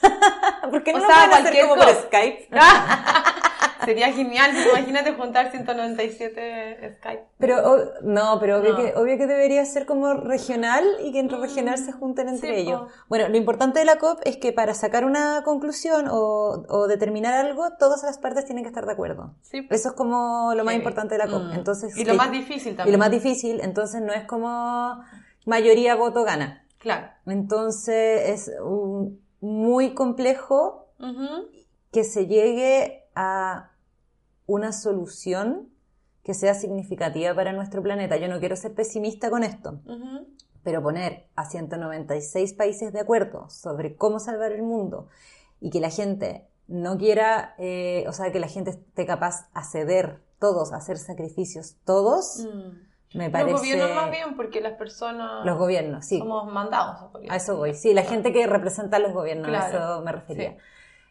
¿Por 0.70 0.82
qué 0.82 0.92
no 0.92 0.98
O 0.98 1.02
lo 1.02 1.06
sea, 1.08 1.26
pueden 1.28 1.46
hacer 1.46 1.62
como 1.68 1.76
por. 1.76 1.88
Skype? 1.94 2.48
Sería 3.84 4.10
genial, 4.12 4.50
imagínate 4.70 5.12
juntar 5.12 5.50
197 5.50 6.96
Skype. 6.98 7.24
Pero, 7.38 7.70
o- 7.72 7.84
no, 8.02 8.38
pero 8.40 8.58
obvio, 8.58 8.70
No. 8.72 8.76
Que, 8.78 8.94
obvio 8.96 9.18
que 9.18 9.26
debería 9.26 9.62
ser 9.66 9.84
como 9.84 10.14
regional 10.14 10.82
y 11.02 11.12
que 11.12 11.18
entre 11.18 11.36
regional 11.38 11.76
se 11.76 11.92
junten 11.92 12.28
entre 12.30 12.54
sí, 12.54 12.60
ellos. 12.62 12.80
po. 12.82 12.88
Bueno, 13.08 13.28
lo 13.28 13.36
importante 13.36 13.80
de 13.80 13.84
la 13.84 13.96
COP 13.98 14.20
es 14.24 14.38
que 14.38 14.52
para 14.54 14.72
sacar 14.72 15.04
una 15.04 15.42
conclusión 15.44 16.08
o, 16.10 16.64
o 16.68 16.86
determinar 16.86 17.34
algo, 17.34 17.72
todas 17.78 18.02
las 18.04 18.16
partes 18.16 18.46
tienen 18.46 18.64
que 18.64 18.68
estar 18.68 18.86
de 18.86 18.92
acuerdo. 18.92 19.34
Sí. 19.42 19.66
Eso 19.70 19.90
es 19.90 19.94
como 19.94 20.52
lo 20.54 20.64
más 20.64 20.72
Sí. 20.72 20.78
importante 20.78 21.16
de 21.16 21.18
la 21.18 21.30
COP. 21.30 21.42
Mm. 21.42 21.52
Entonces, 21.52 21.94
y 21.96 22.04
lo 22.06 22.14
más 22.14 22.30
difícil 22.30 22.72
y 22.72 22.76
también. 22.76 22.92
lo 22.94 22.98
más 22.98 23.10
difícil, 23.10 23.60
entonces 23.60 24.00
no 24.00 24.14
es 24.14 24.24
como 24.24 25.04
mayoría 25.44 25.94
voto 25.96 26.24
gana. 26.24 26.66
Claro. 26.78 27.08
Entonces 27.26 28.30
es 28.48 28.52
un- 28.62 29.20
muy 29.40 29.94
complejo 29.94 30.88
que 31.92 32.02
se 32.04 32.26
llegue 32.26 33.04
a 33.14 33.70
una 34.46 34.72
solución 34.72 35.68
que 36.22 36.32
sea 36.34 36.54
significativa 36.54 37.34
para 37.34 37.52
nuestro 37.52 37.82
planeta. 37.82 38.16
Yo 38.16 38.28
no 38.28 38.40
quiero 38.40 38.56
ser 38.56 38.74
pesimista 38.74 39.28
con 39.30 39.42
esto, 39.44 39.80
pero 40.62 40.82
poner 40.82 41.26
a 41.36 41.44
196 41.44 42.54
países 42.54 42.92
de 42.92 43.00
acuerdo 43.00 43.50
sobre 43.50 43.96
cómo 43.96 44.18
salvar 44.18 44.52
el 44.52 44.62
mundo 44.62 45.08
y 45.60 45.68
que 45.70 45.80
la 45.80 45.90
gente 45.90 46.46
no 46.66 46.96
quiera, 46.96 47.54
eh, 47.58 48.06
o 48.08 48.12
sea, 48.12 48.32
que 48.32 48.40
la 48.40 48.48
gente 48.48 48.70
esté 48.70 49.04
capaz 49.04 49.48
a 49.52 49.62
ceder 49.64 50.22
todos, 50.38 50.72
a 50.72 50.76
hacer 50.76 50.96
sacrificios 50.96 51.76
todos, 51.84 52.46
Mm. 52.46 52.70
Me 53.14 53.30
parece... 53.30 53.52
Los 53.52 53.60
gobiernos 53.60 53.94
más 53.96 54.10
bien, 54.10 54.36
porque 54.36 54.60
las 54.60 54.74
personas 54.74 55.44
Los 55.46 55.56
gobiernos, 55.58 56.04
sí. 56.04 56.18
somos 56.18 56.52
mandados. 56.52 57.10
podría 57.10 57.32
A 57.32 57.36
eso 57.36 57.56
voy. 57.56 57.74
Sí, 57.74 57.94
la 57.94 58.02
gente 58.02 58.32
que 58.32 58.46
representa 58.46 58.96
a 58.98 59.00
los 59.00 59.12
gobiernos, 59.12 59.48
a 59.48 59.68
eso 59.68 60.02
me 60.02 60.12
refería. 60.12 60.52
sí. 60.52 60.56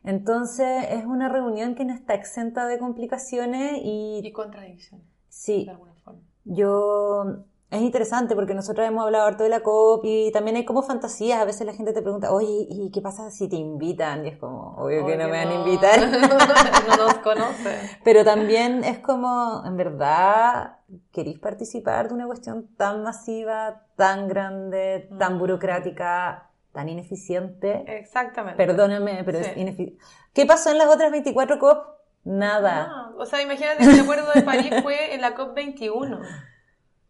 Entonces, 0.06 0.86
es 0.90 1.06
una 1.06 1.30
reunión 1.30 1.76
que 1.76 1.86
no 1.86 1.94
está 1.94 2.14
exenta 2.14 2.68
de 2.68 2.78
complicaciones 2.78 3.80
y, 3.82 4.20
Y 4.22 4.32
contradicciones, 4.34 5.08
sí, 5.30 5.64
de 5.66 5.72
alguna 5.72 5.94
forma. 6.04 6.20
yo... 6.44 7.46
Es 7.74 7.82
interesante 7.82 8.36
porque 8.36 8.54
nosotros 8.54 8.88
hemos 8.88 9.04
hablado 9.04 9.26
harto 9.26 9.44
de 9.44 9.50
la 9.50 9.62
COP 9.62 10.06
y 10.06 10.32
también 10.32 10.58
hay 10.58 10.64
como 10.64 10.84
fantasías. 10.84 11.42
A 11.42 11.46
veces 11.46 11.66
la 11.66 11.74
gente 11.74 11.92
te 11.92 12.04
pregunta, 12.04 12.32
oye, 12.32 12.68
¿y 12.70 12.92
qué 12.92 13.02
pasa 13.02 13.32
si 13.32 13.50
te 13.50 13.56
invitan? 13.56 14.24
Y 14.26 14.30
es 14.30 14.38
como, 14.38 14.76
obvio 14.78 15.04
que 15.08 15.18
no 15.18 15.26
me 15.28 15.32
van 15.44 15.48
a 15.48 15.54
invitar. 15.56 16.00
no 16.88 16.98
nos 16.98 17.16
conocen. 17.16 17.80
Pero 18.04 18.24
también 18.24 18.84
es 18.84 19.00
como, 19.00 19.64
en 19.66 19.76
verdad, 19.76 20.78
¿queréis 21.12 21.40
participar 21.40 22.10
de 22.10 22.14
una 22.14 22.28
cuestión 22.28 22.68
tan 22.78 23.02
masiva, 23.02 23.82
tan 23.96 24.28
grande, 24.28 25.10
tan 25.18 25.36
Mm. 25.36 25.40
burocrática, 25.40 26.50
tan 26.74 26.90
ineficiente? 26.90 27.86
Exactamente. 27.88 28.64
Perdóname, 28.64 29.24
pero 29.24 29.40
Sí. 29.40 29.46
es 29.50 29.58
ineficiente. 29.58 30.04
¿Qué 30.34 30.46
pasó 30.46 30.70
en 30.70 30.78
las 30.78 30.88
otras 30.94 31.10
24 31.10 31.58
COP? 31.58 31.88
Nada. 32.24 32.88
Ah, 32.90 33.12
o 33.18 33.26
sea, 33.26 33.42
imagínate 33.42 33.80
que 33.84 33.92
el 33.92 34.00
acuerdo 34.02 34.32
de 34.34 34.44
París 34.44 34.72
fue 34.84 35.16
en 35.16 35.22
la 35.22 35.36
COP21 35.36 36.20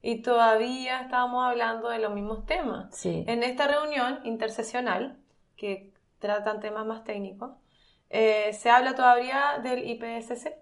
y 0.04 0.22
todavía 0.22 1.00
estábamos 1.02 1.44
hablando 1.48 1.90
de 1.90 1.98
los 1.98 2.14
mismos 2.14 2.46
temas. 2.46 2.94
Sí. 2.96 3.24
En 3.26 3.42
esta 3.42 3.68
reunión 3.68 4.20
intersesional, 4.26 5.18
que 5.56 5.92
tratan 6.20 6.60
temas 6.60 6.86
más 6.86 7.04
técnicos, 7.04 7.52
eh, 8.10 8.54
se 8.54 8.70
habla 8.70 8.94
todavía 8.96 9.60
del 9.64 9.88
IPCC 9.90 10.56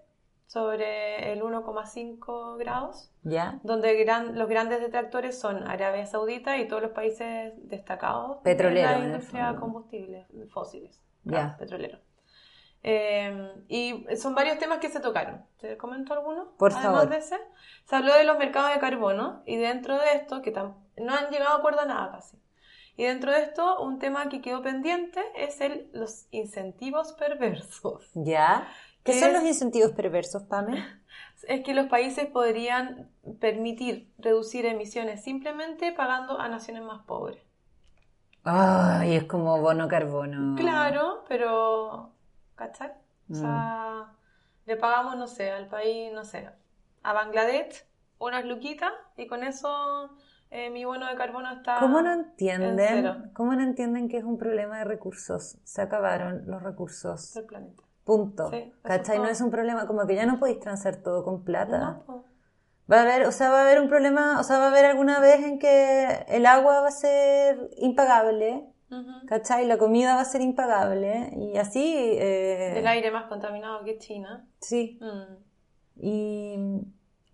sobre 0.46 1.32
el 1.32 1.42
1,5 1.42 2.56
grados, 2.56 3.10
¿Ya? 3.24 3.58
donde 3.62 3.94
gran- 4.04 4.38
los 4.38 4.48
grandes 4.48 4.80
detractores 4.80 5.38
son 5.38 5.66
Arabia 5.66 6.06
Saudita 6.06 6.56
y 6.58 6.68
todos 6.68 6.82
los 6.82 6.92
países 6.92 7.52
destacados 7.68 8.42
de 8.44 8.54
la 8.72 8.98
industria 8.98 9.46
fondo. 9.46 9.60
combustibles 9.60 10.26
fósiles, 10.50 11.00
Ya. 11.24 11.30
claro, 11.32 11.56
petroleros. 11.58 12.00
Eh, 12.84 13.52
y 13.68 14.04
son 14.16 14.34
varios 14.34 14.58
temas 14.58 14.78
que 14.78 14.88
se 14.88 15.00
tocaron. 15.00 15.44
¿Te 15.60 15.76
comento 15.76 16.14
algunos? 16.14 16.48
Por 16.58 16.72
Además 16.72 16.84
favor. 16.84 17.08
de 17.10 17.16
ese, 17.18 17.38
se 17.84 17.96
habló 17.96 18.14
de 18.14 18.24
los 18.24 18.38
mercados 18.38 18.72
de 18.74 18.80
carbono 18.80 19.42
y 19.46 19.56
dentro 19.56 19.98
de 19.98 20.14
esto, 20.14 20.42
que 20.42 20.50
no 20.52 21.14
han 21.14 21.30
llegado 21.30 21.54
a 21.54 21.58
acuerdo 21.58 21.80
a 21.80 21.86
nada 21.86 22.10
casi. 22.12 22.36
Y 22.96 23.04
dentro 23.04 23.32
de 23.32 23.42
esto, 23.42 23.80
un 23.80 23.98
tema 23.98 24.28
que 24.28 24.40
quedó 24.42 24.62
pendiente 24.62 25.20
es 25.36 25.60
el, 25.60 25.88
los 25.92 26.26
incentivos 26.30 27.12
perversos. 27.14 28.10
¿Ya? 28.14 28.68
¿Qué 29.04 29.12
¿Qué 29.12 29.20
son 29.20 29.28
es? 29.28 29.34
los 29.34 29.44
incentivos 29.44 29.92
perversos, 29.92 30.42
Pame? 30.44 30.84
Es 31.48 31.62
que 31.64 31.74
los 31.74 31.86
países 31.88 32.26
podrían 32.28 33.10
permitir 33.40 34.12
reducir 34.18 34.64
emisiones 34.64 35.24
simplemente 35.24 35.90
pagando 35.92 36.38
a 36.38 36.48
naciones 36.48 36.84
más 36.84 37.04
pobres. 37.04 37.42
Ay, 38.44 39.14
es 39.16 39.24
como 39.24 39.60
bono 39.60 39.88
carbono. 39.88 40.56
Claro, 40.56 41.24
pero 41.28 42.11
¿cachai? 42.66 42.90
O 42.90 42.94
Mm. 43.28 43.40
sea, 43.40 44.06
le 44.66 44.76
pagamos, 44.76 45.16
no 45.16 45.26
sé, 45.26 45.50
al 45.50 45.66
país, 45.68 46.12
no 46.12 46.24
sé, 46.24 46.48
a 47.02 47.12
Bangladesh 47.12 47.84
unas 48.18 48.44
luquitas 48.44 48.92
y 49.16 49.26
con 49.26 49.42
eso 49.42 50.10
eh, 50.50 50.70
mi 50.70 50.84
bono 50.84 51.06
de 51.08 51.16
carbono 51.16 51.50
está 51.50 51.80
¿Cómo 51.80 52.02
no 52.02 52.12
en 52.12 52.20
entienden? 52.20 53.02
cero 53.02 53.16
¿Cómo 53.32 53.54
no 53.54 53.62
entienden 53.62 54.08
que 54.08 54.18
es 54.18 54.24
un 54.24 54.38
problema 54.38 54.78
de 54.78 54.84
recursos? 54.84 55.58
Se 55.64 55.82
acabaron 55.82 56.42
los 56.46 56.62
recursos. 56.62 57.34
del 57.34 57.46
planeta. 57.46 57.82
Punto. 58.04 58.50
Sí, 58.50 58.72
¿Cachai? 58.82 59.18
No 59.18 59.26
es 59.28 59.40
un 59.40 59.50
problema, 59.50 59.86
como 59.86 60.06
que 60.06 60.14
ya 60.14 60.26
no 60.26 60.38
podéis 60.38 60.60
transar 60.60 60.96
todo 60.96 61.24
con 61.24 61.44
plata. 61.44 62.02
No. 62.06 62.24
Va 62.90 62.98
a 62.98 63.02
haber, 63.02 63.26
o 63.26 63.32
sea, 63.32 63.48
va 63.50 63.60
a 63.60 63.62
haber 63.62 63.80
un 63.80 63.88
problema, 63.88 64.38
o 64.40 64.42
sea, 64.44 64.58
va 64.58 64.66
a 64.66 64.68
haber 64.70 64.84
alguna 64.84 65.18
vez 65.20 65.40
en 65.44 65.58
que 65.58 66.24
el 66.28 66.46
agua 66.46 66.80
va 66.82 66.88
a 66.88 66.90
ser 66.90 67.70
impagable, 67.78 68.66
¿cachai? 69.26 69.66
La 69.66 69.78
comida 69.78 70.14
va 70.16 70.20
a 70.20 70.24
ser 70.24 70.40
impagable 70.40 71.30
y 71.36 71.56
así, 71.58 71.94
eh, 72.18 72.78
El 72.78 72.86
aire 72.86 73.10
más 73.10 73.24
contaminado 73.26 73.84
que 73.84 73.98
China. 73.98 74.46
sí. 74.60 74.98
Mm. 75.00 75.36
Y 76.04 76.56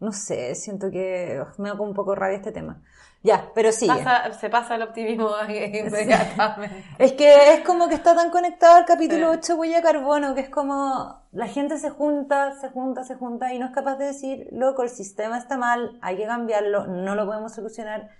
no 0.00 0.12
sé, 0.12 0.54
siento 0.54 0.90
que 0.90 1.42
me 1.58 1.68
da 1.68 1.74
un 1.80 1.94
poco 1.94 2.14
rabia 2.14 2.36
este 2.36 2.52
tema. 2.52 2.82
Ya, 3.22 3.50
pero 3.54 3.72
sí. 3.72 3.86
Pasa- 3.86 4.32
se 4.34 4.48
pasa 4.50 4.74
el 4.76 4.82
optimismo 4.82 5.30
inmediatamente. 5.48 6.84
Es 6.98 7.12
que 7.12 7.54
es 7.54 7.60
como 7.64 7.88
que 7.88 7.94
está 7.94 8.14
tan 8.14 8.30
conectado 8.30 8.76
al 8.76 8.84
capítulo 8.84 9.32
Sí. 9.32 9.38
8 9.52 9.56
huella 9.56 9.76
de 9.78 9.82
carbono, 9.82 10.34
que 10.34 10.40
es 10.42 10.50
como 10.50 11.20
la 11.32 11.46
gente 11.46 11.78
se 11.78 11.90
junta, 11.90 12.52
se 12.60 12.68
junta, 12.68 13.04
se 13.04 13.14
junta 13.16 13.52
y 13.52 13.58
no 13.58 13.66
es 13.66 13.72
capaz 13.72 13.96
de 13.96 14.06
decir, 14.06 14.48
loco, 14.52 14.82
el 14.82 14.88
sistema 14.90 15.38
está 15.38 15.56
mal, 15.56 15.98
hay 16.00 16.16
que 16.16 16.26
cambiarlo, 16.26 16.86
no 16.86 17.14
lo 17.14 17.26
podemos 17.26 17.52
solucionar. 17.52 18.10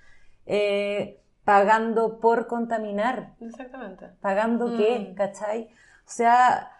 Eh, 0.47 1.21
pagando 1.49 2.21
por 2.21 2.47
contaminar. 2.47 3.33
Exactamente. 3.41 4.11
¿Pagando 4.21 4.77
qué? 4.77 4.99
Mm. 4.99 5.15
¿Cachai? 5.15 5.71
O 6.07 6.11
sea, 6.11 6.71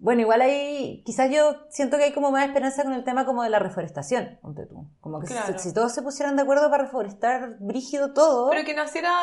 bueno, 0.00 0.22
igual 0.22 0.40
ahí, 0.40 1.04
quizás 1.06 1.30
yo 1.30 1.68
siento 1.68 1.98
que 1.98 2.02
hay 2.02 2.12
como 2.12 2.32
más 2.32 2.44
esperanza 2.44 2.82
con 2.82 2.94
el 2.94 3.04
tema 3.04 3.24
como 3.24 3.44
de 3.44 3.50
la 3.50 3.60
reforestación, 3.60 4.40
ponte 4.42 4.66
tú. 4.66 4.88
Como 5.00 5.20
que 5.20 5.28
si, 5.56 5.72
todos 5.72 5.94
se 5.94 6.02
pusieran 6.02 6.34
de 6.34 6.42
acuerdo 6.42 6.68
para 6.68 6.82
reforestar 6.82 7.58
brígido 7.60 8.12
todo, 8.12 8.50
Pero 8.50 8.64
que 8.64 8.74
naciera, 8.74 9.14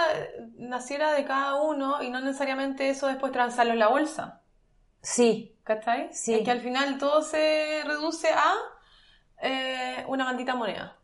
naciera 0.58 1.12
de 1.12 1.26
cada 1.26 1.62
uno 1.62 2.02
y 2.02 2.10
no 2.10 2.22
necesariamente 2.22 2.90
eso 2.90 3.08
después 3.08 3.34
transarlo 3.34 3.74
en 3.74 3.80
la 3.80 3.90
bolsa. 3.90 4.44
sí, 5.02 5.58
¿Cachai? 5.66 6.08
Sí. 6.14 6.36
Es 6.36 6.46
que 6.46 6.52
al 6.52 6.62
final 6.62 6.98
todo 7.00 7.22
se 7.22 7.84
reduce 7.86 8.30
a 8.30 8.54
eh, 9.42 10.06
una 10.08 10.24
maldita 10.24 10.56
moneda. 10.56 10.99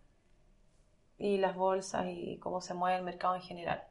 Y 1.17 1.37
las 1.37 1.55
bolsas 1.55 2.05
y 2.07 2.37
cómo 2.39 2.61
se 2.61 2.73
mueve 2.73 2.97
el 2.97 3.03
mercado 3.03 3.35
en 3.35 3.41
general. 3.41 3.83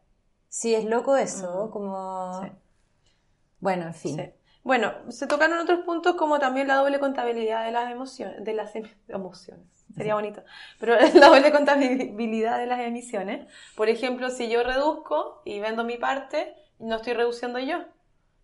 sí, 0.49 0.75
es 0.75 0.85
loco 0.85 1.17
eso, 1.17 1.67
Mm. 1.67 1.71
como... 1.71 2.41
Sí. 2.43 2.49
Bueno, 3.61 3.87
en 3.87 3.95
fin. 3.95 4.17
Sí. 4.17 4.31
Bueno, 4.63 4.93
se 5.11 5.27
tocaron 5.27 5.59
otros 5.59 5.81
puntos 5.85 6.15
como 6.17 6.39
también 6.39 6.69
la 6.69 6.77
doble 6.77 7.01
contabilidad 7.01 7.65
de 7.65 7.73
las 7.73 7.91
emociones, 7.91 8.43
de 8.45 8.53
las 8.55 8.75
em- 8.77 8.89
emociones. 9.09 9.67
Sería 9.97 10.15
bonito. 10.15 10.43
Pero 10.81 10.97
la 11.15 11.29
doble 11.29 11.51
contabilidad 11.53 12.59
de 12.59 12.67
las 12.67 12.81
emisiones. 12.81 13.47
Por 13.77 13.89
ejemplo, 13.89 14.31
si 14.31 14.49
yo 14.49 14.63
reduzco 14.63 15.43
y 15.45 15.61
vendo 15.61 15.85
mi 15.85 15.99
parte, 15.99 16.55
no 16.79 16.97
estoy 16.97 17.15
reduciendo 17.15 17.59
yo. 17.59 17.79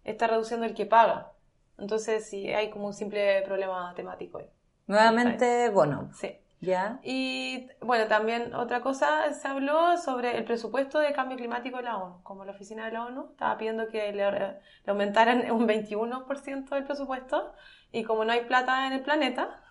Está 0.05 0.27
reduciendo 0.27 0.67
el 0.67 0.75
que 0.75 0.87
paga. 0.87 1.33
Entonces, 1.79 2.29
sí, 2.29 2.53
hay 2.53 2.71
como 2.71 2.87
un 2.87 2.95
simple 2.95 3.43
problema 3.43 3.93
temático 3.95 4.39
ahí. 4.39 4.51
Nuevamente, 4.87 5.71
bueno, 5.71 6.11
Sí. 6.15 6.37
Ya. 6.61 7.01
Y 7.03 7.69
bueno, 7.81 8.07
también 8.07 8.55
otra 8.55 8.81
cosa, 8.81 9.33
se 9.33 9.49
habló 9.49 9.97
sobre 9.97 10.37
el 10.37 10.45
presupuesto 10.45 10.99
de 10.99 11.13
cambio 11.13 11.37
climático 11.37 11.79
de 11.79 11.85
la 11.85 11.97
ONU. 11.97 12.23
Como 12.23 12.45
la 12.45 12.53
oficina 12.53 12.85
de 12.85 12.93
la 12.93 13.07
ONU 13.07 13.31
estaba 13.31 13.57
pidiendo 13.57 13.89
que 13.89 14.13
le, 14.13 14.31
le 14.31 14.61
aumentaran 14.87 15.51
un 15.51 15.67
21% 15.67 16.69
del 16.69 16.85
presupuesto 16.85 17.53
y 17.93 18.05
como 18.05 18.25
no 18.25 18.33
hay 18.33 18.45
plata 18.45 18.87
en 18.87 18.93
el 18.93 19.03
planeta, 19.03 19.63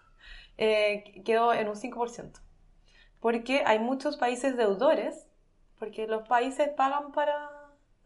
eh, 0.58 1.22
quedó 1.24 1.54
en 1.54 1.70
un 1.70 1.76
5%. 1.76 2.42
Porque 3.20 3.64
hay 3.66 3.80
muchos 3.80 4.18
países 4.18 4.58
deudores, 4.58 5.28
porque 5.78 6.08
los 6.08 6.28
países 6.28 6.70
pagan 6.70 7.12
para, 7.12 7.50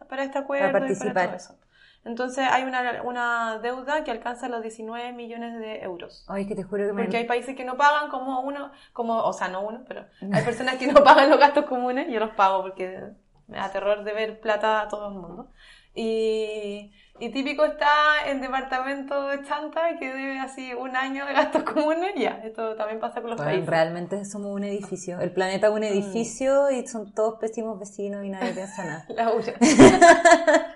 para 0.09 0.23
este 0.23 0.39
acuerdo 0.39 0.69
y 0.69 0.71
participar. 0.71 1.13
para 1.13 1.27
todo 1.27 1.37
eso. 1.37 1.62
Entonces 2.05 2.45
hay 2.51 2.63
una, 2.63 3.01
una 3.03 3.59
deuda 3.59 4.03
que 4.03 4.11
alcanza 4.11 4.49
los 4.49 4.61
19 4.61 5.13
millones 5.13 5.57
de 5.59 5.81
euros. 5.83 6.25
Ay, 6.27 6.45
que 6.45 6.53
te 6.55 6.63
juro 6.63 6.85
que 6.85 6.93
me... 6.93 7.03
Porque 7.03 7.17
hay 7.17 7.25
países 7.25 7.55
que 7.55 7.63
no 7.63 7.77
pagan 7.77 8.09
como 8.09 8.41
uno, 8.41 8.71
como, 8.91 9.19
o 9.23 9.31
sea, 9.33 9.47
no 9.47 9.61
uno, 9.61 9.83
pero 9.87 10.05
hay 10.33 10.43
personas 10.43 10.75
que 10.75 10.87
no 10.87 11.03
pagan 11.03 11.29
los 11.29 11.39
gastos 11.39 11.65
comunes, 11.65 12.07
yo 12.09 12.19
los 12.19 12.31
pago 12.35 12.61
porque 12.61 12.99
me 13.47 13.57
da 13.57 13.71
terror 13.71 14.03
de 14.03 14.13
ver 14.13 14.39
plata 14.41 14.81
a 14.81 14.87
todo 14.89 15.07
el 15.09 15.13
mundo. 15.15 15.47
Y, 15.95 16.91
y 17.19 17.29
típico 17.29 17.63
está 17.63 17.87
en 18.27 18.41
departamento 18.41 19.27
de 19.27 19.43
chanta 19.43 19.97
que 19.99 20.11
debe 20.11 20.39
así 20.39 20.73
un 20.73 20.95
año 20.95 21.25
de 21.27 21.33
gastos 21.33 21.63
comunes, 21.63 22.13
ya, 22.17 22.41
esto 22.43 22.75
también 22.75 22.99
pasa 22.99 23.21
con 23.21 23.29
los 23.29 23.37
Bueno, 23.37 23.51
países. 23.51 23.69
realmente 23.69 24.25
somos 24.25 24.51
un 24.51 24.63
edificio. 24.63 25.19
El 25.21 25.31
planeta 25.31 25.67
es 25.67 25.73
un 25.73 25.81
Mm. 25.81 25.83
edificio 25.83 26.71
y 26.71 26.87
son 26.87 27.13
todos 27.13 27.39
pésimos 27.39 27.79
vecinos 27.79 28.25
y 28.25 28.29
nadie 28.29 28.53
piensa 28.53 28.83
nada. 28.83 29.05
La. 29.09 29.31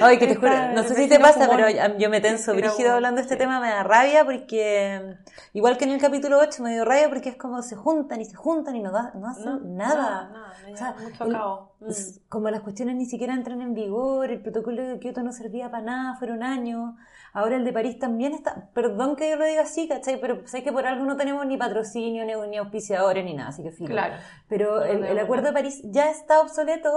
Ay, 0.00 0.18
que 0.18 0.26
te 0.26 0.34
juro, 0.34 0.50
no 0.74 0.82
sé 0.82 0.94
si 0.94 1.08
te 1.08 1.20
pasa, 1.20 1.48
pero 1.48 1.68
yo- 1.98 2.10
me 2.10 2.20
tenso 2.20 2.52
brígido 2.54 2.94
hablando 2.94 3.16
de 3.18 3.22
este 3.22 3.36
tema, 3.36 3.60
me 3.60 3.68
da 3.68 3.82
rabia 3.82 4.24
porque, 4.24 5.16
igual 5.52 5.76
que 5.78 5.84
en 5.84 5.90
el 5.92 6.00
capítulo 6.00 6.38
8 6.38 6.62
me 6.62 6.72
dio 6.72 6.84
rabia 6.84 7.08
porque 7.08 7.28
es 7.28 7.36
como 7.36 7.62
se 7.62 7.76
juntan 7.76 8.20
y 8.20 8.24
se 8.24 8.34
juntan 8.36 8.74
y 8.76 8.82
no, 8.82 8.90
da, 8.92 9.12
no 9.14 9.28
hacen 9.28 9.44
No, 9.44 9.60
nada. 9.60 10.28
nada, 10.32 10.52
me 10.64 10.72
O 10.72 10.76
sea, 10.76 10.94
mucho 11.00 11.24
el- 11.24 11.32
cabo. 11.32 11.76
Mm. 11.78 11.90
como 12.28 12.50
las 12.50 12.60
cuestiones 12.62 12.96
ni 12.96 13.06
siquiera 13.06 13.34
entran 13.34 13.60
en 13.62 13.74
vigor, 13.74 14.30
el 14.30 14.40
protocolo 14.42 14.82
de 14.82 14.98
Kioto 14.98 15.22
no 15.22 15.30
servía 15.32 15.70
para 15.70 15.82
nada, 15.84 16.14
fueron 16.16 16.42
años, 16.42 16.94
ahora 17.32 17.56
el 17.56 17.64
de 17.64 17.72
París 17.72 17.98
también 17.98 18.32
está, 18.34 18.70
perdón 18.74 19.14
que 19.14 19.28
yo 19.30 19.36
lo 19.36 19.44
diga 19.44 19.62
así, 19.62 19.86
¿cachai? 19.86 20.18
Pero 20.20 20.46
sé 20.46 20.62
que 20.62 20.72
por 20.72 20.86
algo 20.86 21.04
no 21.04 21.16
tenemos 21.16 21.44
ni 21.46 21.56
patrocinio, 21.56 22.24
ni, 22.24 22.32
ni 22.48 22.56
auspiciadores, 22.56 23.24
ni 23.24 23.34
nada, 23.34 23.50
así 23.50 23.62
que 23.62 23.70
filo. 23.72 23.90
Claro. 23.90 24.14
Pero 24.48 24.76
No 24.78 24.82
el, 24.84 25.18
acuerdo 25.18 25.48
de. 25.48 25.52
París 25.52 25.80
ya 25.84 26.10
está 26.10 26.40
obsoleto 26.40 26.90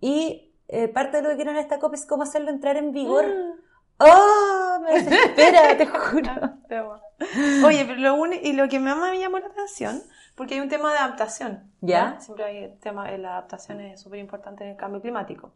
y 0.00 0.51
eh, 0.72 0.88
parte 0.88 1.18
de 1.18 1.22
lo 1.22 1.28
que 1.28 1.36
quieren 1.36 1.56
esta 1.56 1.78
COP 1.78 1.92
es 1.94 2.06
cómo 2.06 2.22
hacerlo 2.22 2.48
entrar 2.48 2.78
en 2.78 2.92
vigor. 2.92 3.26
Mm. 3.26 3.60
¡Oh! 3.98 4.78
Me 4.82 5.02
desespera, 5.02 5.76
te 5.76 5.86
juro. 5.86 6.30
Oye, 7.66 7.84
pero 7.84 8.00
lo 8.00 8.32
y 8.32 8.54
lo 8.54 8.68
que 8.68 8.80
más 8.80 8.96
me 8.96 9.18
llamó 9.18 9.38
la 9.38 9.48
atención, 9.48 10.02
porque 10.34 10.54
hay 10.54 10.60
un 10.60 10.70
tema 10.70 10.92
de 10.92 10.98
adaptación. 10.98 11.70
¿Ya? 11.82 12.18
Siempre 12.20 12.44
hay 12.44 12.56
el 12.64 12.78
tema 12.80 13.10
la 13.18 13.32
adaptación, 13.32 13.80
es 13.80 14.00
súper 14.00 14.18
importante 14.18 14.64
en 14.64 14.70
el 14.70 14.76
cambio 14.76 15.02
climático. 15.02 15.52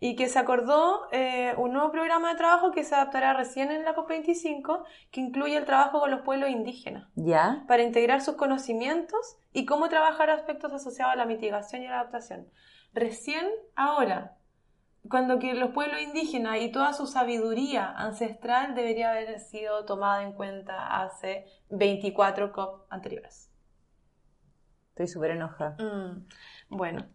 Y 0.00 0.16
que 0.16 0.28
se 0.28 0.38
acordó 0.38 1.08
eh, 1.12 1.54
un 1.56 1.72
nuevo 1.72 1.90
programa 1.90 2.28
de 2.28 2.36
trabajo 2.36 2.72
que 2.72 2.84
se 2.84 2.94
adaptará 2.94 3.32
recién 3.32 3.70
en 3.70 3.84
la 3.84 3.96
COP25, 3.96 4.84
que 5.10 5.20
incluye 5.20 5.56
el 5.56 5.64
trabajo 5.64 6.00
con 6.00 6.10
los 6.10 6.20
pueblos 6.20 6.50
indígenas, 6.50 7.08
¿Ya? 7.14 7.64
para 7.68 7.84
integrar 7.84 8.20
sus 8.20 8.34
conocimientos 8.34 9.38
y 9.54 9.64
cómo 9.64 9.88
trabajar 9.88 10.28
aspectos 10.28 10.74
asociados 10.74 11.14
a 11.14 11.16
la 11.16 11.24
mitigación 11.24 11.82
y 11.82 11.88
la 11.88 12.00
adaptación. 12.00 12.48
Recién 12.92 13.48
ahora, 13.74 14.36
cuando 15.08 15.38
que 15.38 15.54
los 15.54 15.70
pueblos 15.70 16.00
indígenas 16.00 16.58
y 16.60 16.70
toda 16.70 16.92
su 16.92 17.06
sabiduría 17.06 17.90
ancestral 17.90 18.74
debería 18.74 19.10
haber 19.10 19.40
sido 19.40 19.84
tomada 19.84 20.22
en 20.22 20.32
cuenta 20.32 21.02
hace 21.02 21.46
24 21.70 22.52
COP 22.52 22.86
anteriores. 22.90 23.50
Estoy 24.90 25.08
súper 25.08 25.32
enojada. 25.32 25.76
Mm, 25.78 26.26
bueno, 26.68 27.06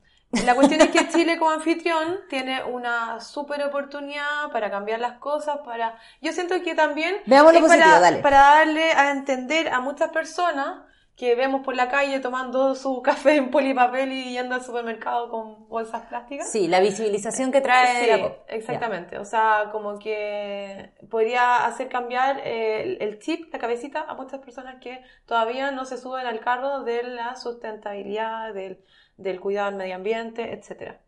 la 0.45 0.55
cuestión 0.55 0.81
es 0.81 0.89
que 0.89 1.07
Chile 1.09 1.37
como 1.37 1.51
anfitrión 1.51 2.19
tiene 2.27 2.63
una 2.63 3.21
súper 3.21 3.63
oportunidad 3.63 4.51
para 4.51 4.69
cambiar 4.69 4.99
las 4.99 5.19
cosas, 5.19 5.59
para... 5.63 5.97
Yo 6.21 6.33
siento 6.33 6.61
que 6.63 6.75
también 6.75 7.15
Veamos 7.25 7.53
lo 7.53 7.59
es 7.59 7.65
positivo, 7.65 7.89
para, 7.89 7.99
dale. 8.01 8.17
para 8.19 8.37
darle 8.39 8.91
a 8.91 9.11
entender 9.11 9.69
a 9.69 9.79
muchas 9.79 10.11
personas 10.11 10.86
que 11.17 11.35
vemos 11.35 11.61
por 11.65 11.75
la 11.75 11.89
calle 11.89 12.21
tomando 12.21 12.75
su 12.75 13.01
café 13.09 13.35
en 13.35 13.51
polipapel 13.51 14.11
y 14.13 14.31
yendo 14.33 14.55
al 14.55 14.63
supermercado 14.63 15.29
con 15.29 15.67
bolsas 15.67 16.03
plásticas. 16.07 16.47
Sí, 16.49 16.67
la 16.69 16.79
visibilización 16.79 17.51
que 17.51 17.59
trae 17.61 18.05
Sí, 18.05 18.07
la 18.11 18.21
COP. 18.21 18.37
exactamente. 18.49 19.17
O 19.17 19.25
sea, 19.25 19.69
como 19.71 19.99
que 19.99 20.93
podría 21.09 21.65
hacer 21.65 21.89
cambiar 21.89 22.39
eh, 22.45 22.83
el, 22.83 23.01
el 23.01 23.19
chip, 23.19 23.51
la 23.51 23.59
cabecita, 23.59 24.01
a 24.07 24.13
muchas 24.15 24.39
personas 24.41 24.75
que 24.79 25.01
todavía 25.25 25.71
no 25.71 25.85
se 25.85 25.97
suben 25.97 26.27
al 26.27 26.39
carro 26.39 26.83
de 26.83 27.03
la 27.03 27.35
sustentabilidad, 27.35 28.53
del, 28.53 28.79
del 29.17 29.39
cuidado 29.39 29.69
del 29.69 29.77
medio 29.77 29.95
ambiente, 29.95 30.53
etc. 30.53 31.01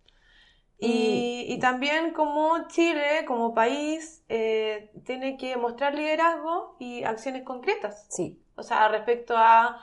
Y, 0.82 1.46
y 1.50 1.60
también 1.60 2.14
como 2.14 2.68
Chile, 2.70 3.26
como 3.28 3.54
país, 3.54 4.24
eh, 4.30 4.92
tiene 5.06 5.38
que 5.38 5.58
mostrar 5.58 5.94
liderazgo 5.94 6.78
y 6.80 7.04
acciones 7.04 7.44
concretas. 7.44 8.06
Sí. 8.10 8.42
O 8.56 8.64
sea, 8.64 8.88
respecto 8.88 9.36
a 9.38 9.78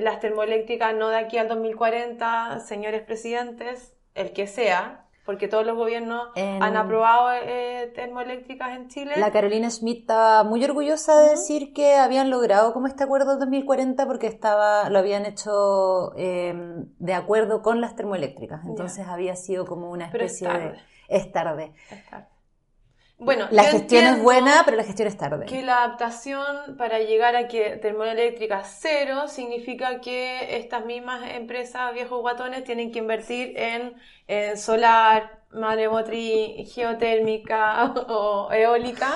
las 0.00 0.20
termoeléctricas, 0.20 0.94
no 0.94 1.08
de 1.08 1.16
aquí 1.16 1.38
al 1.38 1.48
2040, 1.48 2.60
señores 2.60 3.02
presidentes, 3.02 3.94
el 4.14 4.32
que 4.32 4.46
sea, 4.46 5.02
porque 5.24 5.48
todos 5.48 5.66
los 5.66 5.76
gobiernos 5.76 6.28
En- 6.36 6.62
han 6.62 6.76
aprobado 6.76 7.30
eh, 7.42 7.90
termoeléctricas 7.94 8.76
en 8.76 8.88
Chile. 8.88 9.12
La 9.16 9.32
Carolina 9.32 9.68
Schmidt 9.70 10.00
estaba 10.02 10.44
muy 10.44 10.64
orgullosa 10.64 11.20
de 11.20 11.30
decir 11.30 11.72
que 11.72 11.94
habían 11.96 12.30
logrado 12.30 12.72
como 12.72 12.86
este 12.86 13.02
acuerdo 13.04 13.32
en 13.32 13.40
2040 13.40 14.06
porque 14.06 14.28
estaba, 14.28 14.88
lo 14.88 14.98
habían 15.00 15.26
hecho 15.26 16.12
eh, 16.16 16.54
de 16.98 17.14
acuerdo 17.14 17.62
con 17.62 17.80
las 17.80 17.96
termoeléctricas. 17.96 18.64
Entonces 18.66 19.06
había 19.08 19.34
sido 19.34 19.66
como 19.66 19.90
una 19.90 20.10
Pero 20.12 20.24
es 20.24 20.32
especie 20.40 20.58
de... 20.60 20.74
Es 21.08 21.32
tarde. 21.32 21.72
Es 21.90 22.04
tarde. 22.10 22.26
Bueno, 23.18 23.46
La 23.50 23.64
gestión 23.64 24.04
es 24.04 24.22
buena, 24.22 24.62
pero 24.66 24.76
la 24.76 24.84
gestión 24.84 25.08
es 25.08 25.16
tarde. 25.16 25.46
Que 25.46 25.62
la 25.62 25.84
adaptación 25.84 26.76
para 26.76 26.98
llegar 26.98 27.34
a 27.34 27.48
que 27.48 27.76
termoeléctrica 27.78 28.62
cero 28.64 29.26
significa 29.26 30.00
que 30.00 30.58
estas 30.58 30.84
mismas 30.84 31.22
empresas, 31.30 31.94
viejos 31.94 32.20
guatones, 32.20 32.64
tienen 32.64 32.92
que 32.92 32.98
invertir 32.98 33.54
en, 33.56 33.94
eh, 34.28 34.56
solar, 34.58 35.40
maremotriz, 35.50 36.72
geotérmica 36.74 37.84
o 38.08 38.52
eólica. 38.52 39.14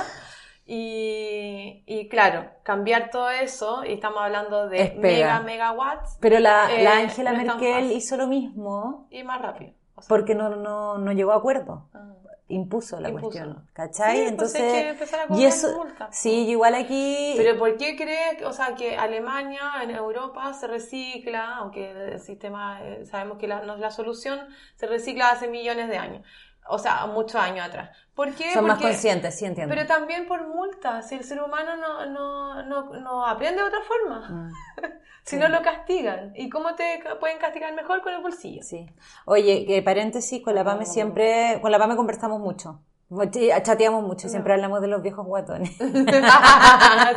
Y, 0.66 1.82
y 1.86 2.08
claro, 2.08 2.48
cambiar 2.62 3.10
todo 3.10 3.28
eso, 3.28 3.84
y 3.84 3.94
estamos 3.94 4.22
hablando 4.22 4.68
de 4.68 4.82
Es 4.82 4.90
pega. 4.92 5.40
mega 5.40 5.40
megawatts, 5.40 6.16
Pero 6.20 6.38
la 6.38 6.72
Eh, 6.72 6.84
la 6.84 6.98
Angela 6.98 7.32
no 7.32 7.56
Merkel 7.56 7.90
hizo 7.92 8.16
lo 8.16 8.28
mismo 8.28 9.08
y 9.10 9.24
más 9.24 9.42
rápido. 9.42 9.72
O 9.96 10.02
sea, 10.02 10.08
porque 10.08 10.34
no, 10.34 10.48
no, 10.50 10.96
no 10.96 11.12
llegó 11.12 11.32
a 11.32 11.36
acuerdo. 11.36 11.88
ah. 11.92 12.06
Impuso 12.50 13.00
la 13.00 13.08
Impuso. 13.08 13.28
cuestión. 13.28 13.68
¿Cachai? 13.72 14.18
Sí, 14.18 14.24
pues 14.24 14.28
Entonces, 14.30 14.62
hay 14.62 14.70
que 14.82 14.88
empezar 14.90 15.20
a 15.20 15.28
y 15.28 15.28
cobrar 15.28 15.46
eso, 15.46 15.68
multas. 15.68 16.16
sí, 16.16 16.30
igual 16.48 16.74
aquí, 16.74 17.34
Pero 17.36 17.58
¿por 17.58 17.76
qué 17.76 17.96
crees, 17.96 18.42
o 18.44 18.52
sea, 18.52 18.74
que 18.74 18.96
Alemania 18.96 19.60
en 19.82 19.90
Europa 19.90 20.52
se 20.52 20.66
recicla, 20.66 21.56
aunque 21.56 21.90
el 21.90 22.20
sistema, 22.20 22.80
eh, 22.82 23.04
sabemos 23.06 23.38
que 23.38 23.46
la- 23.48 23.62
no 23.62 23.74
es 23.74 23.80
la 23.80 23.90
solución, 23.90 24.48
se 24.76 24.86
recicla 24.86 25.30
hace 25.30 25.48
millones 25.48 25.88
de 25.88 25.96
años? 25.98 26.26
O 26.68 26.78
sea, 26.78 27.06
muchos 27.06 27.34
años 27.36 27.66
atrás. 27.66 27.90
¿Por 28.14 28.32
qué? 28.34 28.52
Son 28.52 28.64
más 28.66 28.76
Porque- 28.78 28.92
conscientes, 28.92 29.36
sí 29.38 29.44
entiendo. 29.44 29.74
Pero 29.74 29.86
también 29.88 30.26
por 30.28 30.46
multas. 30.46 31.08
Si 31.08 31.16
el 31.16 31.24
ser 31.24 31.42
humano 31.42 31.76
no, 31.76 32.06
no, 32.06 32.62
no, 32.64 32.92
no 33.00 33.26
aprende 33.26 33.60
de 33.62 33.68
otra 33.68 33.80
forma. 33.82 34.28
Mm, 34.28 34.52
Si 35.22 35.36
no 35.36 35.48
lo 35.48 35.60
castigan. 35.62 36.32
¿Y 36.34 36.48
cómo 36.48 36.74
te 36.74 37.02
pueden 37.20 37.38
castigar 37.38 37.72
mejor 37.74 38.02
con 38.02 38.12
el 38.14 38.22
bolsillo? 38.22 38.62
sí. 38.62 38.86
Oye, 39.26 39.64
que 39.66 39.82
paréntesis, 39.82 40.42
con 40.42 40.54
la 40.54 40.64
Pame 40.64 40.86
siempre, 40.86 41.58
con 41.60 41.70
la 41.70 41.78
Pame 41.78 41.94
conversamos 41.94 42.40
mucho. 42.40 42.80
Ch- 43.10 43.62
Chateamos 43.62 44.02
mucho, 44.04 44.28
siempre 44.28 44.52
hablamos 44.54 44.80
de 44.80 44.86
los 44.88 45.02
viejos 45.02 45.26
guatones. 45.26 45.76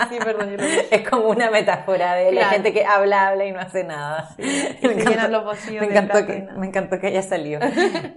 sí, 0.09 0.17
perdón, 0.19 0.49
yo 0.51 0.57
lo 0.57 0.63
dije. 0.65 0.87
Es 0.95 1.07
como 1.09 1.29
una 1.29 1.49
metáfora 1.51 2.15
de 2.15 2.25
la 2.31 2.41
Claro. 2.41 2.49
gente 2.55 2.73
que 2.73 2.85
habla, 2.85 3.27
habla 3.29 3.45
y 3.45 3.51
no 3.51 3.59
hace 3.59 3.83
nada. 3.83 4.29
y 4.37 4.43
se 4.43 4.95
llenan 4.95 5.31
los 5.31 5.43
bolsillos 5.45 5.81
me 5.87 5.91
encantó, 5.91 6.25
que, 6.25 6.47
me 6.57 6.67
encantó 6.67 6.99
que 6.99 7.07
haya 7.07 7.21
salido. 7.21 7.61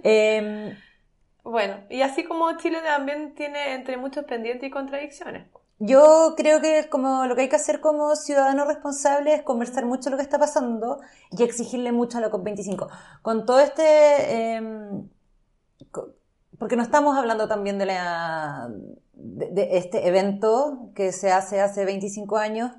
Em, 0.03 0.75
Bueno, 1.49 1.77
y 1.89 2.01
así 2.01 2.25
como 2.25 2.57
Chile 2.57 2.79
también 2.83 3.33
tiene 3.33 3.73
entre 3.73 3.95
muchos 3.95 4.25
pendientes 4.25 4.67
y 4.67 4.71
contradicciones. 4.71 5.47
yo 5.79 6.33
creo 6.35 6.59
que 6.59 6.89
como 6.89 7.25
lo 7.25 7.35
que 7.35 7.43
hay 7.43 7.49
que 7.49 7.55
hacer 7.55 7.79
como 7.79 8.15
ciudadano 8.17 8.65
responsable 8.65 9.33
es 9.33 9.43
conversar 9.43 9.85
mucho 9.85 10.09
lo 10.09 10.17
que 10.17 10.23
está 10.23 10.39
pasando 10.39 10.99
y 11.31 11.43
exigirle 11.43 11.93
mucho 11.93 12.17
a 12.17 12.21
la 12.21 12.31
COP25. 12.31 12.89
Con 13.21 13.45
todo 13.45 13.61
este... 13.61 14.55
em, 14.55 15.09
porque 16.59 16.75
no 16.75 16.83
estamos 16.83 17.15
hablando 17.17 17.47
también 17.47 17.77
de, 17.77 17.85
la, 17.85 18.69
de, 19.13 19.49
de 19.51 19.77
este 19.77 20.05
evento 20.07 20.91
que 20.95 21.13
se 21.13 21.31
hace 21.31 21.61
hace 21.61 21.85
25 21.85 22.37
años, 22.37 22.73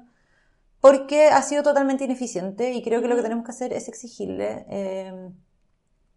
porque 0.81 1.29
ha 1.29 1.41
sido 1.41 1.62
totalmente 1.62 2.05
ineficiente 2.05 2.73
y 2.73 2.83
creo 2.83 3.01
que 3.01 3.09
lo 3.09 3.16
que 3.16 3.23
tenemos 3.23 3.45
que 3.45 3.53
hacer 3.53 3.73
es 3.73 3.89
exigirle 3.89 4.66
eh, 4.69 5.31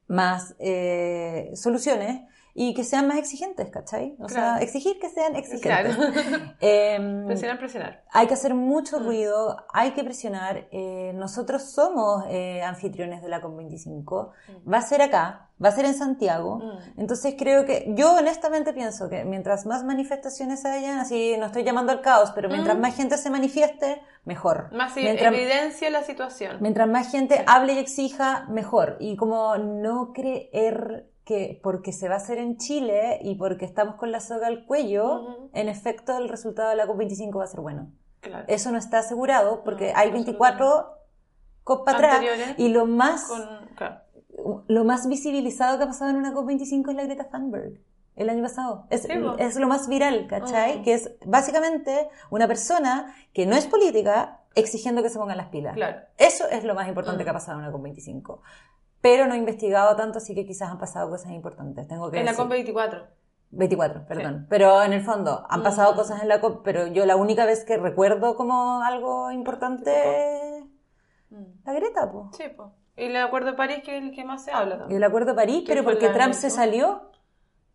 más 0.07 0.55
eh, 0.59 1.51
soluciones 1.53 2.23
y 2.53 2.73
que 2.73 2.83
sean 2.83 3.07
más 3.07 3.17
exigentes, 3.17 3.69
¿cachai? 3.69 4.15
O 4.19 4.27
sea, 4.29 4.57
exigir 4.59 4.99
que 4.99 5.09
sean 5.09 5.35
exigentes. 5.35 5.95
Claro. 5.95 6.53
Em, 6.59 7.25
presionar, 7.27 7.57
presionar. 7.59 8.03
hay 8.11 8.27
que 8.27 8.33
hacer 8.33 8.53
mucho 8.53 8.99
Mm. 8.99 9.03
ruido, 9.05 9.65
hay 9.73 9.91
que 9.91 10.03
presionar. 10.03 10.67
eh, 10.71 11.11
nosotros 11.15 11.63
somos 11.71 12.23
eh, 12.29 12.61
anfitriones 12.63 13.21
de 13.21 13.29
la 13.29 13.41
COP25. 13.41 14.31
Va 14.71 14.77
a 14.77 14.81
ser 14.81 15.01
acá, 15.01 15.49
va 15.63 15.69
a 15.69 15.71
ser 15.71 15.85
en 15.85 15.93
Santiago. 15.93 16.57
Mm. 16.57 16.99
Entonces 17.01 17.35
creo 17.37 17.65
que, 17.65 17.93
yo 17.95 18.15
honestamente 18.15 18.73
pienso 18.73 19.09
que 19.09 19.23
mientras 19.25 19.65
más 19.65 19.83
manifestaciones 19.83 20.65
hayan, 20.65 20.99
así 20.99 21.35
no 21.39 21.45
estoy 21.47 21.63
llamando 21.63 21.91
al 21.91 22.01
caos, 22.01 22.31
pero 22.33 22.49
mientras 22.49 22.77
Mm. 22.77 22.81
más 22.81 22.95
gente 22.95 23.17
se 23.17 23.29
manifieste, 23.29 24.01
mejor. 24.25 24.71
Más 24.73 24.95
mientras, 24.95 25.33
evidencia 25.33 25.89
la 25.89 26.03
situación. 26.03 26.57
mientras 26.61 26.87
más 26.87 27.11
gente 27.11 27.43
hable 27.47 27.73
y 27.73 27.79
exija, 27.79 28.45
mejor. 28.49 28.97
Y 28.99 29.15
como 29.15 29.57
no 29.57 30.13
creer 30.13 31.10
que 31.25 31.59
porque 31.63 31.93
se 31.93 32.07
va 32.09 32.15
a 32.15 32.17
hacer 32.17 32.37
en 32.39 32.57
Chile 32.57 33.19
y 33.21 33.35
porque 33.35 33.65
estamos 33.65 33.95
con 33.95 34.11
la 34.11 34.19
soga 34.19 34.47
al 34.47 34.65
cuello, 34.65 35.21
Ujú. 35.21 35.49
en 35.53 35.69
efecto 35.69 36.17
el 36.17 36.29
resultado 36.29 36.69
de 36.69 36.75
la 36.75 36.85
COP25 36.87 37.37
va 37.37 37.43
a 37.43 37.47
ser 37.47 37.61
bueno. 37.61 37.91
Claro. 38.21 38.45
Eso 38.47 38.71
no 38.71 38.77
está 38.77 38.99
asegurado 38.99 39.63
porque 39.63 39.91
No, 39.93 39.99
hay 39.99 40.11
24 40.11 40.85
COP 41.63 41.85
para 41.85 41.97
atrás 42.17 42.55
y 42.57 42.69
lo 42.69 42.85
más, 42.85 43.25
Con, 43.25 43.41
claro. 43.75 44.01
lo 44.67 44.83
más 44.83 45.07
visibilizado 45.07 45.77
que 45.77 45.83
ha 45.83 45.87
pasado 45.87 46.09
en 46.11 46.17
una 46.17 46.33
COP25 46.33 46.89
es 46.89 46.95
la 46.95 47.03
Greta 47.03 47.29
Thunberg. 47.29 47.79
El 48.15 48.29
año 48.29 48.43
pasado. 48.43 48.85
Es, 48.89 49.03
Sí, 49.03 49.13
po. 49.17 49.35
es 49.37 49.55
lo 49.55 49.67
más 49.67 49.87
viral, 49.87 50.27
¿cachai? 50.27 50.79
Mm. 50.79 50.83
Que 50.83 50.93
es 50.95 51.11
básicamente 51.25 52.09
una 52.29 52.47
persona 52.47 53.15
que 53.33 53.45
no 53.45 53.55
es 53.55 53.67
política 53.67 54.41
exigiendo 54.53 55.01
que 55.01 55.09
se 55.09 55.17
pongan 55.17 55.37
las 55.37 55.47
pilas. 55.47 55.75
Claro. 55.75 56.01
Eso 56.17 56.47
es 56.49 56.63
lo 56.65 56.75
más 56.75 56.87
importante 56.89 57.21
Mm. 57.21 57.23
que 57.23 57.29
ha 57.29 57.33
pasado 57.33 57.59
en 57.59 57.65
una 57.65 57.73
COP25. 57.73 58.39
Pero 59.01 59.25
no 59.27 59.33
he 59.33 59.37
investigado 59.37 59.95
tanto, 59.95 60.19
así 60.19 60.35
que 60.35 60.45
quizás 60.45 60.69
han 60.69 60.77
pasado 60.77 61.09
cosas 61.09 61.31
importantes. 61.31 61.87
Tengo 61.87 62.11
que 62.11 62.19
En 62.19 62.25
la 62.25 62.31
decir. 62.33 62.45
COP24. 62.45 63.07
24, 63.53 64.05
perdón. 64.07 64.45
Pero 64.49 64.81
en 64.83 64.93
el 64.93 65.01
fondo, 65.01 65.45
han 65.49 65.59
Mm. 65.59 65.63
pasado 65.63 65.95
cosas 65.95 66.21
en 66.21 66.29
la 66.29 66.39
COP, 66.39 66.61
pero 66.63 66.87
yo 66.87 67.05
la 67.05 67.15
única 67.17 67.45
vez 67.45 67.65
que 67.65 67.77
recuerdo 67.77 68.35
como 68.35 68.81
algo 68.83 69.31
importante 69.31 69.91
es 70.59 70.63
Mm. 71.31 71.43
la 71.65 71.73
Greta, 71.73 72.11
po. 72.11 72.29
Sí, 72.33 72.43
pues. 72.55 72.69
Y 72.95 73.05
el 73.05 73.15
Acuerdo 73.17 73.51
de 73.51 73.57
París, 73.57 73.79
que 73.83 73.97
es 73.97 74.03
el 74.03 74.11
que 74.11 74.23
más 74.23 74.43
se 74.45 74.51
habla 74.51 74.75
Y 74.75 74.77
también. 74.79 74.97
el 74.97 75.03
Acuerdo 75.03 75.31
de 75.31 75.35
París, 75.35 75.63
pero 75.67 75.83
porque 75.83 76.09
Trump 76.09 76.33
se 76.33 76.49
salió. 76.49 77.09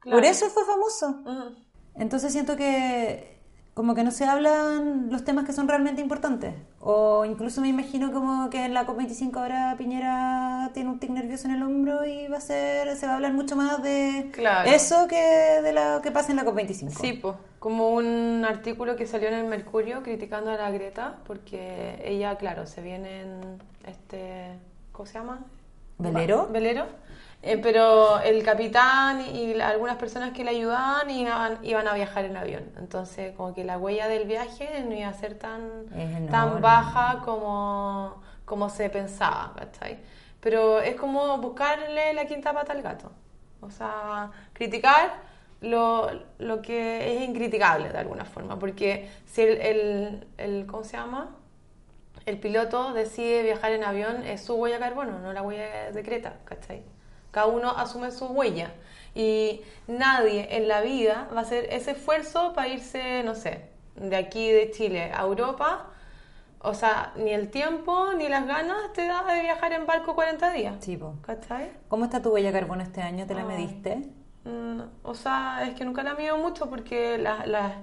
Claro. 0.01 0.19
Por 0.19 0.25
eso 0.25 0.47
fue 0.47 0.65
famoso. 0.65 1.09
Mm. 1.25 2.01
Entonces 2.01 2.33
siento 2.33 2.57
que 2.57 3.36
como 3.77 3.95
que 3.95 4.03
no 4.05 4.11
se 4.11 4.25
hablan 4.25 5.11
los 5.11 5.23
temas 5.23 5.45
que 5.45 5.53
son 5.53 5.69
realmente 5.69 6.01
importantes. 6.01 6.55
O 6.81 7.27
incluso 7.27 7.61
me 7.61 7.69
imagino 7.69 8.11
como 8.11 8.49
que 8.49 8.65
en 8.65 8.73
la 8.73 8.87
COP25 8.87 9.37
ahora 9.37 9.75
Piñera 9.77 10.71
tiene 10.73 10.89
un 10.89 10.99
tic 10.99 11.11
nervioso 11.11 11.47
en 11.47 11.57
el 11.57 11.63
hombro 11.63 12.07
y 12.07 12.27
va 12.27 12.39
a 12.39 12.41
ser, 12.41 12.97
se 12.97 13.05
va 13.05 13.13
a 13.13 13.15
hablar 13.17 13.35
mucho 13.35 13.55
más 13.55 13.83
de 13.83 14.31
Claro. 14.33 14.71
eso 14.71 15.07
que 15.07 15.61
de 15.63 15.75
lo 15.75 16.01
que 16.01 16.11
pasa 16.11 16.31
en 16.31 16.37
la 16.37 16.47
COP25. 16.47 16.89
Sí, 16.89 17.13
pues. 17.21 17.35
Como 17.59 17.91
un 17.91 18.47
artículo 18.49 18.97
que 18.97 19.07
salió 19.07 19.29
en 19.29 19.35
el 19.35 19.45
Mercurio 19.45 20.03
criticando 20.03 20.51
a 20.53 20.57
la 20.57 20.71
Greta, 20.71 21.17
porque 21.27 22.01
ella, 22.03 22.37
claro, 22.37 22.67
se 22.67 22.81
viene 22.81 23.21
en 23.21 23.63
este. 23.87 24.53
¿Cómo 24.93 25.05
se 25.05 25.19
llama? 25.19 25.41
¿Velero? 25.99 26.49
Velero. 26.51 26.87
Eh, 27.49 27.59
pero 27.63 28.21
el 28.21 28.43
capitán 28.43 29.21
y 29.35 29.61
algunas 29.61 29.97
personas 29.97 30.33
que 30.33 30.43
le 30.45 30.51
ayudaban 30.51 31.09
iban, 31.11 31.59
iban 31.65 31.87
a 31.89 31.95
viajar 31.95 32.25
en 32.25 32.37
avión. 32.37 32.65
Entonces, 32.79 33.35
como 33.37 33.55
que 33.55 33.63
la 33.65 33.79
huella 33.79 34.09
del 34.09 34.27
viaje 34.27 34.85
no 34.89 34.95
iba 34.95 35.09
a 35.09 35.15
ser 35.15 35.39
tan, 35.39 35.87
tan 36.29 36.61
baja 36.61 37.23
como, 37.25 38.21
como 38.45 38.69
se 38.71 38.91
pensaba, 38.91 39.53
¿cachai? 39.57 39.99
Pero 40.41 40.81
es 40.81 40.97
como 40.97 41.39
buscarle 41.39 42.13
la 42.15 42.27
quinta 42.27 42.53
pata 42.53 42.73
al 42.73 42.83
gato. 42.83 43.13
O 43.61 43.71
sea, 43.71 44.31
criticar 44.53 45.15
lo, 45.61 46.11
lo 46.39 46.63
que 46.63 47.15
es 47.17 47.23
incriticable 47.29 47.91
de 47.91 47.99
alguna 47.99 48.25
forma. 48.25 48.59
Porque 48.59 49.09
si 49.27 49.43
el, 49.43 49.61
el, 49.61 50.27
el- 50.39 50.67
¿cómo 50.67 50.85
se 50.85 50.97
llama? 50.97 51.37
el 52.27 52.39
piloto 52.39 52.93
decide 52.93 53.43
viajar 53.43 53.73
en 53.73 53.85
avión, 53.85 54.25
es 54.25 54.43
su 54.45 54.55
huella 54.55 54.77
de 54.77 54.81
carbono, 54.85 55.19
no 55.21 55.33
la 55.33 55.43
huella 55.43 55.93
de 55.93 56.03
Creta, 56.03 56.35
¿cachai? 56.45 56.83
Cada 57.37 57.49
uno 57.49 57.69
asume 57.77 58.13
su 58.13 58.25
huella. 58.29 58.73
Y 59.15 59.61
nadie 59.89 60.57
en 60.57 60.69
la 60.69 60.81
vida 60.81 61.29
va 61.35 61.41
a 61.41 61.43
hacer 61.43 61.67
ese 61.71 61.91
esfuerzo 61.91 62.55
para 62.55 62.69
irse, 62.69 63.23
no 63.25 63.35
sé, 63.35 63.67
de 63.95 64.17
aquí 64.17 64.51
de 64.51 64.71
Chile 64.71 65.13
a 65.15 65.21
Europa. 65.21 65.85
O 66.61 66.73
sea, 66.73 67.13
ni 67.17 67.33
el 67.33 67.51
tiempo 67.51 68.15
ni 68.17 68.31
las 68.31 68.47
ganas 68.47 68.91
te 68.95 69.07
da 69.07 69.23
de 69.25 69.43
viajar 69.43 69.75
en 69.75 69.85
barco 69.85 70.15
40 70.15 70.51
días. 70.53 70.77
Sí. 70.81 70.99
¿Cachai? 71.21 71.73
¿Cómo 71.89 72.07
está 72.07 72.23
tu 72.23 72.31
huella 72.31 72.53
de 72.53 72.59
carbono 72.59 72.83
este 72.83 73.03
año? 73.03 73.27
¿Te 73.27 73.35
la 73.35 73.43
Ay. 73.43 73.49
mediste? 73.49 73.97
Mm, 74.45 74.81
o 75.03 75.15
sea, 75.15 75.67
es 75.69 75.75
que 75.75 75.85
nunca 75.85 76.03
la 76.03 76.15
mido 76.15 76.39
mucho 76.39 76.71
porque 76.71 77.19
las, 77.19 77.47
las 77.47 77.75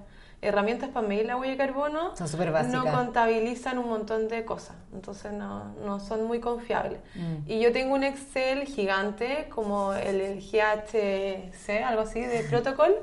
herramientas 0.44 0.89
para 0.89 1.08
medir 1.08 1.26
la 1.26 1.38
huella 1.38 1.52
de 1.52 1.58
carbono 1.58 2.16
Son 2.16 2.72
no 2.72 2.86
contabilizan 2.91 3.78
un 3.78 3.89
montón 3.89 4.28
de 4.28 4.46
cosas, 4.46 4.76
entonces 4.94 5.32
no, 5.32 5.74
no 5.86 6.00
son 6.00 6.26
muy 6.26 6.39
confiables. 6.39 7.00
Mm. 7.16 7.50
Y 7.50 7.60
yo 7.60 7.72
tengo 7.72 7.96
un 7.96 8.04
Excel 8.04 8.66
gigante 8.66 9.48
como 9.50 9.94
el, 9.94 10.22
el 10.22 10.39
GHC, 10.41 11.84
algo 11.86 12.02
así, 12.02 12.22
de 12.22 12.44
protocol, 12.50 12.96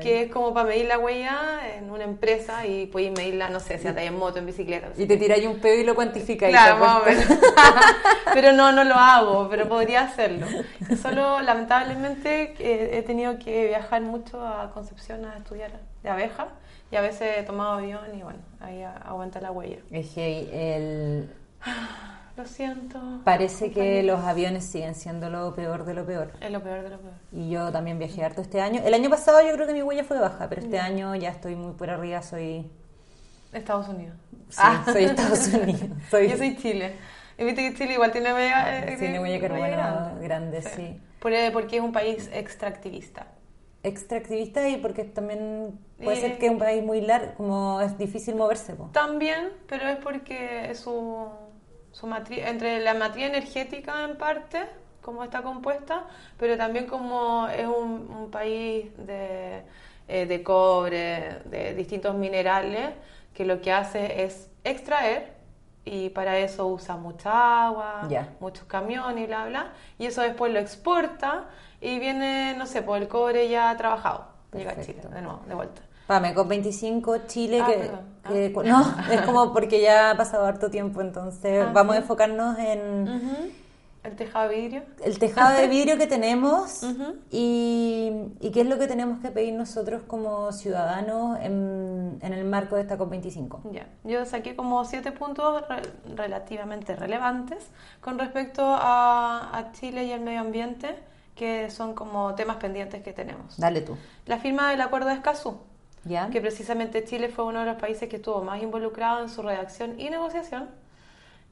que 0.00 0.22
es 0.22 0.32
como 0.32 0.54
para 0.54 0.68
medir 0.68 0.86
la 0.86 0.98
huella 0.98 1.76
en 1.76 1.90
una 1.90 2.04
empresa 2.04 2.66
y 2.66 2.86
puedes 2.86 3.12
medirla, 3.12 3.48
no 3.50 3.60
sé, 3.60 3.78
si 3.78 3.88
andas 3.88 4.04
en 4.04 4.18
moto, 4.18 4.38
en 4.38 4.46
bicicleta. 4.46 4.88
Y 4.96 5.06
te 5.06 5.16
tiráis 5.16 5.46
un 5.46 5.58
pedo 5.58 5.80
y 5.80 5.84
lo 5.84 5.94
cuantificáis. 5.94 6.52
Claro, 6.52 6.74
¿te 6.74 6.80
más 6.80 6.94
o 6.94 6.98
acuerdas? 6.98 7.28
menos. 7.28 7.44
pero 8.34 8.52
no, 8.52 8.72
no 8.72 8.84
lo 8.84 8.94
hago, 8.94 9.48
pero 9.48 9.68
podría 9.68 10.02
hacerlo. 10.02 10.46
Solo, 11.02 11.40
lamentablemente, 11.40 12.54
he 12.58 13.02
tenido 13.02 13.38
que 13.38 13.66
viajar 13.68 14.02
mucho 14.02 14.44
a 14.46 14.70
Concepción 14.70 15.24
a 15.24 15.36
estudiar 15.36 15.72
de 16.02 16.08
abeja 16.10 16.48
y 16.90 16.96
a 16.96 17.00
veces 17.00 17.38
he 17.38 17.42
tomado 17.42 17.72
avión 17.74 18.16
y 18.16 18.22
bueno, 18.22 18.38
ahí 18.60 18.82
aguanta 18.82 19.40
la 19.40 19.50
huella. 19.50 19.78
Es 19.90 20.08
que 20.10 20.76
el... 20.76 21.30
Lo 22.36 22.44
siento. 22.44 23.00
parece 23.24 23.70
que 23.72 24.02
los 24.02 24.20
aviones 24.20 24.64
siguen 24.66 24.94
siendo 24.94 25.30
lo 25.30 25.54
peor 25.54 25.86
de 25.86 25.94
lo 25.94 26.04
peor. 26.04 26.32
Es 26.40 26.50
lo 26.50 26.62
peor 26.62 26.82
de 26.82 26.90
lo 26.90 26.98
peor. 26.98 27.14
Y 27.32 27.48
yo 27.48 27.72
también 27.72 27.98
viajé 27.98 28.22
harto 28.24 28.42
este 28.42 28.60
año. 28.60 28.82
El 28.84 28.92
año 28.92 29.08
pasado 29.08 29.40
yo 29.40 29.54
creo 29.54 29.66
que 29.66 29.72
mi 29.72 29.80
huella 29.82 30.04
fue 30.04 30.18
baja, 30.20 30.46
pero 30.48 30.60
este 30.60 30.78
año 30.78 31.14
ya 31.14 31.30
estoy 31.30 31.56
muy 31.56 31.72
por 31.72 31.88
arriba, 31.88 32.20
soy... 32.22 32.70
Estados 33.54 33.88
Unidos. 33.88 34.14
Sí, 34.50 34.62
soy 34.92 35.04
Estados 35.04 35.48
Unidos. 35.48 35.80
Soy, 36.10 36.26
Ah. 36.26 36.30
Yo 36.32 36.36
soy 36.36 36.56
Chile. 36.58 36.92
Y 37.38 37.44
viste 37.44 37.62
que 37.70 37.74
Chile 37.78 37.94
igual 37.94 38.12
tiene 38.12 38.32
media, 38.34 38.78
eh, 38.86 38.96
Tiene 38.98 39.18
huella 39.18 39.40
carbono 39.40 39.62
grande. 39.66 40.24
grande, 40.24 40.62
sí. 40.62 41.00
Por- 41.20 41.32
porque 41.52 41.76
es 41.76 41.82
un 41.82 41.92
país 41.92 42.28
extractivista. 42.32 43.26
Extractivista 43.86 44.68
y 44.68 44.76
porque 44.78 45.04
también 45.04 45.78
puede 46.02 46.16
ser 46.16 46.38
que 46.38 46.46
es 46.46 46.52
un 46.52 46.58
país 46.58 46.82
muy 46.82 47.00
largo, 47.00 47.34
como 47.36 47.80
es 47.80 47.96
difícil 47.96 48.34
moverse. 48.34 48.74
po. 48.74 48.90
También, 48.92 49.50
pero 49.68 49.88
es 49.88 49.96
porque 49.96 50.70
es 50.70 50.80
su, 50.80 51.28
su 51.92 52.06
matri- 52.06 52.42
entre 52.44 52.80
la 52.80 52.94
materia 52.94 53.28
energética 53.28 54.04
en 54.04 54.16
parte, 54.18 54.58
como 55.02 55.22
está 55.22 55.42
compuesta, 55.42 56.04
pero 56.36 56.56
también 56.56 56.86
como 56.86 57.46
es 57.48 57.66
un, 57.66 58.10
un 58.10 58.30
país 58.30 58.86
de, 59.06 59.62
eh, 60.08 60.26
de 60.26 60.42
cobre, 60.42 61.38
de 61.44 61.74
distintos 61.74 62.14
minerales, 62.16 62.90
que 63.34 63.44
lo 63.44 63.60
que 63.60 63.70
hace 63.70 64.24
es 64.24 64.50
extraer 64.64 65.35
y 65.86 66.10
para 66.10 66.36
eso 66.38 66.66
usa 66.66 66.96
mucha 66.96 67.66
agua, 67.68 68.02
Ya. 68.10 68.28
muchos 68.40 68.64
camiones 68.66 69.24
y 69.24 69.26
bla, 69.26 69.46
bla. 69.46 69.72
Y 69.98 70.06
eso 70.06 70.20
después 70.20 70.52
lo 70.52 70.58
exporta 70.58 71.44
y 71.80 71.98
viene, 72.00 72.54
no 72.58 72.66
sé, 72.66 72.82
por 72.82 72.98
el 72.98 73.06
cobre 73.08 73.48
ya 73.48 73.74
trabajado. 73.76 74.26
Llega 74.52 74.72
a 74.72 74.74
Chile, 74.74 74.86
Perfecto. 74.94 75.08
de 75.14 75.22
nuevo, 75.22 75.40
de 75.46 75.54
vuelta. 75.54 75.82
Pame, 76.08 76.34
COP25, 76.34 77.26
Chile, 77.26 77.60
Ah, 77.62 77.66
que. 77.66 77.90
Ah. 78.24 78.28
que- 78.28 78.52
no, 78.64 78.94
es 79.10 79.20
como 79.22 79.52
porque 79.52 79.80
ya 79.80 80.10
ha 80.10 80.16
pasado 80.16 80.44
harto 80.46 80.68
tiempo, 80.70 81.00
entonces 81.00 81.64
Ah, 81.68 81.70
vamos 81.72 81.94
a 81.94 81.98
sí. 81.98 82.02
enfocarnos 82.02 82.58
en 82.58 83.02
Ujú. 83.08 83.50
El 84.06 84.16
tejado 84.16 84.48
de 84.48 84.56
vidrio. 84.56 84.82
el 85.04 85.18
tejado 85.18 85.56
de 85.60 85.66
vidrio 85.68 85.98
que 85.98 86.06
tenemos 86.06 86.82
Ujú. 86.82 87.16
y, 87.30 88.12
y 88.40 88.50
qué 88.52 88.60
es 88.62 88.66
lo 88.66 88.78
que 88.78 88.86
tenemos 88.86 89.20
que 89.20 89.30
pedir 89.30 89.54
nosotros 89.54 90.02
como 90.06 90.52
ciudadanos 90.52 91.38
en, 91.40 92.18
en 92.22 92.32
el 92.32 92.44
marco 92.44 92.76
de 92.76 92.82
esta 92.82 92.96
COP25. 92.96 93.60
Ya, 93.72 93.86
yo 94.04 94.24
saqué 94.24 94.54
como 94.56 94.84
siete 94.84 95.12
puntos 95.12 95.62
re- 95.68 95.82
relativamente 96.14 96.94
relevantes 96.96 97.58
con 98.00 98.18
respecto 98.18 98.62
a, 98.64 99.50
a 99.56 99.72
Chile 99.72 100.04
y 100.04 100.12
el 100.12 100.20
medio 100.20 100.40
ambiente, 100.40 100.96
que 101.34 101.68
son 101.70 101.94
como 101.94 102.34
temas 102.34 102.56
pendientes 102.56 103.02
que 103.02 103.12
tenemos. 103.12 103.56
Dale 103.58 103.80
tú. 103.82 103.96
La 104.26 104.38
firma 104.38 104.70
del 104.70 104.80
Acuerdo 104.80 105.08
de 105.08 105.14
Escazú, 105.14 105.58
¿Ya? 106.04 106.30
que 106.30 106.40
precisamente 106.40 107.04
Chile 107.04 107.28
fue 107.28 107.44
uno 107.44 107.60
de 107.60 107.66
los 107.66 107.76
países 107.76 108.08
que 108.08 108.16
estuvo 108.16 108.42
más 108.42 108.62
involucrado 108.62 109.20
en 109.22 109.28
su 109.28 109.42
redacción 109.42 109.98
y 110.00 110.08
negociación. 110.08 110.68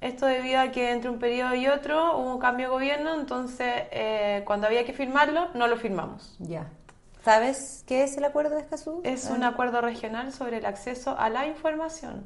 Esto 0.01 0.27
debido 0.27 0.61
a 0.61 0.69
que 0.71 0.91
entre 0.91 1.11
un 1.11 1.19
periodo 1.19 1.55
y 1.55 1.67
otro 1.67 2.19
hubo 2.19 2.35
un 2.35 2.39
cambio 2.39 2.67
de 2.67 2.73
gobierno, 2.73 3.15
entonces 3.15 3.85
eh, 3.91 4.43
cuando 4.45 4.67
había 4.67 4.85
que 4.85 4.93
firmarlo, 4.93 5.49
no 5.55 5.67
lo 5.67 5.77
firmamos. 5.77 6.37
Ya. 6.39 6.71
¿Sabes 7.25 7.85
qué 7.87 8.03
es 8.03 8.19
el 8.19 8.25
acuerdo 8.25 8.57
de 8.57 8.61
Escazú? 8.61 9.01
Es 9.03 9.31
un 9.31 9.45
acuerdo 9.45 9.81
regional 9.81 10.33
sobre 10.33 10.59
el 10.59 10.67
acceso 10.67 11.19
a 11.19 11.31
la 11.31 11.47
información, 11.47 12.25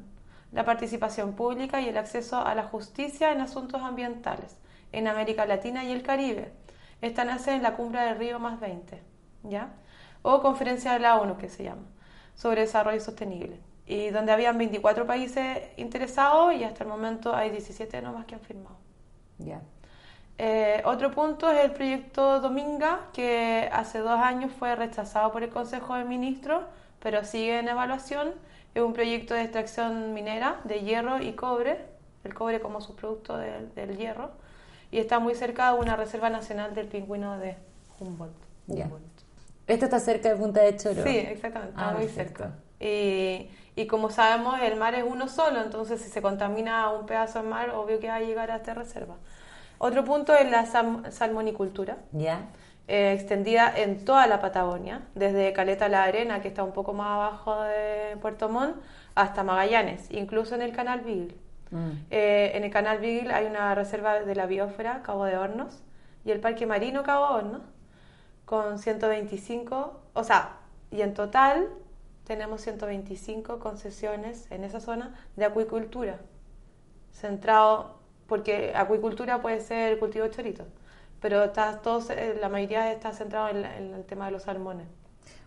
la 0.51 0.65
participación 0.65 1.33
pública 1.33 1.79
y 1.79 1.87
el 1.87 1.97
acceso 1.97 2.45
a 2.45 2.53
la 2.53 2.63
justicia 2.63 3.31
en 3.31 3.39
asuntos 3.39 3.81
ambientales 3.81 4.57
en 4.91 5.07
América 5.07 5.45
Latina 5.45 5.83
y 5.83 5.91
el 5.91 6.03
Caribe. 6.03 6.51
Esta 7.01 7.23
nace 7.23 7.53
en 7.53 7.63
la 7.63 7.75
cumbre 7.75 8.01
del 8.01 8.17
Río 8.17 8.39
más 8.39 8.59
20, 8.59 9.01
¿ya? 9.43 9.73
O 10.21 10.41
conferencia 10.41 10.93
de 10.93 10.99
la 10.99 11.17
ONU 11.17 11.37
que 11.37 11.49
se 11.49 11.63
llama, 11.63 11.83
sobre 12.35 12.61
desarrollo 12.61 12.99
sostenible. 12.99 13.59
Y 13.89 14.11
donde 14.11 14.31
habían 14.31 14.57
24 14.57 15.05
países 15.07 15.57
interesados 15.77 16.53
y 16.53 16.63
hasta 16.63 16.83
el 16.83 16.89
momento 16.89 17.35
hay 17.35 17.49
17 17.49 18.01
nomás 18.03 18.25
que 18.25 18.35
han 18.35 18.41
firmado. 18.41 18.77
Ya. 19.39 19.61
Eh, 20.37 20.81
otro 20.85 21.11
punto 21.11 21.49
es 21.51 21.65
el 21.65 21.71
proyecto 21.71 22.39
Dominga, 22.39 23.07
que 23.13 23.67
hace 23.73 23.97
dos 23.99 24.19
años 24.19 24.51
fue 24.57 24.75
rechazado 24.75 25.31
por 25.31 25.43
el 25.43 25.49
Consejo 25.49 25.95
de 25.95 26.05
Ministros, 26.05 26.63
pero 26.99 27.23
sigue 27.25 27.59
en 27.59 27.67
evaluación. 27.67 28.33
Es 28.75 28.83
un 28.83 28.93
proyecto 28.93 29.33
de 29.33 29.41
extracción 29.41 30.13
minera 30.13 30.61
de 30.65 30.81
hierro 30.81 31.19
y 31.19 31.33
cobre, 31.33 31.83
el 32.23 32.33
cobre 32.35 32.59
como 32.61 32.81
subproducto 32.81 33.37
del, 33.37 33.73
del 33.73 33.97
hierro, 33.97 34.29
y 34.91 34.99
está 34.99 35.19
muy 35.19 35.33
cerca 35.35 35.73
de 35.73 35.79
una 35.79 35.95
reserva 35.95 36.29
nacional 36.29 36.75
del 36.75 36.87
pingüino 36.87 37.39
de 37.39 37.57
Humboldt. 37.99 38.35
Ya. 38.67 38.85
Humboldt. 38.85 39.03
Esto 39.67 39.85
está 39.85 39.99
cerca 39.99 40.29
de 40.29 40.35
Punta 40.35 40.61
de 40.61 40.75
Choro. 40.77 41.03
Sí, 41.03 41.17
exactamente, 41.17 41.73
está 41.75 41.89
Ah, 41.89 41.93
muy 41.93 42.05
perfecto. 42.05 42.43
cerca. 42.43 42.55
Y, 42.79 43.49
y 43.75 43.87
como 43.87 44.09
sabemos, 44.09 44.59
el 44.61 44.75
mar 44.77 44.95
es 44.95 45.03
uno 45.07 45.27
solo, 45.27 45.61
entonces 45.61 46.01
si 46.01 46.09
se 46.09 46.21
contamina 46.21 46.89
un 46.91 47.05
pedazo 47.05 47.41
de 47.43 47.47
mar, 47.49 47.69
obvio 47.71 47.99
que 47.99 48.07
va 48.09 48.15
a 48.15 48.19
llegar 48.21 48.51
a 48.51 48.57
esta 48.57 48.73
reserva. 48.73 49.15
Otro 49.77 50.03
punto 50.03 50.33
es 50.35 50.49
la 50.51 50.65
sal- 50.65 51.11
salmonicultura, 51.11 51.97
¿Ya? 52.11 52.41
eh, 52.87 53.13
extendida 53.13 53.71
en 53.75 54.03
toda 54.03 54.27
la 54.27 54.41
Patagonia, 54.41 55.01
desde 55.15 55.53
Caleta 55.53 55.87
La 55.87 56.03
Arena, 56.03 56.41
que 56.41 56.49
está 56.49 56.63
un 56.63 56.73
poco 56.73 56.93
más 56.93 57.07
abajo 57.11 57.61
de 57.63 58.17
Puerto 58.21 58.49
Montt, 58.49 58.75
hasta 59.15 59.43
Magallanes, 59.43 60.09
incluso 60.11 60.55
en 60.55 60.61
el 60.63 60.71
Canal 60.73 61.01
Beagle. 61.01 61.35
Mm. 61.71 61.91
Eh, 62.11 62.51
en 62.55 62.63
el 62.63 62.71
Canal 62.71 62.97
Beagle 62.99 63.31
hay 63.33 63.45
una 63.45 63.73
reserva 63.75 64.19
de 64.19 64.35
la 64.35 64.47
biosfera, 64.47 65.01
Cabo 65.03 65.23
de 65.25 65.37
Hornos, 65.37 65.81
y 66.25 66.31
el 66.31 66.39
Parque 66.41 66.65
Marino 66.65 67.03
Cabo 67.03 67.27
de 67.27 67.33
Hornos, 67.35 67.61
con 68.45 68.79
125, 68.79 70.01
o 70.13 70.23
sea, 70.23 70.57
y 70.91 71.01
en 71.01 71.13
total 71.13 71.67
tenemos 72.29 72.61
125 72.61 73.57
concesiones 73.57 74.45
en 74.51 74.63
esa 74.63 74.79
zona 74.79 75.15
de 75.35 75.45
acuicultura, 75.45 76.19
centrado, 77.11 77.95
porque 78.27 78.73
acuicultura 78.75 79.41
puede 79.41 79.61
ser 79.61 79.97
cultivo 79.97 80.25
de 80.25 80.31
choritos, 80.31 80.67
pero 81.19 81.43
está 81.43 81.79
todo, 81.81 82.03
la 82.39 82.47
mayoría 82.49 82.91
está 82.91 83.13
centrado 83.13 83.49
en, 83.49 83.63
la- 83.63 83.75
en 83.77 83.95
el 83.95 84.03
tema 84.05 84.27
de 84.27 84.31
los 84.33 84.43
salmones. 84.43 84.87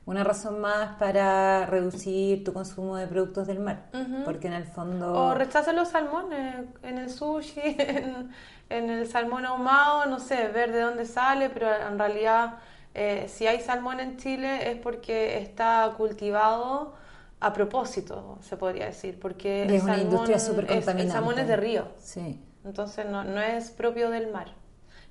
Una 0.05 0.24
razón 0.24 0.61
más 0.61 0.97
para 0.97 1.66
reducir 1.66 2.43
tu 2.43 2.53
consumo 2.53 2.97
de 2.97 3.07
productos 3.07 3.47
del 3.47 3.61
mar. 3.61 3.85
Ujú. 3.95 4.24
Porque 4.24 4.49
en 4.49 4.55
el 4.55 4.64
fondo. 4.64 5.12
O 5.14 5.35
rechazan 5.35 5.76
los 5.76 5.91
salmones 5.91 6.64
en 6.83 6.99
el 6.99 7.09
sushi, 7.09 7.61
en, 7.78 8.30
en 8.70 8.91
el 8.91 9.07
salmón 9.07 9.47
ahumado, 9.47 10.07
no 10.07 10.18
sé, 10.18 10.49
ver 10.49 10.72
de 10.72 10.80
dónde 10.80 11.05
sale, 11.07 11.49
pero 11.51 11.72
en 11.72 11.97
realidad 11.97 12.55
eh, 12.95 13.26
si 13.28 13.47
hay 13.47 13.61
salmón 13.61 14.01
en 14.01 14.16
Chile 14.18 14.70
es 14.70 14.76
porque 14.78 15.38
está 15.38 15.93
cultivado 15.97 16.95
a 17.40 17.53
propósito, 17.53 18.38
se 18.43 18.57
podría 18.57 18.86
decir, 18.86 19.18
porque 19.18 19.64
es 19.74 19.82
una 19.82 19.99
industria 19.99 20.38
súper 20.38 20.64
es- 20.66 20.70
el 20.70 20.76
contaminante. 20.78 21.12
salmón 21.12 21.38
es 21.38 21.49
de 21.49 21.57
río, 21.57 21.88
Sí. 21.99 22.40
entonces 22.64 23.07
no, 23.07 23.24
no 23.24 23.40
es 23.40 23.70
propio 23.70 24.11
del 24.11 24.30
mar. 24.30 24.49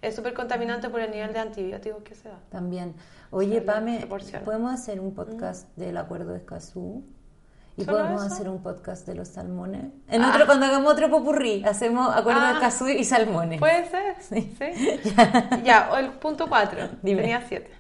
Es 0.02 0.16
súper 0.16 0.34
contaminante 0.34 0.90
por 0.90 1.00
el 1.02 1.12
nivel 1.12 1.32
de 1.34 1.40
antibióticos 1.40 2.02
que 2.04 2.16
se 2.16 2.30
da. 2.30 2.40
También. 2.50 2.96
Oye, 3.30 3.62
Pame. 3.62 4.08
¿podemos 4.44 4.74
hacer 4.74 5.00
un 5.00 5.14
podcast 5.14 5.68
del 5.78 5.96
acuerdo 5.98 6.32
de 6.32 6.38
Escazú? 6.40 7.04
Y 7.78 7.84
¿Solo 7.86 8.00
podemos 8.00 8.26
eso? 8.26 8.34
hacer 8.34 8.50
un 8.50 8.62
podcast 8.62 9.08
de 9.08 9.16
los 9.16 9.30
salmones. 9.30 9.86
En 10.10 10.24
otro, 10.24 10.46
cuando 10.46 10.66
hagamos 10.66 10.92
otro 10.92 11.10
popurrí, 11.10 11.64
hacemos 11.64 12.14
acuerdo 12.16 12.42
de 12.42 12.48
Ah. 12.48 12.52
Escazú 12.54 12.88
y 12.90 13.04
salmones. 13.06 13.60
¿Puede 13.60 13.86
ser? 13.90 14.16
Sí. 14.22 14.54
ya, 15.64 15.90
o 15.92 15.98
el 15.98 16.10
punto 16.14 16.48
4. 16.50 16.90
Dime. 17.02 17.22
Tenía 17.22 17.42
7. 17.48 17.72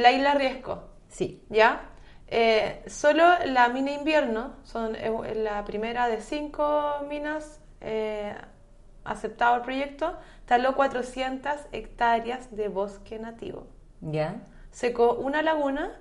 la 0.00 0.12
isla 0.12 0.34
Riesco. 0.34 0.84
Sí. 1.08 1.42
¿Ya? 1.48 1.90
Eh, 2.28 2.82
solo 2.86 3.24
la 3.46 3.68
mina 3.68 3.92
invierno, 3.92 4.54
son 4.64 4.96
eh, 4.96 5.34
la 5.36 5.64
primera 5.64 6.08
de 6.08 6.20
cinco 6.20 6.96
minas 7.08 7.60
eh, 7.80 8.34
aceptado 9.04 9.56
el 9.56 9.62
proyecto, 9.62 10.16
taló 10.44 10.74
400 10.74 11.52
hectáreas 11.72 12.54
de 12.56 12.68
bosque 12.68 13.18
nativo. 13.18 13.68
¿Ya? 14.00 14.42
Secó 14.72 15.14
una 15.14 15.42
laguna 15.42 15.92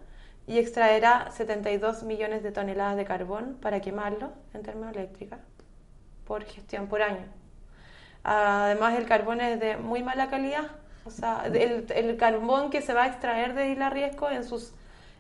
y 0.48 0.60
extraerá 0.60 1.32
72 1.32 2.04
millones 2.04 2.44
de 2.44 2.52
toneladas 2.52 2.98
de 2.98 3.06
carbón 3.06 3.58
para 3.62 3.82
quemarlo 3.82 4.32
en 4.54 4.64
termoeléctrica 4.64 5.40
por 6.26 6.44
gestión 6.46 6.88
por 6.88 7.02
año. 7.02 7.26
Además, 8.24 8.98
el 8.98 9.06
carbón 9.06 9.42
es 9.42 9.60
de 9.60 9.78
muy 9.78 10.04
mala 10.04 10.30
calidad. 10.30 10.66
O 11.06 11.12
sea, 11.12 11.44
el, 11.46 11.86
el 11.94 12.18
carbón 12.18 12.72
que 12.72 12.82
se 12.82 12.94
va 12.94 13.04
a 13.04 13.08
extraer 13.08 13.54
de 13.54 13.70
Isla 13.70 13.90
Riesco 13.92 14.30
en 14.30 14.44
sus 14.44 14.74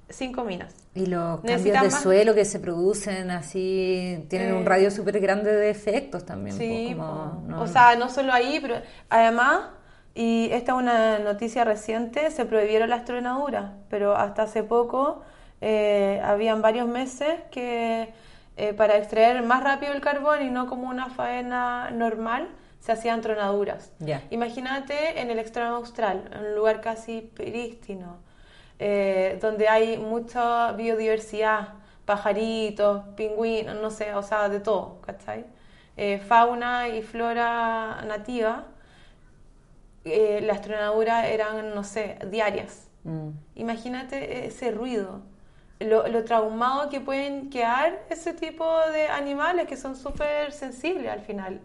cinco 0.10 0.44
minas. 0.44 0.74
Y 0.96 1.06
los 1.06 1.42
cambios 1.42 1.44
¿Necesitan 1.44 1.84
de 1.84 1.90
más? 1.92 2.02
suelo 2.02 2.34
que 2.34 2.46
se 2.46 2.60
producen 2.60 3.30
así 3.30 4.26
tienen 4.30 4.54
un 4.54 4.64
Eh, 4.64 4.66
radio 4.66 4.90
súper 4.90 5.20
grande 5.20 5.52
de 5.54 5.70
efectos 5.70 6.26
también. 6.26 6.56
Sí, 6.58 6.96
como, 6.98 7.44
no- 7.48 7.62
o 7.62 7.68
sea, 7.68 7.96
no 7.96 8.10
solo 8.10 8.34
ahí, 8.34 8.60
pero 8.62 8.76
además, 9.10 9.62
y 10.18 10.50
esta 10.54 10.72
es 10.72 10.78
una 10.78 11.20
noticia 11.20 11.66
reciente, 11.66 12.32
se 12.32 12.46
prohibieron 12.46 12.90
las 12.90 13.04
tronaduras, 13.04 13.72
pero 13.90 14.16
hasta 14.16 14.44
hace 14.44 14.64
poco 14.64 15.22
eh, 15.60 16.22
habían 16.24 16.62
varios 16.62 16.88
meses 16.88 17.42
que 17.52 18.14
eh, 18.56 18.74
para 18.74 18.96
extraer 18.96 19.44
más 19.44 19.62
rápido 19.62 19.92
el 19.92 20.00
carbón 20.00 20.42
y 20.42 20.50
no 20.50 20.68
como 20.68 20.88
una 20.88 21.10
faena 21.10 21.92
normal, 21.92 22.48
se 22.80 22.94
hacían 22.94 23.20
tronaduras. 23.20 23.92
Ya. 24.00 24.24
Imagínate 24.30 25.20
en 25.20 25.32
el 25.32 25.40
extremo 25.40 25.76
austral, 25.76 26.30
en 26.32 26.46
un 26.46 26.56
lugar 26.56 26.80
casi 26.80 27.20
prístino, 27.20 28.16
eh, 28.80 29.38
donde 29.42 29.68
hay 29.68 29.98
mucha 29.98 30.72
biodiversidad, 30.72 31.74
pajaritos, 32.06 33.04
pingüinos, 33.18 33.76
no 33.82 33.90
sé, 33.90 34.14
o 34.14 34.24
sea, 34.24 34.48
de 34.48 34.62
todo, 34.62 35.02
¿cachai? 35.02 35.44
Fauna 36.28 36.90
y 36.90 37.02
flora 37.02 38.02
nativa, 38.06 38.66
eh, 40.06 40.40
las 40.42 40.62
tronaduras 40.62 41.26
eran, 41.26 41.74
no 41.76 41.84
sé, 41.84 42.18
diarias. 42.30 42.88
Mm. 43.04 43.30
Imagínate 43.56 44.48
ese 44.48 44.72
ruido, 44.72 45.22
lo, 45.80 46.08
lo 46.08 46.24
traumado 46.24 46.90
que 46.90 47.02
pueden 47.02 47.50
quedar 47.50 48.04
ese 48.10 48.34
tipo 48.34 48.66
de 48.92 49.08
animales 49.08 49.68
que 49.68 49.78
son 49.78 49.96
súper 49.96 50.52
sensibles 50.54 51.12
al 51.12 51.22
final. 51.22 51.60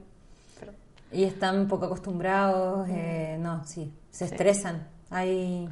Pero- 0.58 0.72
Y 1.12 1.24
están 1.24 1.68
poco 1.68 1.86
acostumbrados, 1.86 2.88
eh, 2.90 3.36
no, 3.38 3.64
sí, 3.64 3.92
se 4.10 4.24
estresan. 4.24 4.86
Hay... 5.10 5.68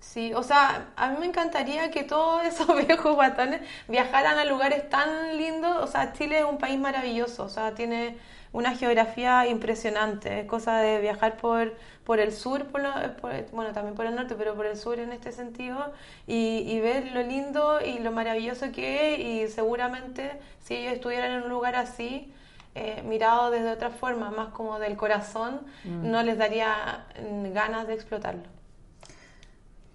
Sí, 0.00 0.34
o 0.34 0.42
sea, 0.42 0.88
a 0.96 1.08
mí 1.10 1.16
me 1.18 1.26
encantaría 1.26 1.90
que 1.90 2.04
todos 2.04 2.44
esos 2.46 2.66
viejos 2.86 3.14
guatones 3.14 3.62
viajaran 3.88 4.36
a 4.38 4.44
lugares 4.44 4.88
tan 4.90 5.36
lindos. 5.38 5.76
O 5.82 5.86
sea, 5.86 6.12
Chile 6.12 6.40
es 6.40 6.44
un 6.44 6.58
país 6.58 6.78
maravilloso, 6.78 7.44
o 7.44 7.48
sea, 7.48 7.74
tiene 7.74 8.18
una 8.54 8.74
geografía 8.74 9.46
impresionante. 9.46 10.40
Es 10.40 10.46
cosa 10.46 10.78
de 10.78 11.00
viajar 11.00 11.36
por, 11.36 11.74
por 12.04 12.18
el 12.20 12.32
sur, 12.32 12.64
por 12.68 12.80
lo- 12.82 13.16
por- 13.20 13.50
bueno, 13.52 13.72
también 13.72 13.94
por 13.94 14.06
el 14.06 14.14
norte, 14.14 14.34
pero 14.38 14.54
por 14.54 14.64
el 14.64 14.76
sur 14.78 14.98
en 14.98 15.12
este 15.12 15.30
sentido, 15.32 15.92
y, 16.26 16.64
y 16.66 16.80
ver 16.80 17.12
lo 17.12 17.22
lindo 17.22 17.80
y 17.84 17.98
lo 17.98 18.10
maravilloso 18.12 18.72
que 18.72 19.14
es. 19.14 19.50
Y 19.50 19.52
seguramente 19.52 20.30
si 20.64 20.74
ellos 20.76 20.94
estuvieran 20.94 21.32
en 21.32 21.42
un 21.42 21.50
lugar 21.50 21.74
así, 21.76 22.32
eh, 22.76 23.02
mirado 23.04 23.50
desde 23.50 23.70
otra 23.70 23.90
forma, 23.90 24.30
más 24.30 24.48
como 24.48 24.78
del 24.78 24.96
corazón, 24.96 25.60
Mm. 25.84 26.10
no 26.10 26.22
les 26.22 26.38
daría 26.38 27.04
ganas 27.52 27.86
de 27.86 27.94
explotarlo. 27.94 28.42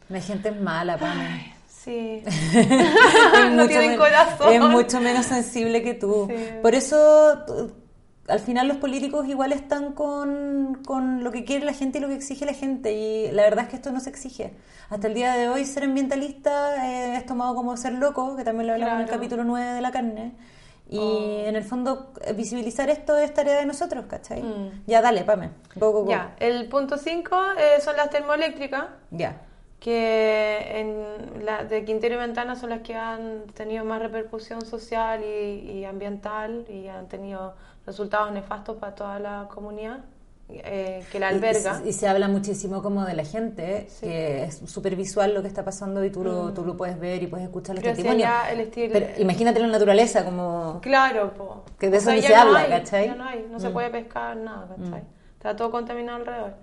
La 0.09 0.21
gente 0.21 0.49
es 0.49 0.59
mala, 0.59 0.97
Pame. 0.97 1.55
Sí. 1.67 2.23
No 3.51 3.67
tienen 3.67 3.97
corazón. 3.97 4.51
Es 4.53 4.61
mucho 4.61 4.99
menos 4.99 5.25
sensible 5.25 5.81
que 5.81 5.93
tú. 5.93 6.27
Sí. 6.29 6.35
Por 6.61 6.75
eso, 6.75 6.97
al 8.29 8.39
final, 8.39 8.67
los 8.67 8.77
políticos 8.77 9.27
igual 9.27 9.51
están 9.51 9.93
con, 9.93 10.79
con 10.85 11.23
lo 11.23 11.31
que 11.31 11.43
quiere 11.45 11.65
la 11.65 11.73
gente 11.73 11.97
y 11.97 12.01
lo 12.01 12.07
que 12.07 12.15
exige 12.15 12.45
la 12.45 12.53
gente. 12.53 12.93
Y 12.93 13.31
la 13.31 13.43
verdad 13.43 13.65
es 13.65 13.69
que 13.69 13.75
esto 13.77 13.91
no 13.91 13.99
se 13.99 14.09
exige. 14.09 14.53
Hasta 14.89 15.07
el 15.07 15.13
día 15.13 15.33
de 15.33 15.49
hoy, 15.49 15.65
ser 15.65 15.83
ambientalista 15.83 16.87
eh, 16.87 17.15
es 17.17 17.25
tomado 17.25 17.55
como 17.55 17.75
ser 17.77 17.93
loco, 17.93 18.35
que 18.35 18.43
también 18.43 18.67
lo 18.67 18.73
hablamos 18.73 18.95
en 18.95 19.01
el 19.01 19.09
capítulo 19.09 19.43
9 19.43 19.73
de 19.73 19.81
la 19.81 19.91
carne. 19.91 20.33
Y 20.91 20.97
Oh. 20.97 21.45
en 21.45 21.55
el 21.55 21.63
fondo, 21.63 22.13
eh, 22.25 22.33
visibilizar 22.33 22.89
esto 22.89 23.15
es 23.17 23.31
tarea 23.33 23.57
de 23.59 23.65
nosotros, 23.65 24.05
¿cachai? 24.07 24.41
Mm. 24.41 24.83
Ya, 24.87 25.01
dale, 25.01 25.23
Pame. 25.23 25.51
Go, 25.75 25.91
go, 25.91 26.03
go. 26.03 26.09
Ya, 26.09 26.35
el 26.39 26.67
punto 26.67 26.97
5 26.97 27.37
son 27.81 27.95
las 27.97 28.09
termoeléctricas. 28.09 28.85
Ya. 29.11 29.41
que 29.79 30.59
en 30.81 31.45
la 31.45 31.63
de 31.63 31.85
Quintero 31.85 32.15
y 32.15 32.17
Ventana 32.17 32.57
son 32.57 32.69
las 32.71 32.81
que 32.81 32.95
han 32.95 33.43
tenido 33.53 33.85
más 33.85 34.01
repercusión 34.01 34.65
social 34.65 35.23
y, 35.23 35.71
y 35.71 35.85
ambiental 35.85 36.65
y 36.67 36.87
han 36.89 37.07
tenido 37.07 37.53
resultados 37.89 38.31
nefastos 38.31 38.77
para 38.77 38.95
toda 38.95 39.19
la 39.19 39.47
comunidad 39.53 39.97
eh, 40.51 41.05
que 41.11 41.19
la 41.19 41.27
alberga. 41.27 41.81
Y, 41.85 41.89
y 41.89 41.93
se 41.93 42.07
habla 42.07 42.27
muchísimo 42.27 42.81
como 42.81 43.05
de 43.05 43.13
la 43.13 43.23
gente, 43.23 43.87
Sí. 43.89 44.07
que 44.07 44.43
es 44.45 44.57
súper 44.65 44.95
visual 44.95 45.33
lo 45.35 45.41
que 45.43 45.47
está 45.47 45.63
pasando 45.63 46.03
y 46.03 46.09
tú 46.09 46.23
lo, 46.23 46.51
tú 46.53 46.65
lo 46.65 46.75
puedes 46.75 46.99
ver 46.99 47.21
y 47.21 47.27
puedes 47.27 47.45
escuchar 47.45 47.75
los 47.75 47.83
Mm. 47.83 47.85
Pero 47.85 47.95
testimonios. 47.95 48.31
el 48.51 48.59
estilo- 48.61 48.93
Pero 48.93 49.07
imagínate 49.21 49.59
la 49.59 49.67
naturaleza 49.67 50.25
como... 50.25 50.79
Claro, 50.81 51.33
po. 51.35 51.63
Que 51.79 51.89
de 51.91 51.97
O 51.97 51.99
eso 51.99 52.07
sea, 52.09 52.15
ni 52.15 52.21
se 52.23 52.29
no 52.35 52.41
habla, 52.41 52.59
hay, 52.61 52.69
¿cachai? 52.71 53.05
ya 53.07 53.15
no 53.15 53.25
hay, 53.25 53.47
no 53.51 53.59
se 53.59 53.69
Mm. 53.69 53.73
puede 53.73 53.89
pescar 53.91 54.37
nada, 54.37 54.67
¿cachai? 54.75 55.03
Está 55.37 55.55
todo 55.55 55.69
contaminado 55.69 56.17
alrededor. 56.17 56.53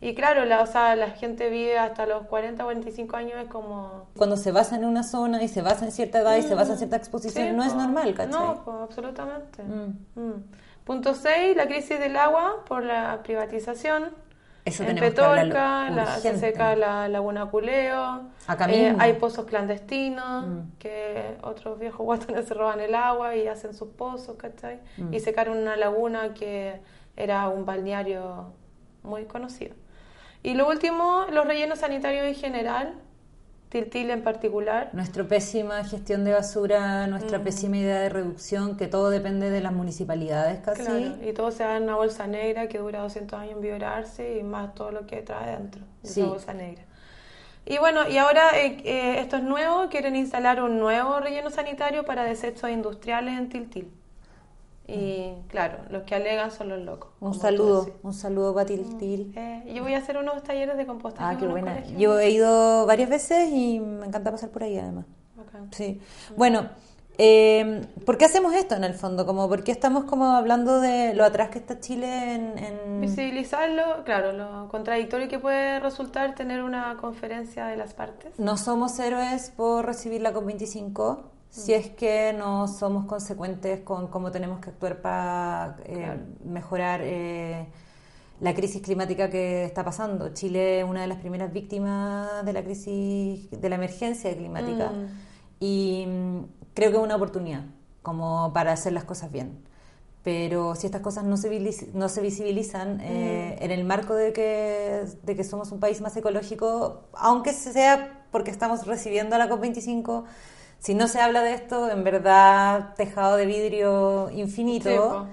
Y 0.00 0.14
claro, 0.14 0.44
la, 0.46 0.60
o 0.62 0.66
sea, 0.66 0.96
la 0.96 1.10
gente 1.10 1.48
vive 1.50 1.78
hasta 1.78 2.04
los 2.06 2.26
40, 2.26 2.64
45 2.64 3.16
años, 3.16 3.34
es 3.42 3.48
como... 3.48 4.06
Cuando 4.16 4.36
se 4.38 4.52
basa 4.52 4.76
en 4.76 4.84
una 4.86 5.02
zona 5.02 5.42
y 5.42 5.48
se 5.48 5.60
basa 5.62 5.84
en 5.84 5.92
cierta 5.92 6.20
edad 6.20 6.36
y 6.36 6.42
se 6.42 6.54
basa 6.54 6.72
en 6.72 6.78
cierta 6.78 6.96
exposición, 6.96 7.44
Mm. 7.44 7.50
Sí, 7.50 7.56
no 7.56 7.62
es 7.64 7.72
po. 7.74 7.78
normal, 7.78 8.14
¿cachai? 8.14 8.32
No, 8.32 8.62
pues 8.64 8.76
absolutamente. 8.82 9.62
Punto 10.84 11.14
6, 11.14 11.56
la 11.56 11.66
crisis 11.66 11.98
del 11.98 12.16
agua 12.16 12.64
por 12.66 12.82
la 12.84 13.22
privatización. 13.22 14.12
Eso 14.66 14.82
en 14.84 14.96
Petorca, 14.96 15.90
la, 15.90 16.06
se 16.18 16.38
seca 16.38 16.74
la 16.74 17.06
laguna 17.08 17.46
Culeo. 17.46 18.22
Acá 18.46 18.66
eh, 18.70 18.94
hay 18.98 19.12
pozos 19.14 19.44
clandestinos, 19.44 20.46
Mm. 20.46 20.60
que 20.78 21.36
otros 21.42 21.78
viejos 21.78 22.04
guatones 22.04 22.46
se 22.48 22.54
roban 22.54 22.80
el 22.80 22.94
agua 22.94 23.36
y 23.36 23.46
hacen 23.46 23.74
sus 23.74 23.88
pozos, 23.88 24.36
¿cachai? 24.36 24.80
Mm. 24.96 25.12
Y 25.12 25.20
secaron 25.20 25.58
una 25.58 25.76
laguna 25.76 26.32
que 26.32 26.80
era 27.16 27.48
un 27.48 27.66
balneario 27.66 28.52
muy 29.02 29.24
conocido. 29.26 29.74
Y 30.42 30.54
lo 30.54 30.66
último, 30.68 31.26
los 31.30 31.46
rellenos 31.46 31.78
sanitarios 31.80 32.24
en 32.26 32.34
general, 32.34 32.94
Tiltil 33.74 34.10
en 34.10 34.22
particular. 34.22 34.90
Nuestra 34.92 35.24
pésima 35.24 35.82
gestión 35.82 36.22
de 36.22 36.32
basura, 36.32 37.08
nuestra 37.08 37.40
Mm. 37.40 37.42
pésima 37.42 37.76
idea 37.78 37.98
de 37.98 38.08
reducción, 38.08 38.76
que 38.76 38.86
todo 38.86 39.10
depende 39.10 39.50
de 39.50 39.60
las 39.60 39.72
municipalidades 39.72 40.60
casi. 40.60 40.82
Claro, 40.82 41.16
y 41.28 41.32
todo 41.32 41.50
se 41.50 41.64
da 41.64 41.76
en 41.76 41.82
una 41.82 41.96
bolsa 41.96 42.28
negra 42.28 42.68
que 42.68 42.78
dura 42.78 43.00
200 43.00 43.36
años 43.40 43.54
en 43.56 43.60
vibrarse 43.62 44.38
y 44.38 44.44
más 44.44 44.76
todo 44.76 44.92
lo 44.92 45.06
que 45.08 45.22
trae 45.22 45.56
dentro 45.58 45.82
de 46.04 46.08
Sí. 46.08 46.20
esa 46.20 46.30
bolsa 46.30 46.54
negra. 46.54 46.84
Y 47.66 47.78
bueno, 47.78 48.08
y 48.08 48.16
ahora 48.18 48.50
eh, 48.60 48.76
eh, 48.84 49.16
esto 49.18 49.38
es 49.38 49.42
nuevo, 49.42 49.88
quieren 49.88 50.14
instalar 50.14 50.62
un 50.62 50.78
nuevo 50.78 51.18
relleno 51.18 51.50
sanitario 51.50 52.04
para 52.04 52.22
desechos 52.22 52.70
industriales 52.70 53.36
en 53.36 53.48
Tiltil. 53.48 53.90
Y 54.86 55.32
claro, 55.48 55.78
los 55.90 56.02
que 56.02 56.14
alegan 56.14 56.50
son 56.50 56.68
los 56.68 56.80
locos. 56.80 57.10
Un 57.20 57.32
saludo, 57.34 57.88
un 58.02 58.12
saludo 58.12 58.52
para 58.52 58.66
Tiltil. 58.66 59.32
Eh, 59.34 59.72
yo 59.74 59.82
voy 59.82 59.94
a 59.94 59.98
hacer 59.98 60.18
unos 60.18 60.42
talleres 60.42 60.76
de 60.76 60.84
compostaje. 60.86 61.34
Ah, 61.36 61.38
qué 61.38 61.46
buena. 61.46 61.72
colegios. 61.74 61.98
Yo 61.98 62.18
he 62.18 62.30
ido 62.30 62.84
varias 62.86 63.08
veces 63.08 63.48
y 63.50 63.80
me 63.80 64.06
encanta 64.06 64.30
pasar 64.30 64.50
por 64.50 64.62
ahí 64.62 64.76
además. 64.78 65.06
Sí. 65.70 66.00
Bueno, 66.36 66.68
eh, 67.16 67.86
¿por 68.04 68.18
qué 68.18 68.24
hacemos 68.26 68.52
esto 68.54 68.74
en 68.74 68.84
el 68.84 68.92
fondo? 68.94 69.24
Como, 69.24 69.48
¿Por 69.48 69.62
qué 69.64 69.72
estamos 69.72 70.04
como 70.04 70.32
hablando 70.32 70.80
de 70.80 71.14
lo 71.14 71.24
atrás 71.24 71.48
que 71.48 71.58
está 71.60 71.78
Chile 71.80 72.34
en... 72.34 72.58
en- 72.58 73.00
Visibilizarlo, 73.00 74.04
claro, 74.04 74.32
lo 74.32 74.68
contradictorio 74.68 75.28
que 75.28 75.38
puede 75.38 75.78
resultar 75.80 76.34
tener 76.34 76.62
una 76.62 76.96
conferencia 77.00 77.66
de 77.66 77.76
las 77.76 77.94
partes. 77.94 78.38
No 78.38 78.56
somos 78.56 78.98
héroes 78.98 79.50
por 79.50 79.86
recibir 79.86 80.20
la 80.22 80.34
COP25 80.34 81.18
si 81.54 81.72
es 81.72 81.88
que 81.90 82.32
no 82.36 82.66
somos 82.66 83.04
consecuentes 83.06 83.80
con 83.80 84.08
cómo 84.08 84.30
tenemos 84.32 84.58
que 84.60 84.70
actuar 84.70 85.00
para 85.00 85.76
eh, 85.84 85.94
Claro. 85.94 86.20
mejorar 86.44 87.00
eh, 87.04 87.66
la 88.40 88.54
crisis 88.54 88.82
climática 88.82 89.30
que 89.30 89.64
está 89.64 89.84
pasando. 89.84 90.30
Chile 90.34 90.80
es 90.80 90.84
una 90.84 91.02
de 91.02 91.06
las 91.06 91.18
primeras 91.18 91.52
víctimas 91.52 92.44
de 92.44 92.52
la 92.52 92.62
crisis, 92.64 93.48
de 93.50 93.68
la 93.68 93.76
emergencia 93.76 94.36
climática 94.36 94.90
Mm. 94.90 95.06
y 95.60 96.06
mm, 96.08 96.38
creo 96.74 96.90
que 96.90 96.96
es 96.96 97.02
una 97.02 97.14
oportunidad 97.16 97.62
como 98.02 98.52
para 98.52 98.72
hacer 98.72 98.92
las 98.92 99.04
cosas 99.04 99.30
bien. 99.30 99.62
Pero 100.24 100.74
si 100.74 100.86
estas 100.86 101.02
cosas 101.02 101.22
no 101.24 101.36
se, 101.36 101.48
no 101.92 102.08
se 102.08 102.20
visibilizan 102.22 102.98
eh, 103.02 103.58
en 103.60 103.70
el 103.70 103.84
marco 103.84 104.14
de 104.14 104.32
que, 104.32 105.04
de 105.22 105.36
que 105.36 105.44
somos 105.44 105.70
un 105.70 105.78
país 105.80 106.00
más 106.00 106.16
ecológico, 106.16 107.04
aunque 107.12 107.52
sea 107.52 108.24
porque 108.32 108.50
estamos 108.50 108.86
recibiendo 108.86 109.36
a 109.36 109.38
la 109.38 109.48
COP25, 109.48 110.24
si 110.84 110.94
no 110.94 111.08
se 111.08 111.18
habla 111.18 111.42
de 111.42 111.54
esto, 111.54 111.90
en 111.90 112.04
verdad, 112.04 112.94
tejado 112.94 113.36
de 113.36 113.46
vidrio 113.46 114.28
infinito 114.30 115.26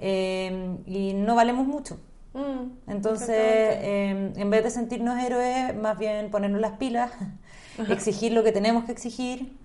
eh, 0.00 0.76
y 0.84 1.14
no 1.14 1.36
valemos 1.36 1.64
mucho. 1.66 1.96
Mm, 2.34 2.90
Entonces, 2.90 3.28
eh, 3.30 4.32
en 4.36 4.50
vez 4.50 4.64
de 4.64 4.70
sentirnos 4.70 5.16
héroes, 5.22 5.76
más 5.76 5.96
bien 5.96 6.30
ponernos 6.32 6.60
las 6.60 6.72
pilas, 6.72 7.12
exigir 7.88 8.32
lo 8.32 8.42
que 8.42 8.50
tenemos 8.50 8.84
que 8.84 8.92
exigir 8.92 9.56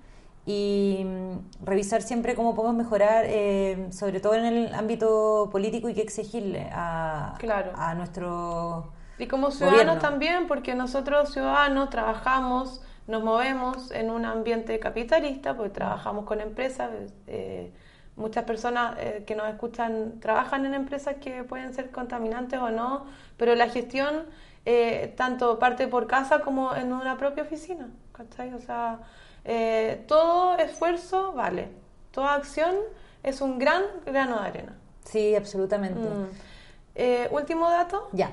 y 0.45 1.03
mm, 1.05 1.65
revisar 1.65 2.03
siempre 2.03 2.35
cómo 2.35 2.53
podemos 2.53 2.77
mejorar, 2.77 3.25
eh, 3.27 3.87
sobre 3.91 4.19
todo 4.19 4.35
en 4.35 4.45
el 4.45 4.75
ámbito 4.75 5.49
político 5.51 5.89
y 5.89 5.95
que 5.95 6.01
exigirle 6.01 6.69
a, 6.71 7.33
Claro. 7.39 7.71
a 7.75 7.95
nuestro... 7.95 8.91
Y 9.17 9.25
como 9.27 9.49
ciudadanos 9.51 9.81
Gobierno. 9.85 10.01
también, 10.01 10.47
porque 10.47 10.75
nosotros 10.75 11.33
ciudadanos 11.33 11.89
trabajamos, 11.89 12.81
nos 13.11 13.23
movemos 13.23 13.91
en 13.91 14.09
un 14.09 14.25
ambiente 14.25 14.79
capitalista, 14.79 15.55
porque 15.55 15.71
trabajamos 15.71 16.25
con 16.25 16.41
empresas. 16.41 16.89
eh, 17.27 17.71
muchas 18.15 18.43
personas 18.43 18.95
eh, 18.99 19.23
que 19.25 19.35
nos 19.35 19.47
escuchan 19.49 20.19
trabajan 20.19 20.65
en 20.65 20.73
empresas 20.73 21.15
que 21.21 21.43
pueden 21.43 21.73
ser 21.73 21.91
contaminantes 21.91 22.59
o 22.59 22.69
no, 22.69 23.05
pero 23.37 23.55
la 23.55 23.69
gestión 23.69 24.25
eh, 24.65 25.13
tanto 25.17 25.57
parte 25.59 25.87
por 25.87 26.07
casa 26.07 26.39
como 26.39 26.75
en 26.75 26.93
una 26.93 27.17
propia 27.17 27.43
oficina. 27.43 27.89
¿cachai? 28.11 28.53
O 28.53 28.59
sea, 28.59 28.99
eh, 29.45 30.03
todo 30.07 30.57
esfuerzo 30.57 31.33
vale, 31.33 31.69
toda 32.11 32.35
acción 32.35 32.75
es 33.23 33.41
un 33.41 33.57
gran 33.57 33.83
grano 34.05 34.39
de 34.39 34.47
arena. 34.47 34.75
Sí, 35.03 35.35
absolutamente. 35.35 36.07
Mm. 36.07 37.33
Último 37.33 37.69
dato. 37.69 38.09
Ya. 38.11 38.31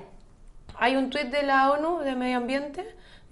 Hay 0.76 0.96
un 0.96 1.10
tuit 1.10 1.28
de 1.28 1.42
la 1.42 1.72
ONU 1.72 2.00
de 2.00 2.14
Medio 2.14 2.36
Ambiente 2.36 2.84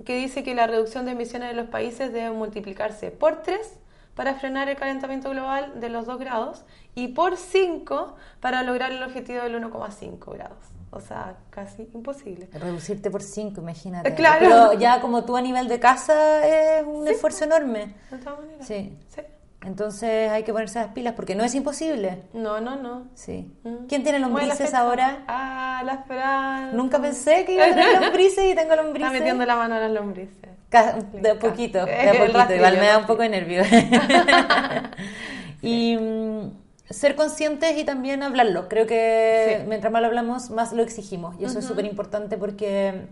que 0.05 0.17
dice 0.17 0.43
que 0.45 0.55
la 0.55 0.67
reducción 0.67 1.07
de 1.07 1.13
emisiones 1.13 1.49
de 1.49 1.55
los 1.55 1.69
países 1.69 2.13
debe 2.13 2.31
multiplicarse 2.31 3.11
por 3.11 3.43
3 3.43 3.79
para 4.15 4.35
frenar 4.35 4.69
el 4.69 4.77
calentamiento 4.77 5.31
global 5.31 5.81
de 5.81 5.89
los 5.89 6.07
2 6.07 6.19
grados 6.19 6.65
y 6.95 7.09
por 7.09 7.37
5 7.37 8.15
para 8.41 8.63
lograr 8.63 8.91
el 8.93 9.03
objetivo 9.03 9.43
del 9.43 9.55
1,5 9.63 10.33
grados. 10.33 10.59
O 10.91 11.01
sea, 11.01 11.37
casi 11.51 11.89
imposible. 11.93 12.49
Reducirte 12.53 13.11
por 13.11 13.23
cinco, 13.23 13.61
imagínate. 13.61 14.15
Claro. 14.15 14.39
Pero 14.41 14.73
ya 14.75 15.01
como 15.01 15.25
tú 15.25 15.37
a 15.37 15.43
nivel 15.43 15.69
de 15.69 15.79
casa 15.79 16.47
es 16.47 16.87
un 16.87 17.07
Sí. 17.07 17.13
esfuerzo 17.13 17.45
enorme. 17.45 17.93
De 18.11 18.19
todas 18.19 18.39
maneras. 18.41 18.67
Sí. 18.67 18.97
Sí. 19.09 19.21
Entonces 19.65 20.31
hay 20.31 20.45
que 20.45 20.53
ponerse 20.53 20.79
las 20.79 20.89
pilas 20.89 21.15
porque 21.15 21.35
no 21.35 21.43
es 21.43 21.55
imposible. 21.55 22.23
No, 22.33 22.61
no, 22.61 22.77
no. 22.77 23.09
Sí. 23.15 23.51
Mm. 23.65 23.87
¿Quién 23.89 24.03
tiene 24.05 24.19
lombrices 24.21 24.75
ahora? 24.75 25.25
Ah, 25.27 25.83
la 25.85 25.95
esperanza. 25.95 26.77
Nunca 26.77 27.01
pensé 27.01 27.45
que 27.45 27.55
iba 27.55 27.65
a 27.65 27.69
tener 27.69 28.01
lombrices 28.01 28.45
y 28.45 28.55
tengo 28.55 28.73
Está 28.73 28.83
lombrices. 28.83 29.13
metiendo 29.13 29.45
la 29.45 29.57
mano 29.57 29.75
a 29.75 29.81
las 29.81 29.91
lombrices. 29.91 30.37
Ca- 30.69 30.99
De 31.13 31.31
a 31.31 31.39
poquito, 31.39 31.85
de 31.85 31.95
a 31.95 32.13
poquito. 32.19 32.39
rastrillo, 32.39 32.57
Igual 32.61 32.79
me 32.79 32.87
da 32.87 32.99
un 32.99 33.07
poco 33.07 33.23
de 33.23 33.29
nervio. 33.29 33.63
y 35.63 35.97
mm, 35.97 36.51
ser 36.91 37.17
conscientes 37.17 37.77
y 37.77 37.85
también 37.85 38.23
hablarlo. 38.23 38.69
Creo 38.69 38.87
que 38.87 39.59
Sí. 39.61 39.65
mientras 39.69 39.93
más 39.93 40.03
lo 40.03 40.09
hablamos, 40.09 40.51
más 40.51 40.73
lo 40.73 40.83
exigimos. 40.83 41.35
Y 41.41 41.45
eso 41.45 41.59
es 41.59 41.65
súper 41.65 41.85
importante 41.87 42.37
porque 42.37 43.07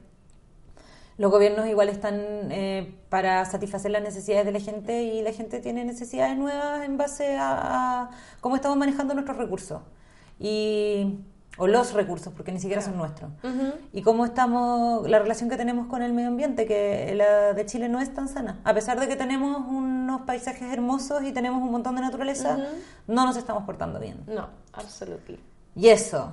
los 1.16 1.30
gobiernos 1.30 1.66
igual 1.66 1.88
están 1.88 2.16
eh, 2.50 2.94
para 3.08 3.44
satisfacer 3.44 3.90
las 3.90 4.02
necesidades 4.02 4.44
de 4.44 4.52
la 4.52 4.60
gente 4.60 5.02
y 5.04 5.22
la 5.22 5.32
gente 5.32 5.60
tiene 5.60 5.84
necesidades 5.84 6.36
nuevas 6.36 6.84
en 6.84 6.96
base 6.96 7.36
a, 7.36 8.02
a 8.02 8.10
cómo 8.40 8.56
estamos 8.56 8.76
manejando 8.76 9.14
nuestros 9.14 9.36
recursos. 9.36 9.82
Y, 10.38 11.18
o 11.56 11.68
los 11.68 11.92
recursos, 11.92 12.32
porque 12.32 12.50
ni 12.50 12.58
siquiera 12.58 12.82
son 12.82 12.96
nuestros. 12.96 13.30
Y 13.92 14.02
cómo 14.02 14.24
estamos, 14.24 15.08
la 15.08 15.20
relación 15.20 15.48
que 15.48 15.56
tenemos 15.56 15.86
con 15.86 16.02
el 16.02 16.12
medio 16.12 16.28
ambiente, 16.28 16.66
que 16.66 17.14
la 17.14 17.52
de 17.52 17.64
Chile 17.64 17.88
no 17.88 18.00
es 18.00 18.12
tan 18.12 18.26
sana. 18.26 18.60
A 18.64 18.74
pesar 18.74 18.98
de 18.98 19.06
que 19.06 19.14
tenemos 19.14 19.64
un 19.68 20.04
unos 20.04 20.22
paisajes 20.22 20.72
hermosos 20.72 21.22
y 21.24 21.32
tenemos 21.32 21.62
un 21.62 21.70
montón 21.70 21.96
de 21.96 22.02
naturaleza, 22.02 22.58
no 23.06 23.26
nos 23.26 23.36
estamos 23.36 23.64
portando 23.64 23.98
bien. 23.98 24.22
No, 24.26 24.48
absolutely. 24.72 25.40
Y 25.74 25.88
eso, 25.88 26.32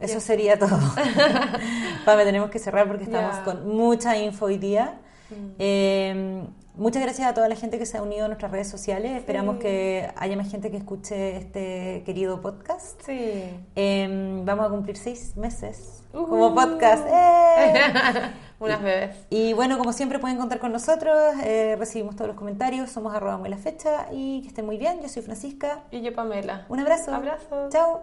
eso 0.00 0.20
sería 0.20 0.58
todo. 0.58 0.78
Pame, 2.04 2.24
tenemos 2.24 2.50
que 2.50 2.58
cerrar 2.58 2.86
porque 2.86 3.04
estamos 3.04 3.36
Ya. 3.36 3.44
con 3.44 3.68
mucha 3.68 4.16
info 4.16 4.46
hoy 4.46 4.58
día. 4.58 5.00
Mm. 5.30 5.34
Eh, 5.58 6.44
muchas 6.74 7.02
gracias 7.02 7.28
a 7.28 7.34
toda 7.34 7.48
la 7.48 7.56
gente 7.56 7.78
que 7.78 7.84
se 7.86 7.98
ha 7.98 8.02
unido 8.02 8.24
a 8.24 8.28
nuestras 8.28 8.50
redes 8.50 8.68
sociales. 8.68 9.12
Esperamos 9.16 9.58
que 9.58 10.08
haya 10.16 10.36
más 10.36 10.50
gente 10.50 10.70
que 10.70 10.76
escuche 10.78 11.36
este 11.36 12.02
querido 12.06 12.40
podcast. 12.40 13.00
Sí. 13.04 13.44
Eh, 13.76 14.40
vamos 14.44 14.66
a 14.66 14.70
cumplir 14.70 14.96
seis 14.96 15.36
meses 15.36 16.02
Ujú. 16.14 16.26
como 16.28 16.54
podcast. 16.54 17.06
¡Eh! 17.08 17.74
Unas 18.60 18.82
bebés. 18.82 19.16
Y 19.30 19.52
bueno, 19.52 19.78
como 19.78 19.92
siempre 19.92 20.18
pueden 20.18 20.36
contar 20.38 20.58
con 20.58 20.72
nosotros, 20.72 21.14
eh, 21.44 21.76
recibimos 21.78 22.16
todos 22.16 22.26
los 22.28 22.36
comentarios, 22.36 22.90
somos 22.90 23.14
arroba 23.14 23.36
muy 23.38 23.48
la 23.50 23.56
fecha 23.58 24.06
y 24.10 24.40
que 24.42 24.48
estén 24.48 24.66
muy 24.66 24.78
bien. 24.78 25.00
Yo 25.00 25.08
soy 25.08 25.22
Francisca. 25.22 25.84
Y 25.92 26.00
yo, 26.00 26.12
Pamela. 26.14 26.64
Un 26.68 26.80
abrazo. 26.80 27.14
Abrazos. 27.14 27.70
Chao. 27.72 28.02